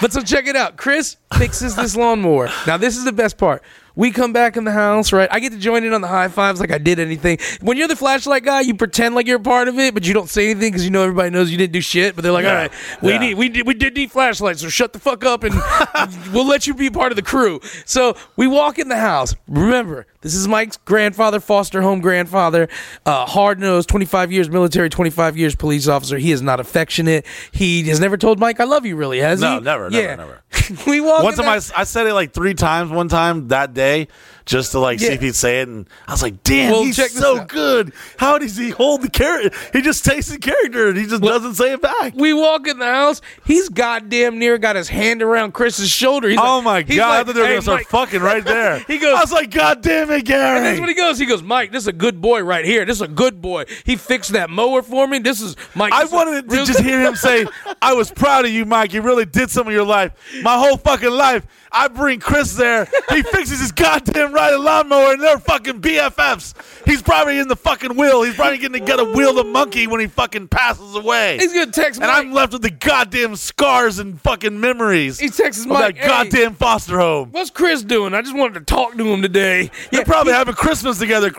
[0.00, 0.78] But so check it out.
[0.78, 2.48] Chris fixes this lawnmower.
[2.66, 3.62] Now this is the best part.
[3.98, 5.28] We come back in the house, right?
[5.32, 7.38] I get to join in on the high fives like I did anything.
[7.60, 10.14] When you're the flashlight guy, you pretend like you're a part of it, but you
[10.14, 12.14] don't say anything because you know everybody knows you didn't do shit.
[12.14, 12.70] But they're like, all right,
[13.02, 15.52] we need we did we did need flashlights, so shut the fuck up and
[16.32, 17.58] we'll let you be part of the crew.
[17.86, 19.34] So we walk in the house.
[19.48, 22.68] Remember, this is Mike's grandfather, foster home grandfather,
[23.04, 26.18] uh, hard nosed, 25 years military, 25 years police officer.
[26.18, 27.26] He is not affectionate.
[27.50, 29.54] He has never told Mike, I love you, really, has No, he?
[29.56, 30.14] No, never, never, yeah.
[30.14, 30.42] never.
[30.86, 33.48] we walk One in time the- I, I said it like three times one time
[33.48, 34.08] that day
[34.44, 37.12] just to like see if he'd say it, and I was like, "Damn, Well, he's
[37.12, 37.92] so good.
[38.16, 39.50] How does he hold the character?
[39.74, 42.78] He just takes the character and he just doesn't say it back." We walk in
[42.78, 43.20] the house.
[43.44, 46.30] He's goddamn near got his hand around Chris's shoulder.
[46.30, 47.20] He's oh like- my god!
[47.20, 48.78] I thought they were "Hey, gonna start Mike." fucking right there.
[48.88, 51.18] He goes- I was like, "God damn it, Gary!" And that's what he goes.
[51.18, 52.86] He goes, Mike, this is a good boy right here.
[52.86, 53.66] This is a good boy.
[53.84, 55.18] He fixed that mower for me.
[55.18, 55.92] This is Mike.
[55.92, 57.46] I wanted to just hear him say,
[57.82, 58.94] I was proud of you, Mike.
[58.94, 60.12] You really did some of your life.
[60.42, 61.46] My whole fucking life.
[61.70, 62.86] I bring Chris there.
[63.10, 66.54] He fixes his goddamn riding lawnmower and they're fucking BFFs.
[66.86, 68.22] He's probably in the fucking wheel.
[68.22, 71.36] He's probably going to get a wheel the monkey when he fucking passes away.
[71.38, 72.06] He's gonna text me.
[72.06, 72.26] and Mike.
[72.26, 76.08] I'm left with the goddamn scars and fucking memories He texts of Mike, that "Hey."
[76.08, 77.28] goddamn foster home.
[77.32, 78.14] What's Chris doing?
[78.14, 79.70] I just wanted to talk to him today.
[79.92, 81.30] They're probably having Christmas together.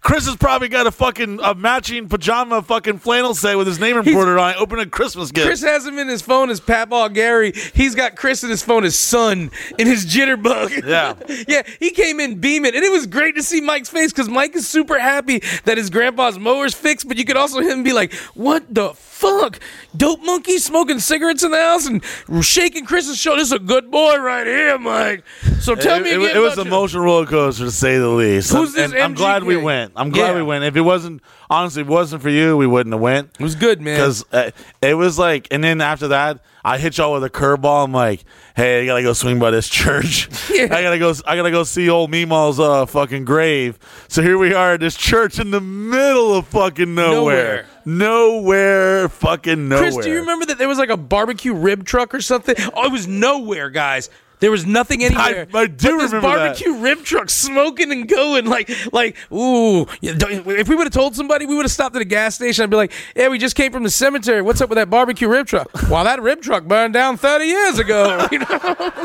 [0.00, 3.96] Chris has probably got a fucking a matching pajama fucking flannel set with his name
[3.96, 4.56] embroidered on it.
[4.60, 5.46] Open a Christmas gift.
[5.46, 7.52] Chris has him in his phone as Patball Gary.
[7.74, 10.86] He's got Chris in his phone as son in his jitterbug.
[10.86, 11.14] Yeah.
[11.48, 14.54] yeah, he came in beaming, and it was great to see Mike's face because Mike
[14.54, 17.08] is super happy that his grandpa's mower's fixed.
[17.08, 19.60] But you could also hear him be like, "What the fuck?
[19.96, 22.02] Dope monkey smoking cigarettes in the house and
[22.44, 23.40] shaking Chris's shoulder.
[23.40, 25.24] This is a good boy right here, Mike."
[25.60, 26.36] So tell it, me it- again.
[26.36, 28.52] it was about an your- emotional roller coaster to say the least.
[28.52, 29.92] Who's this I'm glad we went.
[29.96, 30.36] I'm glad Yeah.
[30.36, 30.64] we went.
[30.64, 33.30] If it wasn't honestly, if it wasn't for you, we wouldn't have went.
[33.38, 33.96] It was good, man.
[33.96, 34.50] Because uh,
[34.82, 37.84] it was like, and then after that, I hit y'all with a curveball.
[37.84, 38.24] I'm like,
[38.56, 40.28] hey, I gotta go swing by this church.
[40.50, 40.64] Yeah.
[40.64, 41.14] I gotta go.
[41.26, 43.78] I gotta go see old Meemaw's uh, fucking grave.
[44.08, 47.66] So here we are at this church in the middle of fucking nowhere.
[47.84, 49.92] Nowhere, fucking nowhere.
[49.92, 52.56] Chris, do you remember that there was like a barbecue rib truck or something?
[52.74, 54.10] Oh, it was nowhere, guys.
[54.38, 55.24] There was nothing anywhere.
[55.24, 56.22] I do but this remember that.
[56.22, 59.86] barbecue rib truck smoking and going like, like, ooh.
[60.02, 62.64] If we would have told somebody, we would have stopped at a gas station.
[62.64, 64.42] I'd be like, "Yeah, we just came from the cemetery.
[64.42, 65.70] What's up with that barbecue rib truck?
[65.88, 68.26] Well, that rib truck burned down thirty years ago.
[68.32, 68.46] You know?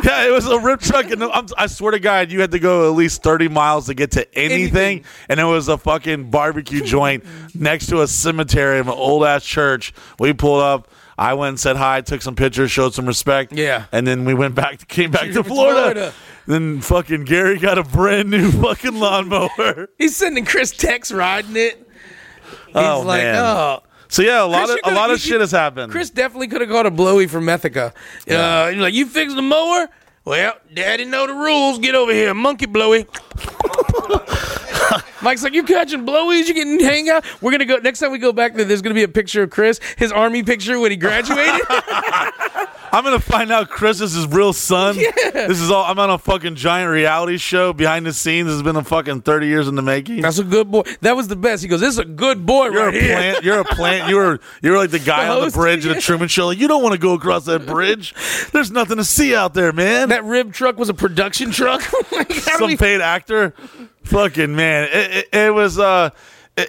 [0.04, 2.90] Yeah, it was a rib truck, and I swear to God, you had to go
[2.90, 5.06] at least 30 miles to get to anything, Anything.
[5.30, 9.46] and it was a fucking barbecue joint next to a cemetery of an old ass
[9.46, 9.94] church.
[10.20, 10.90] We pulled up.
[11.22, 13.54] I went and said hi, took some pictures, showed some respect.
[13.54, 13.86] Yeah.
[13.92, 15.82] and then we went back, came back to Florida.
[15.82, 16.14] Florida.
[16.48, 19.90] Then fucking Gary got a brand new fucking lawnmower.
[20.00, 21.88] He's sending Chris texts riding it.
[22.68, 23.36] He's Oh, like, man.
[23.36, 23.84] oh.
[24.08, 25.92] So yeah, a lot Chris, of a lot of shit has happened.
[25.92, 27.94] Chris definitely could have called a blowy from Methica.
[28.28, 29.88] Uh, you're like, you fix the mower?
[30.26, 31.80] Well, Daddy know the rules.
[31.80, 33.06] Get over here, monkey blowy.
[35.22, 36.48] Mike's like, you catching blowies?
[36.48, 37.24] You can hang out.
[37.42, 38.66] We're gonna go next time we go back there.
[38.66, 41.62] There's gonna be a picture of Chris, his army picture when he graduated.
[42.94, 44.98] I'm gonna find out Chris is his real son.
[44.98, 45.86] This is all.
[45.86, 48.48] I'm on a fucking giant reality show behind the scenes.
[48.48, 50.22] This has been a fucking 30 years in the making.
[50.22, 50.82] That's a good boy.
[51.00, 51.62] That was the best.
[51.64, 53.44] He goes, "This is a good boy You're right a here." plant.
[53.46, 54.10] You're a plant.
[54.10, 55.96] You were you were like the guy The on the bridge in yeah.
[55.96, 56.48] the Truman Show.
[56.48, 58.14] Like, you don't want to go across that bridge.
[58.52, 60.10] There's nothing to see out there, man.
[60.10, 61.82] That rib truck was a production truck.
[62.12, 63.54] Like, Some we- paid actor.
[64.04, 64.90] Fucking man.
[64.92, 65.80] It, it, it was.
[65.80, 66.10] uh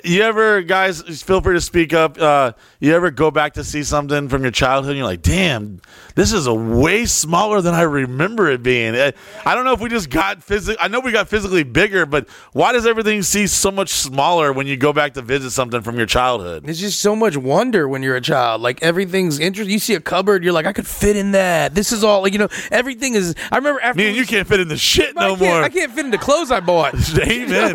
[0.04, 2.18] you ever guys feel free to speak up?
[2.18, 4.92] Uh, you ever go back to see something from your childhood?
[4.92, 5.80] and You're like, damn,
[6.14, 8.94] this is a way smaller than I remember it being.
[8.94, 9.12] Uh,
[9.44, 10.78] I don't know if we just got physically.
[10.80, 14.66] I know we got physically bigger, but why does everything seem so much smaller when
[14.66, 16.68] you go back to visit something from your childhood?
[16.68, 18.62] it's just so much wonder when you're a child.
[18.62, 19.72] Like everything's interesting.
[19.72, 21.74] You see a cupboard, you're like, I could fit in that.
[21.74, 22.48] This is all like you know.
[22.70, 23.34] Everything is.
[23.50, 25.62] I remember after Man, you can't fit in the shit no can't, more.
[25.62, 26.94] I can't fit into clothes I bought.
[27.18, 27.74] Amen.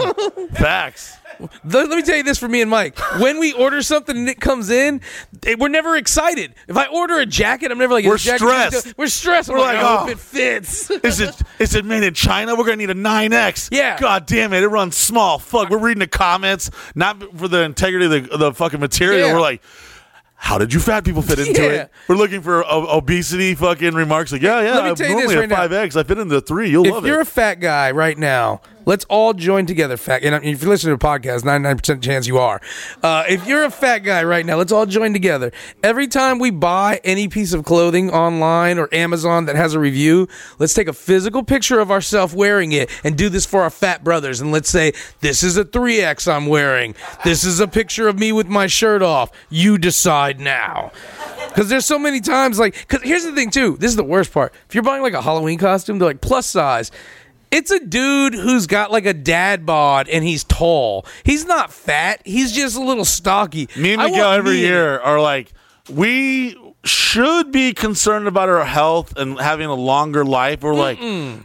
[0.53, 1.17] Facts.
[1.39, 2.97] Let, let me tell you this for me and Mike.
[3.19, 5.01] When we order something and it comes in,
[5.45, 6.53] it- we're never excited.
[6.67, 8.97] If I order a jacket, I'm never like, We're jacket stressed.
[8.97, 9.49] We're stressed.
[9.49, 10.07] I'm We're like, like, oh, oh.
[10.09, 10.91] if it fits.
[10.91, 12.55] Oh, is it is it made in China?
[12.55, 13.69] We're gonna need a 9X.
[13.71, 13.99] Yeah.
[13.99, 15.39] God damn it, it runs small.
[15.39, 15.69] Fuck.
[15.69, 19.27] We're reading the comments, not for the integrity of the, the fucking material.
[19.27, 19.33] Yeah.
[19.33, 19.61] We're like,
[20.39, 21.69] how did you fat people fit into Yeah.
[21.83, 21.91] it?
[22.07, 24.31] We're looking for o- obesity fucking remarks.
[24.31, 24.75] Like, yeah, yeah.
[24.75, 25.67] Let me I tell you normally this right now.
[25.67, 25.95] 5X.
[25.95, 26.69] I fit into three.
[26.69, 29.97] You'll if love you're a fat guy right now, let's all join together.
[29.97, 32.59] Fat, and if you're listening to a podcast, 99% chance you are.
[33.03, 35.51] Uh, if you're a fat guy right now, let's all join together.
[35.83, 40.27] Every time we buy any piece of clothing online or Amazon that has a review,
[40.57, 44.03] let's take a physical picture of ourselves wearing it and do this for our fat
[44.03, 44.39] brothers.
[44.41, 46.95] And let's say, this is a 3X I'm wearing.
[47.25, 49.31] This is a picture of me with my shirt off.
[49.49, 50.93] You decide now.
[51.49, 53.75] Because there's so many times, like, because here's the thing, too.
[53.79, 54.53] This is the worst part.
[54.69, 56.91] If you're buying like a Halloween costume, they're like plus size.
[57.51, 61.05] It's a dude who's got like a dad bod and he's tall.
[61.23, 62.21] He's not fat.
[62.25, 63.69] He's just a little stocky.
[63.77, 65.53] Me and Miguel every me year are like,
[65.89, 70.61] we should be concerned about our health and having a longer life.
[70.61, 70.99] We're like,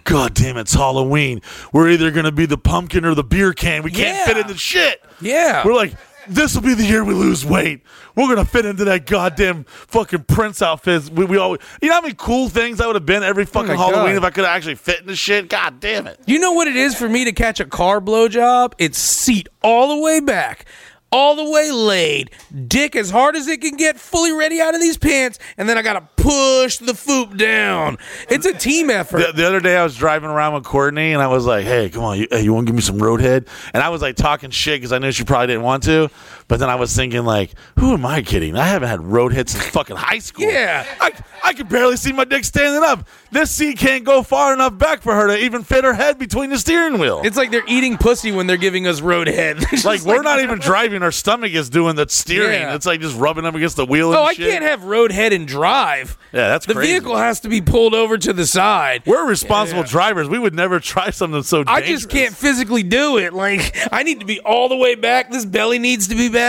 [0.05, 1.41] God damn, it's Halloween.
[1.73, 3.83] We're either going to be the pumpkin or the beer can.
[3.83, 4.27] We can't Yeah.
[4.27, 5.03] fit in the shit.
[5.21, 5.65] Yeah.
[5.65, 5.95] We're like,
[6.29, 7.83] this will be the year we lose weight.
[8.15, 11.11] We're gonna fit into that goddamn fucking Prince outfit.
[11.11, 13.71] We, we always, you know how many cool things I would have been every fucking
[13.73, 14.17] Oh Halloween God.
[14.17, 15.49] if I could have actually fit in the shit.
[15.49, 16.21] God damn it.
[16.27, 18.75] You know what it is for me to catch a car blowjob?
[18.79, 20.67] It's seat all the way back,
[21.13, 22.31] all the way laid,
[22.67, 25.77] dick as hard as it can get, fully ready out of these pants, and then
[25.79, 27.99] I gotta push the foop down.
[28.31, 29.19] It's a team effort.
[29.19, 31.91] The, the other day I was driving around with Courtney and I was like, "Hey,
[31.91, 34.51] come on, you, you want to give me some roadhead?" And I was like talking
[34.51, 36.11] shit because I knew she probably didn't want to.
[36.53, 38.59] But then I was thinking, like, who am I kidding?
[38.59, 40.45] I haven't had roadhead since fucking high school.
[40.45, 40.85] Yeah.
[41.01, 41.13] I
[41.45, 43.09] I could barely see my dick standing up.
[43.33, 46.51] This seat can't go far enough back for her to even fit her head between
[46.51, 47.23] the steering wheel.
[47.25, 49.59] It's like they're eating pussy when they're giving us roadhead.
[49.61, 51.03] They're just like we're not even driving.
[51.03, 52.61] Our stomach is doing the steering.
[52.61, 52.75] Yeah.
[52.75, 54.11] It's like just rubbing up against the wheel.
[54.13, 54.51] And Oh, I shit.
[54.51, 56.19] can't have roadhead and drive.
[56.35, 56.93] Yeah, that's the crazy.
[56.93, 59.03] vehicle has to be pulled over to the side.
[59.07, 59.89] We're responsible Yeah.
[59.89, 60.29] drivers.
[60.29, 63.33] We would never try something so I just can't physically do it.
[63.33, 65.31] Like I need to be all the way back.
[65.31, 66.42] This belly needs to be back.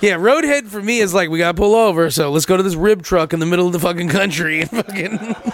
[0.00, 2.10] Yeah, roadhead for me is like we gotta pull over.
[2.10, 4.70] So let's go to this rib truck in the middle of the fucking country and
[4.70, 5.36] fucking.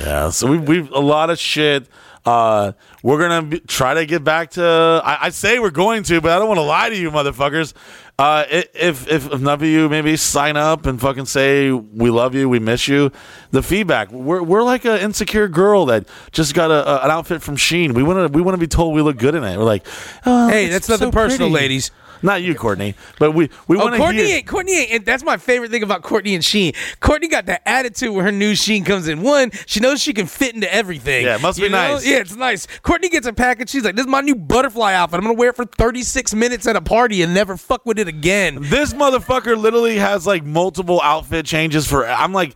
[0.00, 1.86] Yeah, so we've, we've a lot of shit.
[2.24, 2.72] Uh,
[3.02, 4.62] we're gonna be, try to get back to.
[5.04, 7.74] I, I say we're going to, but I don't want to lie to you, motherfuckers.
[8.18, 12.34] Uh, if, if if none of you maybe sign up and fucking say we love
[12.34, 13.10] you, we miss you,
[13.50, 17.42] the feedback we're we're like an insecure girl that just got a, a- an outfit
[17.42, 17.92] from Shein.
[17.92, 19.58] We want to we want to be told we look good in it.
[19.58, 19.86] We're like,
[20.24, 21.62] oh, Hey, that's nothing so personal, pretty.
[21.62, 21.90] ladies.
[22.22, 24.42] Not you, Courtney, but we we Oh, want to Courtney hear.
[24.42, 24.90] Courtney ain't.
[24.92, 26.74] and That's my favorite thing about Courtney and Shein.
[27.00, 29.22] Courtney got that attitude when her new Shein comes in.
[29.22, 31.24] One, she knows she can fit into everything.
[31.24, 31.94] Yeah, it must be know?
[31.94, 32.06] nice.
[32.06, 32.66] Yeah, it's nice.
[32.82, 33.70] Courtney gets a package.
[33.70, 35.18] She's like, "This is my new butterfly outfit.
[35.18, 38.08] I'm gonna wear it for 36 minutes at a party and never fuck with it
[38.08, 42.06] again." This motherfucker literally has like multiple outfit changes for.
[42.06, 42.54] I'm like,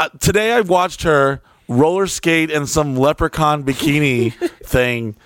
[0.00, 4.32] uh, today I watched her roller skate in some leprechaun bikini
[4.64, 5.16] thing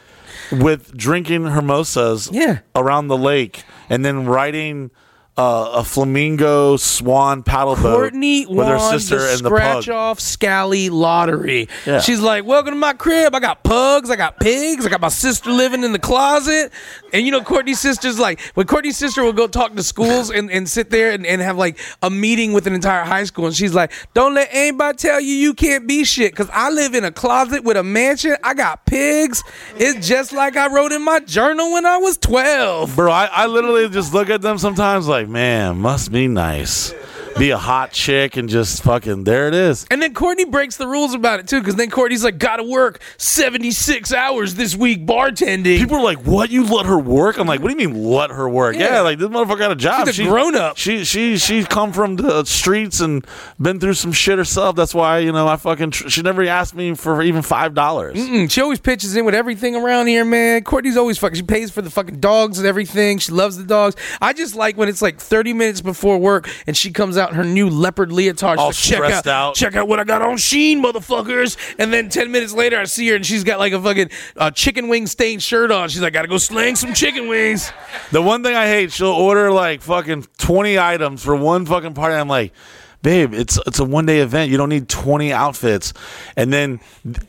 [0.53, 2.59] with drinking hermosas Yeah.
[2.75, 4.91] around the lake and then riding
[5.37, 9.95] uh, a flamingo swan paddle boat Courtney with her sister the and the scratch pug.
[9.95, 11.69] off Scally lottery.
[11.85, 12.01] Yeah.
[12.01, 13.35] She's like, "Welcome to my crib.
[13.35, 14.09] I got pugs.
[14.11, 14.87] I got pigs.
[14.87, 16.73] I got my sister living in the closet."
[17.13, 20.51] And you know, Courtney's sister's like, when Courtney's sister will go talk to schools and,
[20.51, 23.55] and sit there and, and have like a meeting with an entire high school, and
[23.55, 27.05] she's like, "Don't let anybody tell you you can't be shit, because I live in
[27.05, 28.37] a closet with a mansion.
[28.43, 29.45] I got pigs.
[29.77, 33.47] It's just like I wrote in my journal when I was 12." Bro, I, I
[33.47, 36.95] literally just look at them sometimes like, like, man, must be nice.
[37.39, 39.85] Be a hot chick and just fucking there it is.
[39.91, 42.99] And then Courtney breaks the rules about it too, because then Courtney's like, "Gotta work
[43.19, 46.51] seventy six hours this week bartending." People are like, "What?
[46.51, 49.01] You let her work?" I'm like, "What do you mean let her work?" Yeah, Yeah.
[49.03, 50.07] like this motherfucker got a job.
[50.07, 50.79] She's a grown-up.
[50.79, 53.27] She she she's come from the streets and
[53.61, 54.75] been through some shit herself.
[54.75, 55.91] That's why you know I fucking.
[55.91, 58.17] Tr- she never asked me for even five dollars.
[58.17, 60.63] Mm, she always pitches in with everything around here, man.
[60.65, 61.37] Courtney's always fucking.
[61.37, 63.19] She pays for the fucking dogs and everything.
[63.19, 63.95] She loves the dogs.
[64.23, 67.37] I just like when it's like 30 minutes before work and she comes out in
[67.37, 68.59] her new leopard leotard.
[68.59, 69.55] All like, check stressed out.
[69.55, 71.57] Check out what I got on Shein, motherfuckers.
[71.79, 74.51] And then 10 minutes later, I see her and she's got like a fucking uh,
[74.51, 75.89] chicken wing stained shirt on.
[75.89, 77.71] She's like, gotta go slang some chicken wings.
[78.13, 82.15] The one thing I hate, she'll order like fucking twenty items for one fucking party.
[82.15, 82.53] I'm like,
[83.03, 84.51] babe, it's it's a one day event.
[84.51, 85.93] You don't need twenty outfits.
[86.37, 86.81] And then,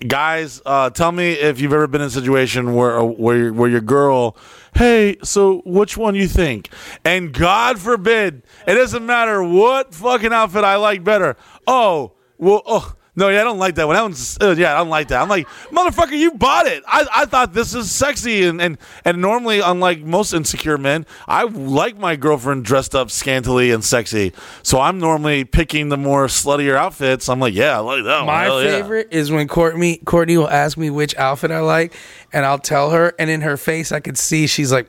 [0.07, 3.81] guys, uh, tell me if you've ever been in a situation where where where your
[3.81, 4.35] girl,
[4.76, 6.69] hey, so which one you think?
[7.06, 11.35] And God forbid, it doesn't matter what fucking outfit I like better.
[11.65, 12.94] Oh, well, oh.
[13.18, 13.95] No, yeah, I don't like that one.
[13.95, 15.19] That one's uh, yeah, I don't like that.
[15.23, 16.84] I'm like, motherfucker, you bought it.
[16.88, 21.44] I, I thought this is sexy and, and and normally, unlike most insecure men, I
[21.44, 24.34] like my girlfriend dressed up scantily and sexy.
[24.61, 27.27] So I'm normally picking the more sluttier outfits.
[27.27, 28.27] I'm like, yeah, I like that one.
[28.27, 28.81] My Hell yeah.
[28.81, 31.95] favorite is when Courtney Courtney will ask me which outfit I like,
[32.31, 34.88] and I'll tell her, and in her face I could see she's like,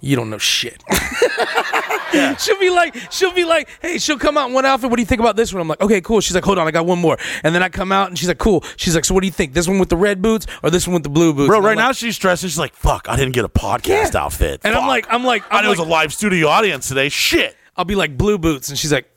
[0.00, 0.82] "You don't know shit."
[2.38, 4.90] she'll be like, she'll be like, "Hey," she'll come out in one outfit.
[4.90, 5.60] What do you think about this one?
[5.60, 7.68] I'm like, "Okay, cool." She's like, "Hold on, I got one more," and then I
[7.68, 9.52] come out and she's like, "Cool." She's like, "So what do you think?
[9.54, 11.64] This one with the red boots or this one with the blue boots?" Bro, And
[11.66, 12.42] right like- now she's stressed.
[12.42, 14.24] She's like, fuck, I didn't get a podcast Yeah.
[14.24, 14.60] outfit.
[14.64, 17.08] and I'm like, I'm like, I I'm know it was a live studio audience today.
[17.08, 17.56] Shit.
[17.76, 19.08] I'll be like blue boots, and she's like,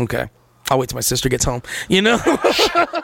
[0.00, 0.28] "Okay."
[0.70, 1.62] I'll wait till my sister gets home.
[1.88, 2.18] You know?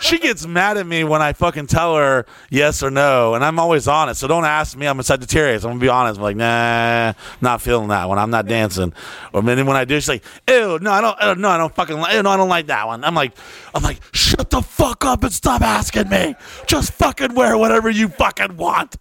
[0.01, 3.59] she gets mad at me when I fucking tell her yes or no, and I'm
[3.59, 4.20] always honest.
[4.20, 4.86] So don't ask me.
[4.86, 5.65] I'm a Sagittarius.
[5.65, 6.19] I'm gonna be honest.
[6.19, 8.19] I'm like, nah, not feeling that one.
[8.19, 8.93] I'm not dancing.
[9.32, 11.74] Or then when I do, she's like, ew, no, I don't, uh, no, I don't
[11.74, 13.05] fucking, li- ew, no, I don't like that one.
[13.05, 13.32] I'm like,
[13.74, 16.35] I'm like, shut the fuck up and stop asking me.
[16.66, 18.97] Just fucking wear whatever you fucking want.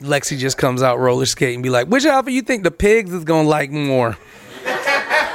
[0.00, 3.12] Lexi just comes out roller skating and be like, which outfit you think the pigs
[3.12, 4.18] is gonna like more?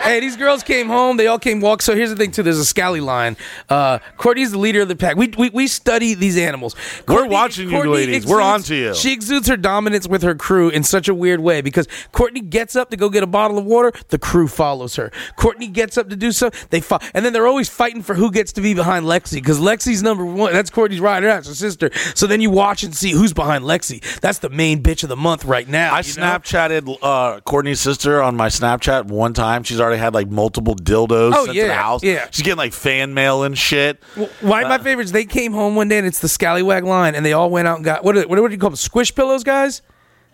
[0.09, 1.17] Hey, these girls came home.
[1.17, 1.81] They all came walk.
[1.81, 2.43] So here's the thing, too.
[2.43, 3.37] There's a scally line.
[3.69, 5.15] Uh, Courtney's the leader of the pack.
[5.15, 6.75] We, we, we study these animals.
[7.07, 8.25] We're watching you ladies.
[8.25, 8.93] We're onto you.
[8.95, 12.75] She exudes her dominance with her crew in such a weird way because Courtney gets
[12.75, 13.91] up to go get a bottle of water.
[14.09, 15.11] The crew follows her.
[15.35, 16.49] Courtney gets up to do so.
[16.69, 16.81] They.
[17.13, 20.25] And then they're always fighting for who gets to be behind Lexi because Lexi's number
[20.25, 20.53] one.
[20.53, 21.27] That's Courtney's rider.
[21.27, 21.91] That's her sister.
[22.15, 24.01] So then you watch and see who's behind Lexi.
[24.19, 25.93] That's the main bitch of the month right now.
[25.93, 26.01] I?
[26.01, 29.63] Snapchatted uh, Courtney's sister on my Snapchat one time.
[29.63, 32.03] She's already had like multiple dildos Oh, sent to yeah, the house.
[32.03, 32.27] yeah.
[32.31, 34.01] She's getting like fan mail and shit.
[34.41, 35.11] Why my uh, favorites?
[35.11, 37.75] They came home one day and it's the Scallywag line, and they all went out
[37.77, 38.17] and got what?
[38.17, 38.77] Are, what, do you call them?
[38.77, 39.81] Squish pillows, guys.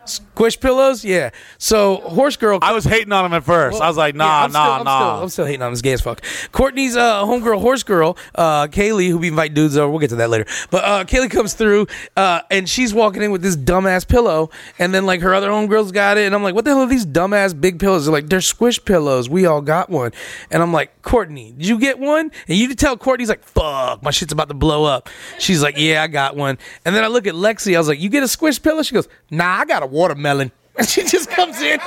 [0.06, 1.32] Squish pillows, yeah.
[1.58, 2.60] So horse girl.
[2.62, 3.82] I was hating on him at first.
[3.82, 5.00] I was like, nah, Yeah, I'm nah, still, I'm nah.
[5.00, 5.74] Still, I'm still hating on him.
[5.74, 6.22] He's gay as fuck.
[6.52, 9.90] Courtney's uh, homegirl, horse girl, uh, Kaylee, who we invite dudes over.
[9.90, 10.46] We'll get to that later.
[10.70, 14.50] But uh, Kaylee comes through, uh, and she's walking in with this dumbass pillow,
[14.80, 16.88] and then like her other homegirls got it, and I'm like, what the hell are
[16.88, 18.06] these dumbass big pillows?
[18.06, 19.30] They're like, they're squish pillows.
[19.30, 20.12] We all got one,
[20.52, 22.32] and I'm like, Courtney, did you get one?
[22.48, 25.10] And you tell Courtney's like, fuck, my shit's about to blow up.
[25.40, 26.58] She's like, yeah, I got one.
[26.84, 27.76] And then I look at Lexi.
[27.76, 28.82] I was like, you get a squish pillow?
[28.84, 30.52] She goes, nah, I got a watermelon.
[30.78, 31.80] And she just comes in.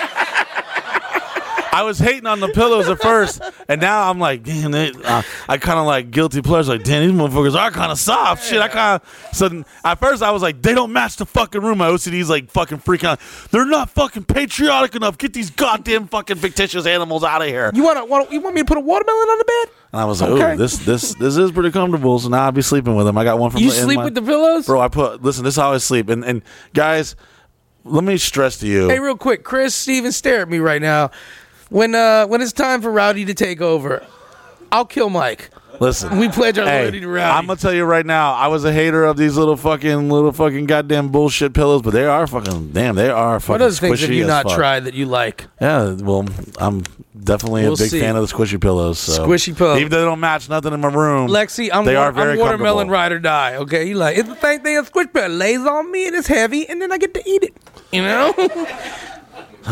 [1.70, 5.22] I was hating on the pillows at first, and now I'm like, damn, they, uh,
[5.48, 6.72] I kind of like guilty pleasure.
[6.72, 8.42] Like, damn, these motherfuckers are kind of soft.
[8.44, 9.28] Shit, I kind of.
[9.36, 11.78] So at first I was like, they don't match the fucking room.
[11.78, 13.20] My OCD's like fucking freaking out.
[13.50, 15.18] They're not fucking patriotic enough.
[15.18, 17.70] Get these goddamn fucking fictitious animals out of here.
[17.74, 17.98] You want
[18.28, 18.34] to?
[18.34, 19.74] You want me to put a watermelon on the bed?
[19.92, 20.52] And I was like, Okay.
[20.52, 22.18] oh, this this this is pretty comfortable.
[22.18, 23.16] So now I'll be sleeping with them.
[23.18, 24.66] I got one from You in sleep my- with the pillows?
[24.66, 24.80] bro.
[24.80, 25.44] I put listen.
[25.44, 26.08] This is how I sleep.
[26.08, 27.14] And and guys,
[27.88, 28.88] let me stress to you.
[28.88, 31.10] Hey, real quick, Chris, Steven, stare at me right now.
[31.70, 34.04] When uh when it's time for Rowdy to take over,
[34.72, 35.50] I'll kill Mike.
[35.80, 37.30] Listen, We pledge our Hey, loyalty to Rowdy.
[37.38, 38.32] I'm gonna tell you right now.
[38.32, 42.04] I was a hater of these little fucking little fucking goddamn bullshit pillows, but they
[42.04, 42.96] are fucking damn.
[42.96, 44.56] They are fucking what other things have you not fuck.
[44.56, 45.46] tried that you like?
[45.60, 46.26] Yeah, well,
[46.58, 46.82] I'm
[47.22, 48.00] definitely We'll a big see.
[48.00, 48.98] fan of the squishy pillows.
[48.98, 49.24] So.
[49.24, 49.78] Squishy pillows.
[49.78, 51.28] even though they don't match nothing in my room.
[51.28, 53.54] Lexi, I'm, they wa- are very I'm watermelon ride or die.
[53.56, 54.78] Okay, you like it's the same thing.
[54.78, 57.44] A squish pillow lays on me and it's heavy, and then I get to eat
[57.44, 57.54] it.
[57.92, 58.34] You know,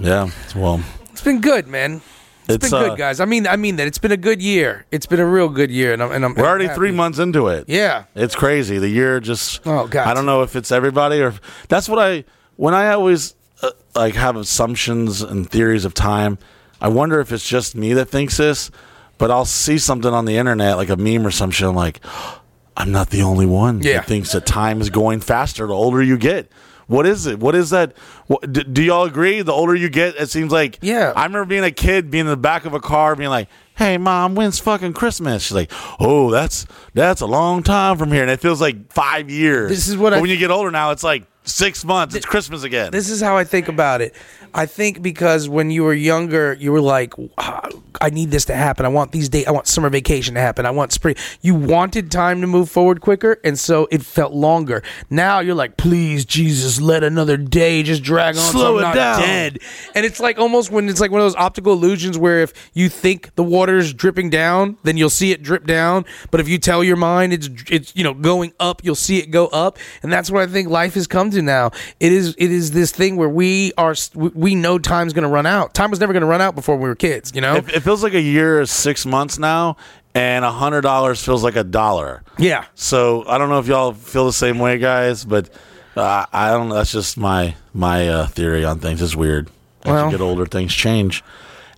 [0.00, 2.00] Yeah, well, it's been good, man.
[2.48, 3.18] It's It's, been uh, good, guys.
[3.20, 4.84] I mean, I mean that it's been a good year.
[4.90, 6.12] It's been a real good year, and I'm.
[6.12, 6.76] And I'm we're already happy.
[6.76, 7.64] three months into it.
[7.68, 8.04] Yeah.
[8.14, 8.78] It's crazy.
[8.78, 9.66] The year just.
[9.66, 10.06] Oh, God.
[10.06, 11.34] I don't know if it's everybody or
[11.68, 12.24] that's what I
[12.56, 16.38] when I always uh, like have assumptions and theories of time.
[16.80, 18.70] I wonder if it's just me that thinks this,
[19.18, 21.66] but I'll see something on the internet like a meme or some shit.
[21.68, 22.00] I'm like,
[22.76, 23.94] I'm not the only one Yeah.
[23.94, 26.50] that thinks that time is going faster the older you get.
[26.86, 27.38] What is it?
[27.40, 27.96] What is that?
[28.26, 29.42] What, do, do y'all agree?
[29.42, 31.12] The older you get, it seems like Yeah.
[31.16, 33.98] I remember being a kid, being in the back of a car, being like, "Hey,
[33.98, 38.30] mom, when's fucking Christmas?" She's like, "Oh, that's that's a long time from here," and
[38.30, 39.70] it feels like five years.
[39.70, 42.14] This is what But I- when you get older now, it's like six months.
[42.14, 42.90] It's Christmas again.
[42.92, 44.14] This is how I think about it.
[44.54, 47.68] I think because when you were younger, you were like, "Ah,
[48.00, 48.86] I need this to happen.
[48.86, 49.46] I want these days.
[49.46, 50.64] I want summer vacation to happen.
[50.64, 51.14] I want spring.
[51.42, 54.82] You wanted time to move forward quicker, and so it felt longer.
[55.10, 58.42] Now you're like, please, Jesus, let another day just drag on.
[58.42, 59.20] Slow I'm it not down.
[59.20, 59.58] dead.
[59.94, 62.88] And it's like almost when it's like one of those optical illusions where if you
[62.88, 66.06] think the water's dripping down, then you'll see it drip down.
[66.30, 69.30] But if you tell your mind it's it's you know going up, you'll see it
[69.30, 69.78] go up.
[70.02, 71.70] And that's what I think life has come to now.
[72.00, 75.46] It is it is this thing where we are we know time's going to run
[75.46, 75.74] out.
[75.74, 77.32] Time was never going to run out before we were kids.
[77.34, 77.56] You know?
[77.56, 79.76] it, it feels like a year six months now,
[80.14, 82.22] and a hundred dollars feels like a dollar.
[82.38, 82.64] yeah.
[82.74, 85.50] So I don't know if y'all feel the same way, guys, but
[85.96, 86.74] uh, I don't know.
[86.76, 89.00] That's just my my uh, theory on things.
[89.02, 89.48] It's weird.
[89.84, 91.22] As Well- you get older, things change.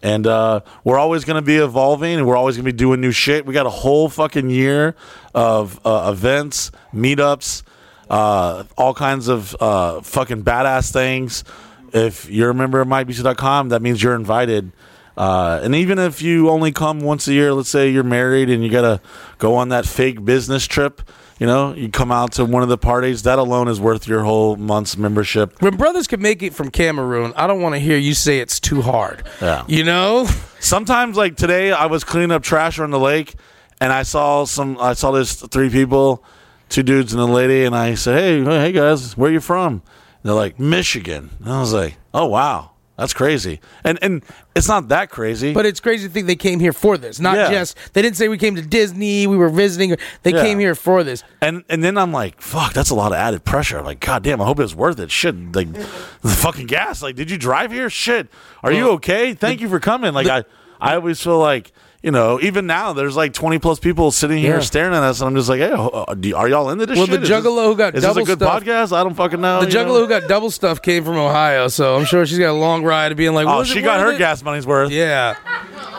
[0.01, 3.01] And uh, we're always going to be evolving, and we're always going to be doing
[3.01, 3.44] new shit.
[3.44, 4.94] We got a whole fucking year
[5.35, 7.64] of uh, events, meetups,
[8.10, 11.44] uh, all kinds of uh, fucking badass things.
[11.93, 14.72] If you're a member of mybusey.com, that means you're invited.
[15.16, 18.62] Uh, and even if you only come once a year, let's say you're married and
[18.62, 19.01] you got to
[19.39, 21.02] go on that fake business trip,
[21.40, 24.22] you know, you come out to one of the parties, that alone is worth your
[24.22, 25.60] whole month's membership.
[25.60, 28.60] When brothers can make it from Cameroon, I don't want to hear you say it's
[28.60, 29.24] too hard.
[29.40, 29.64] Yeah.
[29.66, 30.28] You know?
[30.60, 33.35] Sometimes, like today, I was cleaning up trash around the lake,
[33.80, 34.76] and I saw some.
[34.80, 36.24] I saw this three people,
[36.69, 39.82] two dudes and a lady, and I said, "Hey, hey guys, where you from?" And
[40.24, 44.23] they're like, "Michigan." And I was like, "Oh wow, that's crazy." And and
[44.57, 45.53] it's not that crazy.
[45.55, 47.20] But it's crazy to think they came here for this.
[47.20, 47.51] Not Yeah.
[47.51, 49.97] just they didn't say we came to Disney, we were visiting.
[50.24, 50.43] They Yeah.
[50.43, 51.23] came here for this.
[51.40, 53.81] And and then I'm like, fuck, that's a lot of added pressure.
[53.82, 55.11] Like, god damn, I hope it's worth it.
[55.11, 55.73] Shit, like
[56.23, 57.01] the fucking gas.
[57.03, 57.89] Like, did you drive here?
[57.89, 58.28] Shit,
[58.62, 59.35] are you okay?
[59.35, 60.12] Thank you for coming.
[60.12, 60.45] Like, I
[60.81, 61.73] I always feel like.
[62.02, 64.60] You know, even now, there's like 20 plus people sitting here Yeah.
[64.60, 66.04] staring at us, and I'm just like, hey, uh,
[66.36, 67.20] are y'all into this Well, shit?
[67.22, 68.96] the juggalo who got Is this a double good stuff- podcast?
[68.96, 69.60] I don't fucking know.
[69.62, 72.52] The juggalo who got double stuff came from Ohio, so I'm sure she's got a
[72.52, 74.92] long ride of being like, Oh, she got her it?" gas money's worth.
[74.92, 75.34] Yeah,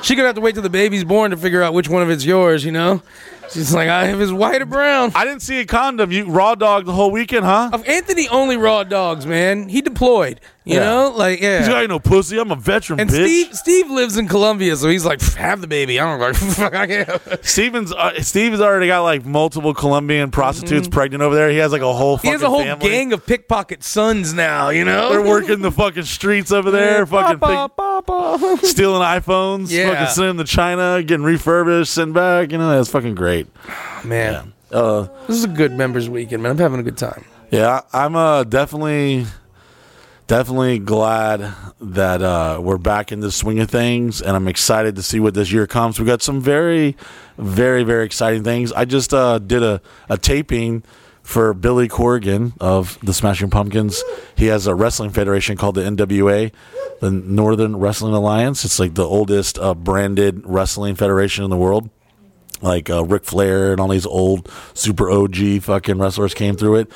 [0.02, 2.10] she gonna have to wait till the baby's born to figure out which one of
[2.10, 2.64] it's yours.
[2.64, 3.02] You know,
[3.52, 5.12] she's like, I have his white or brown.
[5.16, 6.14] I didn't see a condom.
[6.14, 7.72] You raw dog the whole weekend, huh?
[7.86, 9.68] Anthony only raw dogs, man.
[9.68, 10.40] He deployed.
[10.70, 10.84] You Yeah.
[10.86, 11.60] know, like yeah.
[11.60, 12.38] He's got no pussy.
[12.38, 13.16] I'm a veteran, and bitch.
[13.26, 16.00] Steve Steve lives in Colombia, so he's like, have the baby.
[16.00, 16.20] I don't
[16.60, 17.46] like I can't.
[17.46, 21.50] Steven's uh, Steve's already got like multiple Colombian prostitutes pregnant over there.
[21.50, 22.28] He has like a whole Mm-hmm.
[22.28, 22.90] He has a whole family.
[22.90, 25.10] gang of pickpocket sons now, you know?
[25.10, 27.76] They're working the fucking streets over there, fucking Papa, pick-
[28.06, 28.58] papa.
[28.68, 29.90] stealing iPhones, Yeah.
[29.92, 32.52] fucking sending them to China, getting refurbished, sent back.
[32.52, 33.48] You know, that's fucking great.
[34.04, 36.52] Man, Uh, this is a good members weekend, man.
[36.52, 37.26] I'm having a good time.
[37.50, 39.26] yeah, I'm uh definitely,
[40.30, 45.04] definitely glad that uh, we're back in the swing of things, and I'm excited to
[45.04, 46.00] see what this year comes.
[46.00, 46.96] We got some very,
[47.40, 48.72] very, very exciting things.
[48.72, 50.84] I just uh, did a, a taping
[51.24, 54.04] for Billy Corgan of the Smashing Pumpkins.
[54.38, 56.52] He has a wrestling federation called the NWA,
[57.00, 58.64] the Northern Wrestling Alliance.
[58.64, 61.90] It's like the oldest uh, branded wrestling federation in the world
[62.62, 66.92] like uh, Ric Flair and all these old super OG fucking wrestlers came through it,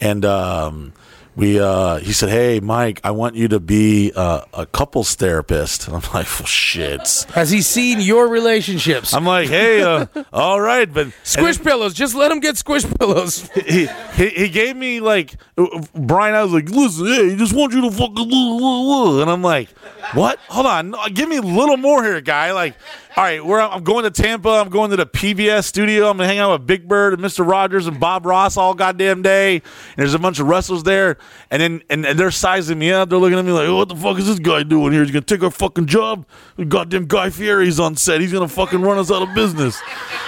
[0.00, 0.92] and um,
[1.36, 5.88] we uh, he said, "Hey, Mike, I want you to be uh, a couples therapist."
[5.88, 9.12] And I'm like, well, "Shit." Has he seen your relationships?
[9.12, 11.94] I'm like, "Hey, uh, all right, but squish pillows.
[11.94, 13.48] Just let him get squish pillows.
[13.54, 15.34] he, he he gave me like
[15.94, 16.34] Brian.
[16.34, 19.30] I was like, listen, hey, he just want you to fucking, woo, woo, woo." and
[19.30, 19.68] I'm like,
[20.12, 20.38] what?
[20.48, 22.52] Hold on, no, give me a little more here, guy.
[22.52, 22.76] Like,
[23.16, 24.48] all right, I'm going to Tampa.
[24.48, 26.10] I'm going to the PBS studio.
[26.10, 27.48] I'm gonna hang out with Big Bird and Mr.
[27.48, 29.54] Rogers and Bob Ross all goddamn day.
[29.56, 29.62] And
[29.96, 31.18] there's a bunch of wrestlers there,
[31.48, 33.10] and then and, and they're sizing me up.
[33.10, 35.02] They're looking at me like, what the fuck is this guy doing here?
[35.02, 36.26] He's gonna take our fucking job.
[36.68, 38.20] Goddamn Guy Fieri's on set.
[38.20, 39.80] He's gonna fucking run us out of business.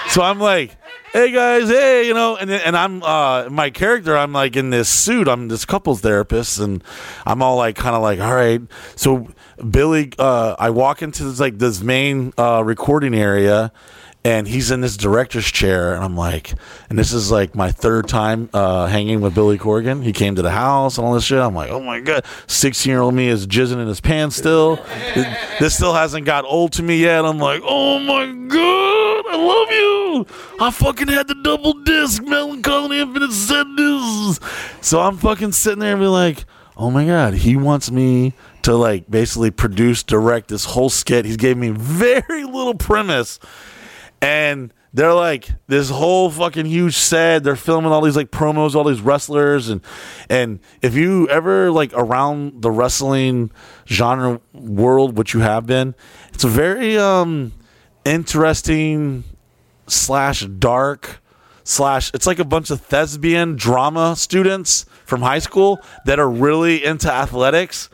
[0.08, 0.76] So I'm like
[1.12, 4.88] hey guys, hey, you know, and and I'm uh my character, I'm like in this
[4.88, 6.82] suit, I'm this couples therapist, and
[7.24, 8.60] I'm all like kind of like, all right.
[8.96, 9.28] So
[9.70, 13.72] Billy, uh, I walk into this like this main uh, recording area.
[14.26, 16.52] And he's in this director's chair, and I'm like,
[16.90, 20.02] and this is like my third time uh, hanging with Billy Corgan.
[20.02, 21.38] He came to the house and all this shit.
[21.38, 24.84] I'm like, oh my god, 16 year old me is jizzing in his pants still.
[25.60, 27.24] this still hasn't got old to me yet.
[27.24, 30.26] I'm like, oh my god, I love you.
[30.60, 34.40] I fucking had the double disc Mellon Collie Infinite Sadness.
[34.80, 36.46] So I'm fucking sitting there and be like,
[36.76, 38.32] oh my god, he wants me
[38.62, 41.26] to like basically produce, direct this whole skit.
[41.26, 43.38] He's gave me very little premise.
[44.20, 47.44] And they're like this whole fucking huge set.
[47.44, 49.82] They're filming all these like promos, all these wrestlers, and
[50.30, 53.50] and if you ever like around the wrestling
[53.86, 55.94] genre world, which you have been,
[56.32, 57.52] it's a very um
[58.06, 59.24] interesting
[59.86, 61.20] slash dark
[61.64, 66.84] slash it's like a bunch of thespian drama students from high school that are really
[66.84, 67.90] into athletics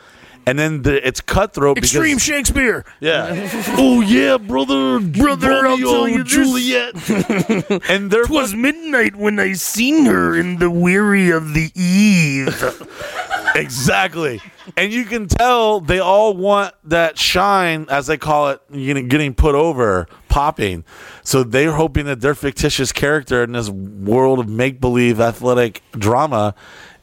[0.46, 2.84] and then the, it's cutthroat Extreme because Shakespeare.
[3.00, 3.28] yeah
[3.78, 6.32] oh yeah brother Brother, I'll tell you and this.
[6.32, 12.88] Juliet and they're midnight when I seen her in the weary of the eve.
[13.54, 14.40] Exactly.
[14.78, 19.02] And you can tell they all want that shine, as they call it, you know,
[19.02, 20.84] getting put over, popping.
[21.22, 26.54] So they're hoping that their fictitious character in this world of make believe athletic drama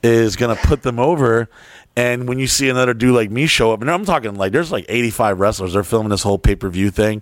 [0.01, 1.49] is going to put them over.
[1.99, 4.71] And when you see another dude like me show up, and I'm talking like there's
[4.71, 7.21] like 85 wrestlers, they're filming this whole pay per view thing,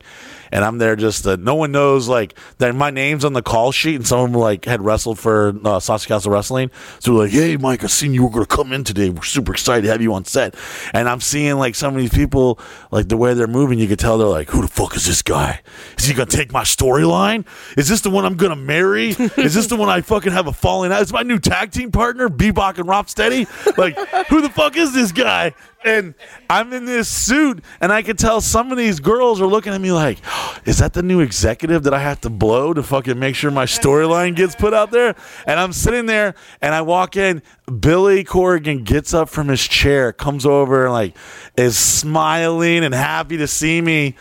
[0.51, 3.71] and I'm there just uh, no one knows like that my name's on the call
[3.71, 7.57] sheet, and some of them like had wrestled for uh, Castle Wrestling, so like, hey
[7.57, 9.09] Mike, I seen you were gonna come in today.
[9.09, 10.53] We're super excited to have you on set,
[10.93, 12.59] and I'm seeing like some of these people
[12.91, 15.23] like the way they're moving, you could tell they're like, who the fuck is this
[15.23, 15.61] guy?
[15.97, 17.47] Is he gonna take my storyline?
[17.75, 19.09] Is this the one I'm gonna marry?
[19.09, 21.01] Is this the one I fucking have a falling out?
[21.01, 23.47] Is my new tag team partner Bebop and Rocksteady?
[23.75, 23.97] Like,
[24.27, 25.53] who the fuck is this guy?
[25.85, 26.15] And
[26.49, 29.79] I'm in this suit, and I can tell some of these girls are looking at
[29.79, 30.19] me like,
[30.65, 33.65] is that the new executive that I have to blow to fucking make sure my
[33.65, 35.15] storyline gets put out there?
[35.45, 37.41] And I'm sitting there, and I walk in.
[37.79, 41.15] Billy Corgan gets up from his chair, comes over, and like
[41.57, 44.15] is smiling and happy to see me,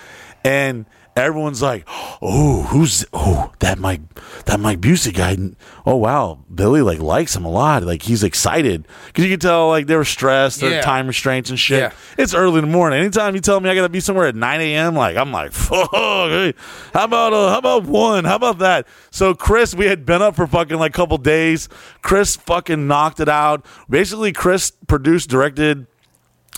[0.44, 0.86] and
[1.16, 1.84] everyone's like,
[2.20, 4.00] "Oh, who's oh that Mike
[4.44, 5.36] that Mike Busey guy?
[5.84, 7.82] Oh wow, Billy like likes him a lot.
[7.82, 10.80] Like he's excited because you can tell like they were stressed, their Yeah.
[10.82, 11.80] time restraints and shit.
[11.80, 11.92] Yeah.
[12.18, 13.00] It's early in the morning.
[13.00, 15.90] Anytime you tell me I gotta be somewhere at nine a.m., like I'm like, fuck.
[15.92, 16.54] Hey,
[16.92, 18.24] how about uh, how about one?
[18.24, 18.86] How about that?
[19.10, 21.68] So Chris, we had been up for fucking like a couple days.
[22.02, 23.64] Chris fucking knocked it out.
[23.88, 25.86] Basically, Chris produced, directed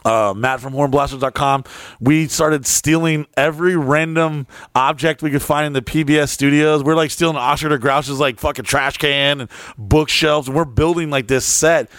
[0.04, 1.64] uh, Matt from hornblasters.com.
[2.00, 6.84] We started stealing every random object we could find in the PBS studios.
[6.84, 10.48] We're like stealing Oscar the Grouch's like fucking trash can and bookshelves.
[10.48, 11.90] We're building like this set.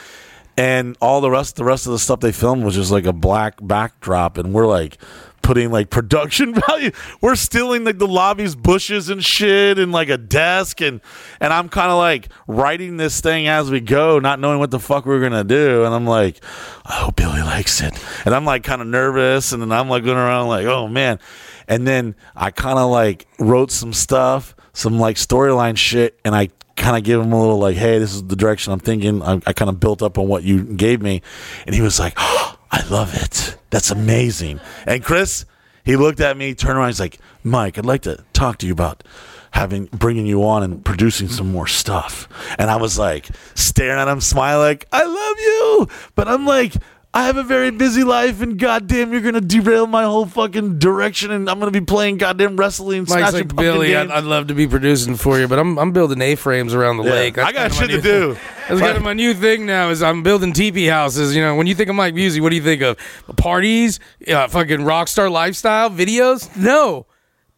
[0.57, 3.13] And all the rest, the rest of the stuff they filmed was just like a
[3.13, 4.37] black backdrop.
[4.37, 4.97] And we're like
[5.41, 6.91] putting like production value.
[7.21, 10.81] We're stealing like the lobby's bushes and shit and like a desk.
[10.81, 11.01] And,
[11.39, 14.79] and I'm kind of like writing this thing as we go, not knowing what the
[14.79, 15.85] fuck we're going to do.
[15.85, 16.43] And I'm like,
[16.85, 17.93] I hope Billy likes it.
[18.25, 19.51] And I'm like kind of nervous.
[19.51, 21.19] And then I'm like going around like, oh man.
[21.67, 26.19] And then I kind of like wrote some stuff, some like storyline shit.
[26.25, 26.49] And I
[26.79, 29.21] kind of give him a little like, hey, this is the direction I'm thinking.
[29.21, 31.21] I, I kind of built up on what you gave me.
[31.67, 33.57] And he was like, oh, I love it.
[33.69, 34.59] That's amazing.
[34.85, 35.45] And Chris,
[35.83, 38.73] he looked at me, turned around, he's like, Mike, I'd like to talk to you
[38.73, 39.03] about
[39.51, 42.27] having bringing you on and producing some more stuff.
[42.59, 45.87] And I was like staring at him, smiling like, I love you.
[46.15, 46.73] But I'm like,
[47.11, 51.31] I have a very busy life, and goddamn, you're gonna derail my whole fucking direction,
[51.31, 52.99] and I'm gonna be playing goddamn wrestling.
[53.01, 54.11] Mike's smashing like pumpkin Billy, I'd.
[54.11, 57.11] I'd love to be producing for you, but I'm I'm building A-frames around the Yeah.
[57.11, 57.33] lake.
[57.35, 58.35] That's I got shit to do.
[58.35, 58.43] thing.
[58.69, 59.89] That's kind of my new thing now.
[59.89, 61.35] Is I'm building teepee houses.
[61.35, 62.95] You know, when you think of Mike Busey, what do you think of?
[63.37, 63.99] Parties,
[64.31, 66.55] uh, fucking rock star lifestyle videos?
[66.55, 67.07] No,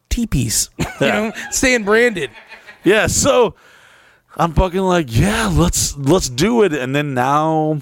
[0.08, 0.70] teepees.
[0.78, 2.30] you know, staying branded.
[2.84, 3.54] Yeah, so
[4.34, 6.72] I'm fucking like, yeah, let's let's do it.
[6.72, 7.80] And then now,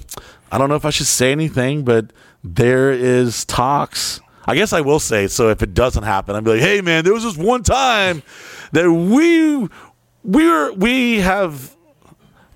[0.51, 2.13] I don't know if I should say anything, but
[2.43, 4.21] there is talks.
[4.47, 5.29] I guess I will say.
[5.29, 8.23] So if it doesn't happen, I'd be like, hey man, there was this one time
[8.73, 9.69] that we
[10.25, 11.77] we were we have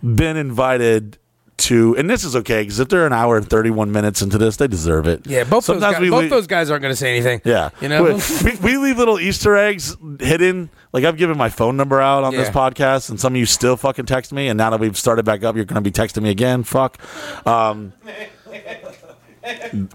[0.03, 1.19] been invited
[1.57, 4.57] to, and this is okay because if they're an hour and 31 minutes into this,
[4.57, 5.27] they deserve it.
[5.27, 7.41] Yeah, both those guys, we both those guys aren't going to say anything.
[7.45, 8.03] yeah, you know.
[8.45, 10.71] we, we, leave little Easter eggs hidden.
[10.93, 13.77] Like I've given my phone number out on this podcast, and some of you still
[13.77, 14.49] fucking text me.
[14.49, 16.65] And now that we've started back up, you're going to be texting me again.
[16.65, 16.99] Fuck.
[17.47, 17.93] Um,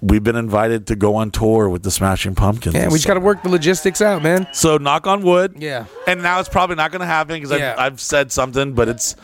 [0.01, 2.75] we've been invited to go on tour with the Smashing Pumpkins.
[2.75, 4.47] yeah, we just got to work the logistics out, man.
[4.53, 5.55] So knock on wood.
[5.57, 5.85] Yeah.
[6.07, 7.73] And now it's probably not going to happen because Yeah.
[7.77, 9.15] I've, I've said something, but it's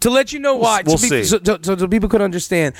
[0.00, 0.82] to let you know why.
[0.84, 1.24] we'll so, pe- see.
[1.24, 2.74] so, so, so, people could understand,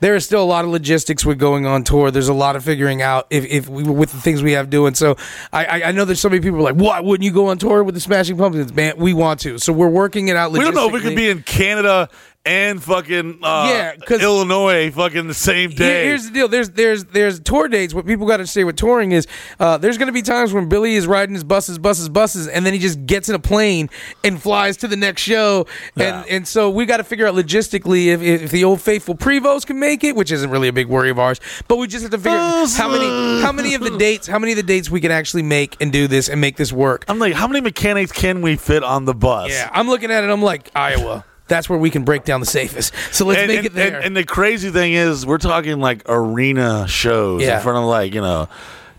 [0.00, 2.10] there is still a lot of logistics with going on tour.
[2.10, 4.94] There's a lot of figuring out if, if we with the things we have doing.
[4.94, 5.16] So
[5.52, 7.84] I, I I know there's so many people like, why wouldn't you go on tour
[7.84, 8.72] with the Smashing Pumpkins?
[8.72, 9.58] Man, we want to.
[9.58, 10.52] So we're working it out.
[10.52, 12.08] we don't know if we could be in Canada
[12.44, 16.06] and fucking uh, Yeah, 'cause- Illinois fucking the same day.
[16.06, 16.48] here's the deal.
[16.48, 17.94] There's there's there's tour dates.
[17.94, 19.26] What people got to say with touring is
[19.60, 22.66] uh, there's going to be times when Billy is riding his buses, buses, buses, and
[22.66, 23.88] then he just gets in a plane
[24.24, 25.66] and flies to the next show.
[25.96, 26.24] And Yeah.
[26.28, 29.78] and so we got to figure out logistically if, if the old faithful Prevost can
[29.78, 31.38] make it, which isn't really a big worry of ours.
[31.68, 34.38] But we just have to figure out how many how many of the dates how
[34.40, 37.04] many of the dates we can actually make and do this and make this work.
[37.06, 39.50] I'm like, how many mechanics can we fit on the bus?
[39.50, 40.30] Yeah, I'm looking at it.
[40.30, 41.24] I'm like Iowa.
[41.52, 42.94] That's where we can break down the safest.
[43.12, 43.96] So let's and, make and- it there.
[43.96, 47.56] and- and the crazy thing is, we're talking like arena shows Yeah.
[47.58, 48.48] in front of like you know,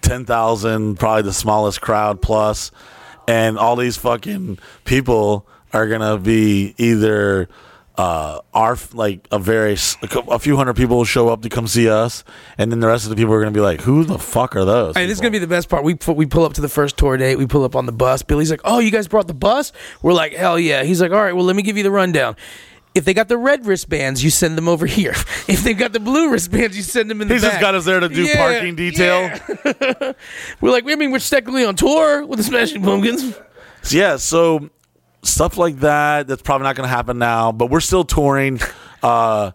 [0.02, 2.70] ten thousand, probably the smallest crowd plus,
[3.28, 7.50] and all these fucking people are gonna be either
[7.96, 9.74] uh our like a very
[10.30, 12.24] a few hundred people will show up to come see us,
[12.58, 14.66] and then the rest of the people are gonna be like, who the fuck are
[14.66, 14.96] those?
[14.96, 15.84] Hey, this is gonna be the best part.
[15.84, 17.38] We pu- we pull up to the first tour date.
[17.38, 18.24] We pull up on the bus.
[18.24, 19.72] Billy's like, "Oh, you guys brought the bus?"
[20.02, 22.36] We're like, "Hell yeah!" He's like, "All right, well, let me give you the rundown."
[22.96, 25.14] If they got the red wristbands, you send them over here.
[25.48, 27.52] If they've got the blue wristbands, you send them in the He's back.
[27.54, 29.22] just got us there to do Yeah, parking detail.
[29.66, 30.14] yeah.
[30.62, 33.36] we're like, I mean, we're technically on tour with the Smashing Pumpkins.
[33.90, 34.70] Yeah, so
[35.24, 38.60] stuff like that that's probably not going to happen now, but we're still touring
[39.02, 39.52] uh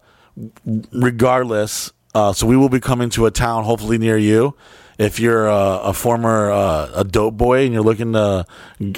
[0.92, 1.92] regardless.
[2.14, 4.54] Uh, so we will be coming to a town hopefully near you.
[4.98, 8.44] If you're a, a former uh, a dope boy and you're looking to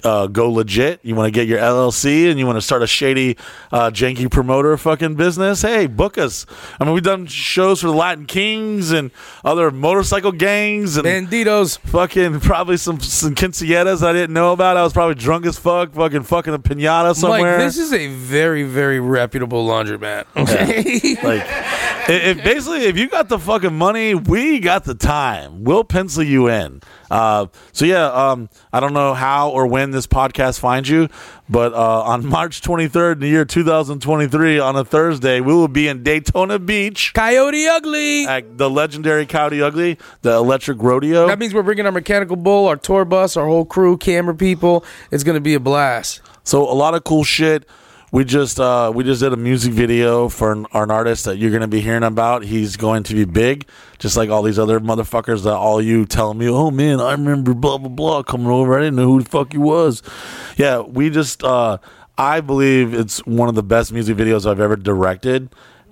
[0.03, 2.87] uh, go legit, you want to get your LLC and you want to start a
[2.87, 3.37] shady,
[3.71, 5.61] uh, janky promoter fucking business.
[5.61, 6.47] Hey, book us.
[6.81, 9.11] I mean, we've done shows for the Latin Kings and
[9.45, 11.79] other motorcycle gangs and Bandidos.
[11.81, 14.79] fucking probably some some quinceañeras I didn't know about.
[14.79, 17.59] I was probably drunk as fuck, fucking fucking a pinata somewhere.
[17.59, 20.25] Mike, this is a very, very reputable laundromat.
[20.35, 21.17] Okay.
[21.23, 21.47] like,
[22.15, 25.65] if, basically, if you got the fucking money, we got the time.
[25.65, 26.83] We'll pencil you in.
[27.11, 31.09] Uh, so yeah, um, I don't know how or when this podcast finds you,
[31.49, 35.89] but uh, on March 23rd in the year 2023, on a Thursday, we will be
[35.89, 38.27] in Daytona Beach Coyote Ugly.
[38.27, 41.27] at the legendary Coyote Ugly, the Electric Rodeo.
[41.27, 44.85] That means we're bringing our mechanical bull, our tour bus, our whole crew, camera people.
[45.11, 46.21] It's going to be a blast.
[46.45, 47.69] So a lot of cool shit.
[48.13, 51.51] We just uh, we just did a music video for an, an artist that you're
[51.51, 52.43] going to be hearing about.
[52.43, 53.69] He's going to be big,
[54.01, 57.55] just like all these other motherfuckers that all you telling me, oh man, I remember
[57.55, 58.77] blah blah blah coming over.
[58.77, 60.03] I didn't know who the fuck he was.
[60.57, 61.79] Yeah, we just uh,
[62.19, 65.49] I believe it's one of the best music videos I've ever directed,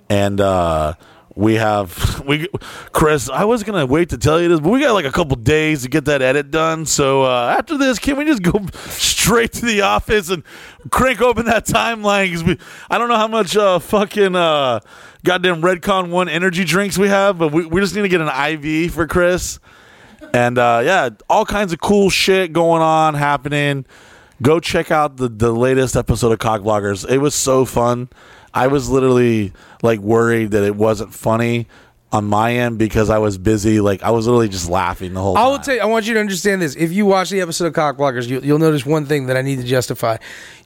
[0.09, 0.95] and uh,
[1.39, 2.49] we have we
[2.91, 3.29] Chris.
[3.29, 5.83] I was gonna wait to tell you this, but we got like a couple days
[5.83, 6.85] to get that edit done.
[6.85, 10.43] So uh, after this, can we just go straight to the office and
[10.91, 12.25] crank open that timeline?
[12.25, 12.57] Because we,
[12.89, 14.81] I don't know how much uh, fucking uh,
[15.23, 18.27] goddamn Redcon One energy drinks we have, but we, we just need to get an
[18.27, 19.59] IV for Chris.
[20.33, 23.85] And uh, yeah, all kinds of cool shit going on happening.
[24.41, 27.09] Go check out the the latest episode of Cock Blockers.
[27.09, 28.09] It was so fun.
[28.53, 31.67] I was literally like worried that it wasn't funny
[32.11, 33.79] on my end because I was busy.
[33.81, 35.51] Like I was literally just laughing the whole I time.
[35.51, 36.75] will tell you, I want you to understand this.
[36.75, 39.57] If you watch the episode of Cockblockers, you, you'll notice one thing that I need
[39.57, 40.17] to justify.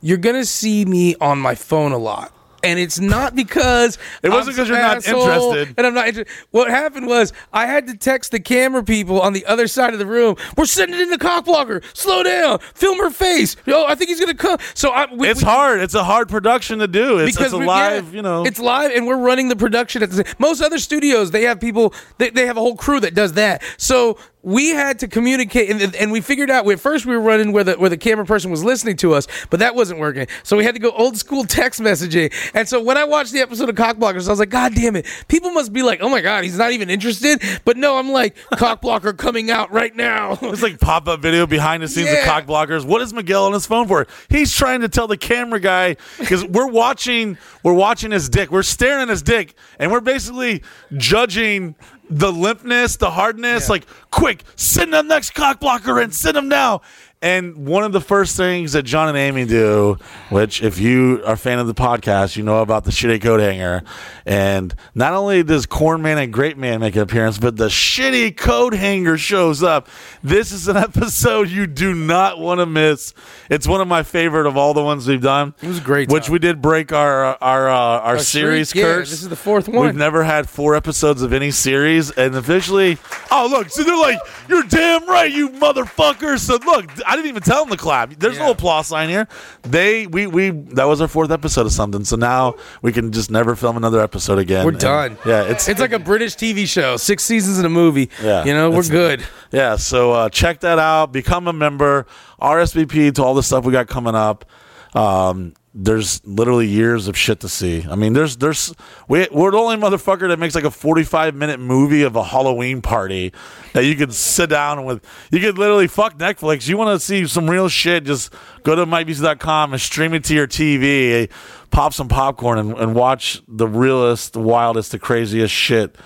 [0.02, 2.32] You're going to see me on my phone a lot.
[2.64, 5.74] And it's not because It wasn't I'm 'cause you're not interested.
[5.78, 6.34] And I'm not interested.
[6.52, 10.00] What happened was I had to text the camera people on the other side of
[10.00, 10.36] the room.
[10.58, 11.84] We're sending in the cockblocker.
[11.96, 12.60] Slow down.
[12.74, 13.56] Film her face.
[13.66, 14.58] Yo, I think he's gonna come.
[14.74, 15.82] So I, we, it's we- hard.
[15.82, 17.20] It's a hard production to do.
[17.20, 18.46] It's, it's a we- live, yeah, you know.
[18.46, 21.60] it's live and we're running the production at the same most other studios they have
[21.60, 25.70] people they, they have a whole crew that does that so we had to communicate
[25.70, 28.26] and, and we figured out at first we were running where the where the camera
[28.26, 31.18] person was listening to us but that wasn't working so we had to go old
[31.18, 34.50] school text messaging and so when i watched the episode of cockblockers i was like
[34.50, 37.78] god damn it people must be like oh my god he's not even interested but
[37.78, 41.88] no i'm like cockblocker coming out right now It's like pop up video behind the
[41.88, 42.26] scenes of Yeah.
[42.26, 42.86] cock blockers.
[42.86, 44.06] What is Miguel on his phone for?
[44.30, 48.52] He's trying to tell the camera guy because we're watching we're watching his dick.
[48.52, 50.62] We're staring at his dick and we're basically
[50.98, 51.76] judging
[52.10, 53.70] the limpness, the hardness.
[53.70, 56.82] Like, quick, send the next cock blocker and send him now.
[57.24, 59.98] And one of the first things that John and Amy do,
[60.30, 63.40] which if you are a fan of the podcast, you know about the shitty coat
[63.40, 63.82] hanger.
[64.26, 68.36] And not only does Corn Man and Great Man make an appearance, but the shitty
[68.36, 69.88] coat hanger shows up.
[70.22, 73.14] This is an episode you do not want to miss.
[73.50, 75.54] It's one of my favorite of all the ones we've done.
[75.62, 78.94] It was a great Which we did break our our uh, our, series streak, yeah,
[78.96, 79.12] curse.
[79.12, 79.86] this is the fourth one.
[79.86, 82.98] We've never had four episodes of any series, and officially,
[83.32, 84.20] oh look, so they're like,
[84.50, 88.14] "You're damn right, you motherfuckers." So look, I didn't even tell them to clap.
[88.20, 89.28] There's no applause sign here.
[89.64, 92.04] They, we, we, that was our fourth episode of something.
[92.06, 94.66] So now we can just never film another episode again.
[94.66, 95.18] We're And, done.
[95.26, 98.54] Yeah, it's it's like a british tv show six seasons in a movie Yeah, you
[98.54, 101.12] know we're good Yeah, so uh, check that out.
[101.12, 102.06] Become a member.
[102.42, 104.46] RSVP to all the stuff we got coming up.
[104.94, 107.84] Um, there's literally years of shit to see.
[107.90, 108.74] I mean, there's there's
[109.08, 112.82] we, we're the only motherfucker that makes like a 45 minute movie of a Halloween
[112.82, 113.34] party
[113.74, 115.04] that you could sit down with.
[115.32, 116.68] You could literally fuck Netflix.
[116.68, 118.04] You want to see some real shit?
[118.04, 121.32] Just go to MikeBusey.com and stream it to your TV.
[121.72, 125.98] Pop some popcorn and, and watch the realest, the wildest, the craziest shit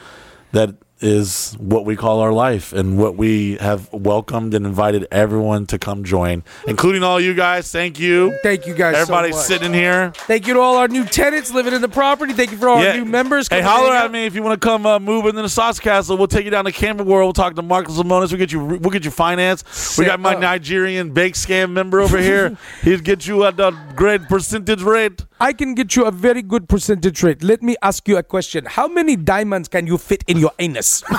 [0.53, 5.65] that is what we call our life and what we have welcomed and invited everyone
[5.67, 7.71] to come join, including all you guys.
[7.71, 8.37] Thank you.
[8.43, 8.95] Thank you guys.
[8.95, 9.41] so Everybody much.
[9.45, 10.11] sitting here.
[10.15, 12.33] Thank you to all our new tenants living in the property.
[12.33, 13.47] Thank you for all our new members.
[13.47, 16.17] Hey, holler at me if you want to come uh, move into the Sausage Castle.
[16.17, 17.27] We'll take you down to Camping World.
[17.27, 18.31] We'll talk to Marcus Lemonis.
[18.31, 18.63] We'll get you.
[18.63, 19.97] We'll get you finance.
[19.97, 20.39] we got my up.
[20.39, 22.57] Nigerian bake scam member over here.
[22.81, 25.25] He'll get you at a great percentage rate.
[25.39, 27.43] I can get you a very good percentage rate.
[27.43, 28.65] Let me ask you a question.
[28.65, 31.03] How many diamonds can you fit in your anus?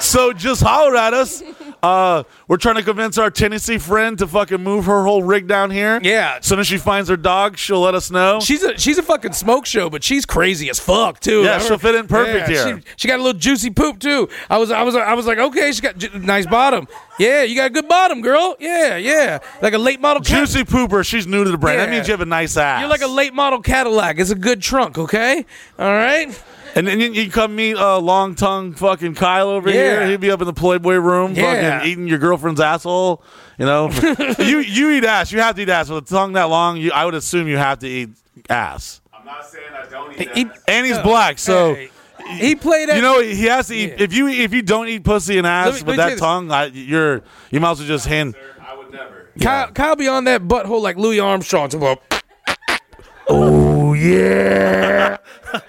[0.00, 1.42] So just holler at us.
[1.82, 5.70] Uh, we're trying to convince our Tennessee friend to fucking move her whole rig down
[5.70, 5.98] here.
[6.02, 6.36] Yeah.
[6.38, 8.40] As soon as she finds her dog, she'll let us know.
[8.40, 11.42] she's a she's a fucking smoke show, but she's crazy as fuck too.
[11.42, 12.76] Yeah, she'll fit in perfect here.
[12.78, 14.28] She, she got a little juicy poop too.
[14.48, 16.86] I was I was I was like, okay, she got ju- nice bottom.
[17.18, 18.56] Yeah, you got a good bottom, girl.
[18.58, 20.22] Yeah, yeah, like a late model.
[20.22, 21.04] Cat- Juicy pooper.
[21.04, 21.80] She's new to the brand.
[21.80, 22.80] That means you have a nice ass.
[22.80, 24.18] You're like a late model Cadillac.
[24.18, 25.44] It's a good trunk, okay?
[25.78, 26.28] All right.
[26.74, 29.74] And then you, you come meet uh, long tongue fucking Kyle over Yeah.
[29.74, 30.06] here.
[30.08, 31.78] He'd be up in the Playboy room, Yeah.
[31.78, 33.22] fucking eating your girlfriend's asshole.
[33.58, 33.90] You know,
[34.38, 35.32] you you eat ass.
[35.32, 36.76] You have to eat ass with a tongue that long.
[36.76, 38.10] You, I would assume you have to eat
[38.48, 39.00] ass.
[39.12, 40.62] I'm not saying I don't eat He, ass.
[40.68, 41.90] And he's black, so Hey,
[42.26, 43.90] he played at you know he has to eat.
[43.90, 43.96] Yeah.
[44.04, 46.20] If you if you don't eat pussy and ass me- with that tell you this.
[46.20, 48.34] tongue, I, you're you might as well just hand.
[48.34, 49.28] Sir, I would never.
[49.40, 51.68] Kyle, Kyle be on that butthole like Louis Armstrong.
[51.70, 51.98] To
[53.28, 55.18] Oh, yeah.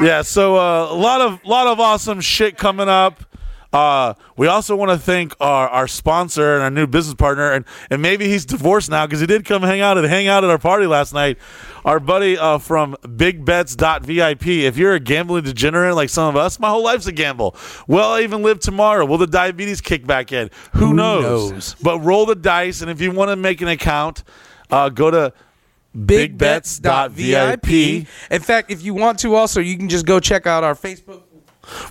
[0.00, 3.24] Yeah, so uh, a lot of lot of awesome shit coming up.
[3.72, 7.64] Uh, we also want to thank our, our sponsor and our new business partner, and,
[7.90, 10.50] and maybe he's divorced now because he did come hang out and hang out at
[10.50, 11.36] our party last night.
[11.84, 14.46] Our buddy uh, from BigBets.vip.
[14.46, 17.56] If you're a gambling degenerate like some of us, my whole life's a gamble.
[17.88, 19.04] Will I even live tomorrow?
[19.04, 20.48] Will the diabetes kick back in?
[20.74, 21.50] Who, knows?
[21.50, 21.76] knows?
[21.82, 24.22] But roll the dice, and if you want to make an account,
[24.70, 25.32] uh, go to
[25.96, 27.68] bigbets.vip.
[28.30, 31.22] In fact, if you want to, also you can just go check out our Facebook.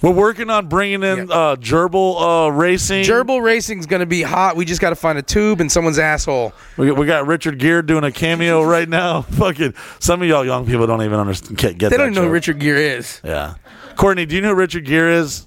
[0.01, 3.03] We're working on bringing in uh, Gerbil uh, Racing.
[3.03, 4.55] Gerbil Racing's going to be hot.
[4.55, 6.53] We just got to find a tube in someone's asshole.
[6.77, 9.21] We, we got Richard Gere doing a cameo right now.
[9.37, 11.57] Fucking some of y'all young people don't even understand.
[11.57, 12.29] Get, get They don't know who.
[12.29, 13.21] Richard Gere is.
[13.23, 13.55] Yeah,
[13.95, 15.45] Courtney, do you know who Richard Gere is?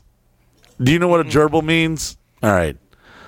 [0.81, 2.17] Do you know what a gerbil means?
[2.43, 2.77] All right,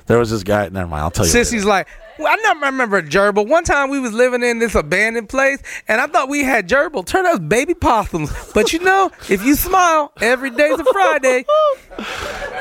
[0.07, 0.69] there was this guy.
[0.69, 1.03] Never mind.
[1.03, 1.33] I'll tell you.
[1.33, 3.47] Sissy's like, well, I never remember gerbil.
[3.47, 7.05] One time we was living in this abandoned place, and I thought we had gerbil.
[7.07, 8.31] Turned out baby possums.
[8.53, 11.45] But you know, if you smile, every day's a Friday.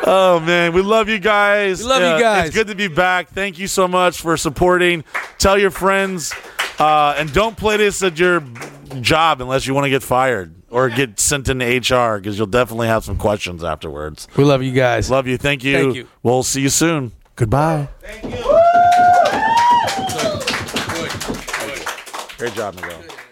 [0.04, 1.82] Oh man, we love you guys.
[1.82, 2.48] We love you guys.
[2.48, 3.30] It's good to be back.
[3.30, 5.04] Thank you so much for supporting.
[5.38, 6.34] Tell your friends,
[6.80, 8.42] uh, and don't play this at your
[9.02, 12.88] job unless you want to get fired or get sent into HR because you'll definitely
[12.88, 14.28] have some questions afterwards.
[14.36, 15.10] We love you guys.
[15.12, 15.38] Love you.
[15.38, 15.74] Thank you.
[15.76, 16.08] Thank you.
[16.24, 17.12] We'll see you soon.
[17.36, 17.90] Goodbye.
[18.02, 18.58] Thank you.
[22.42, 23.31] Great job, Miguel.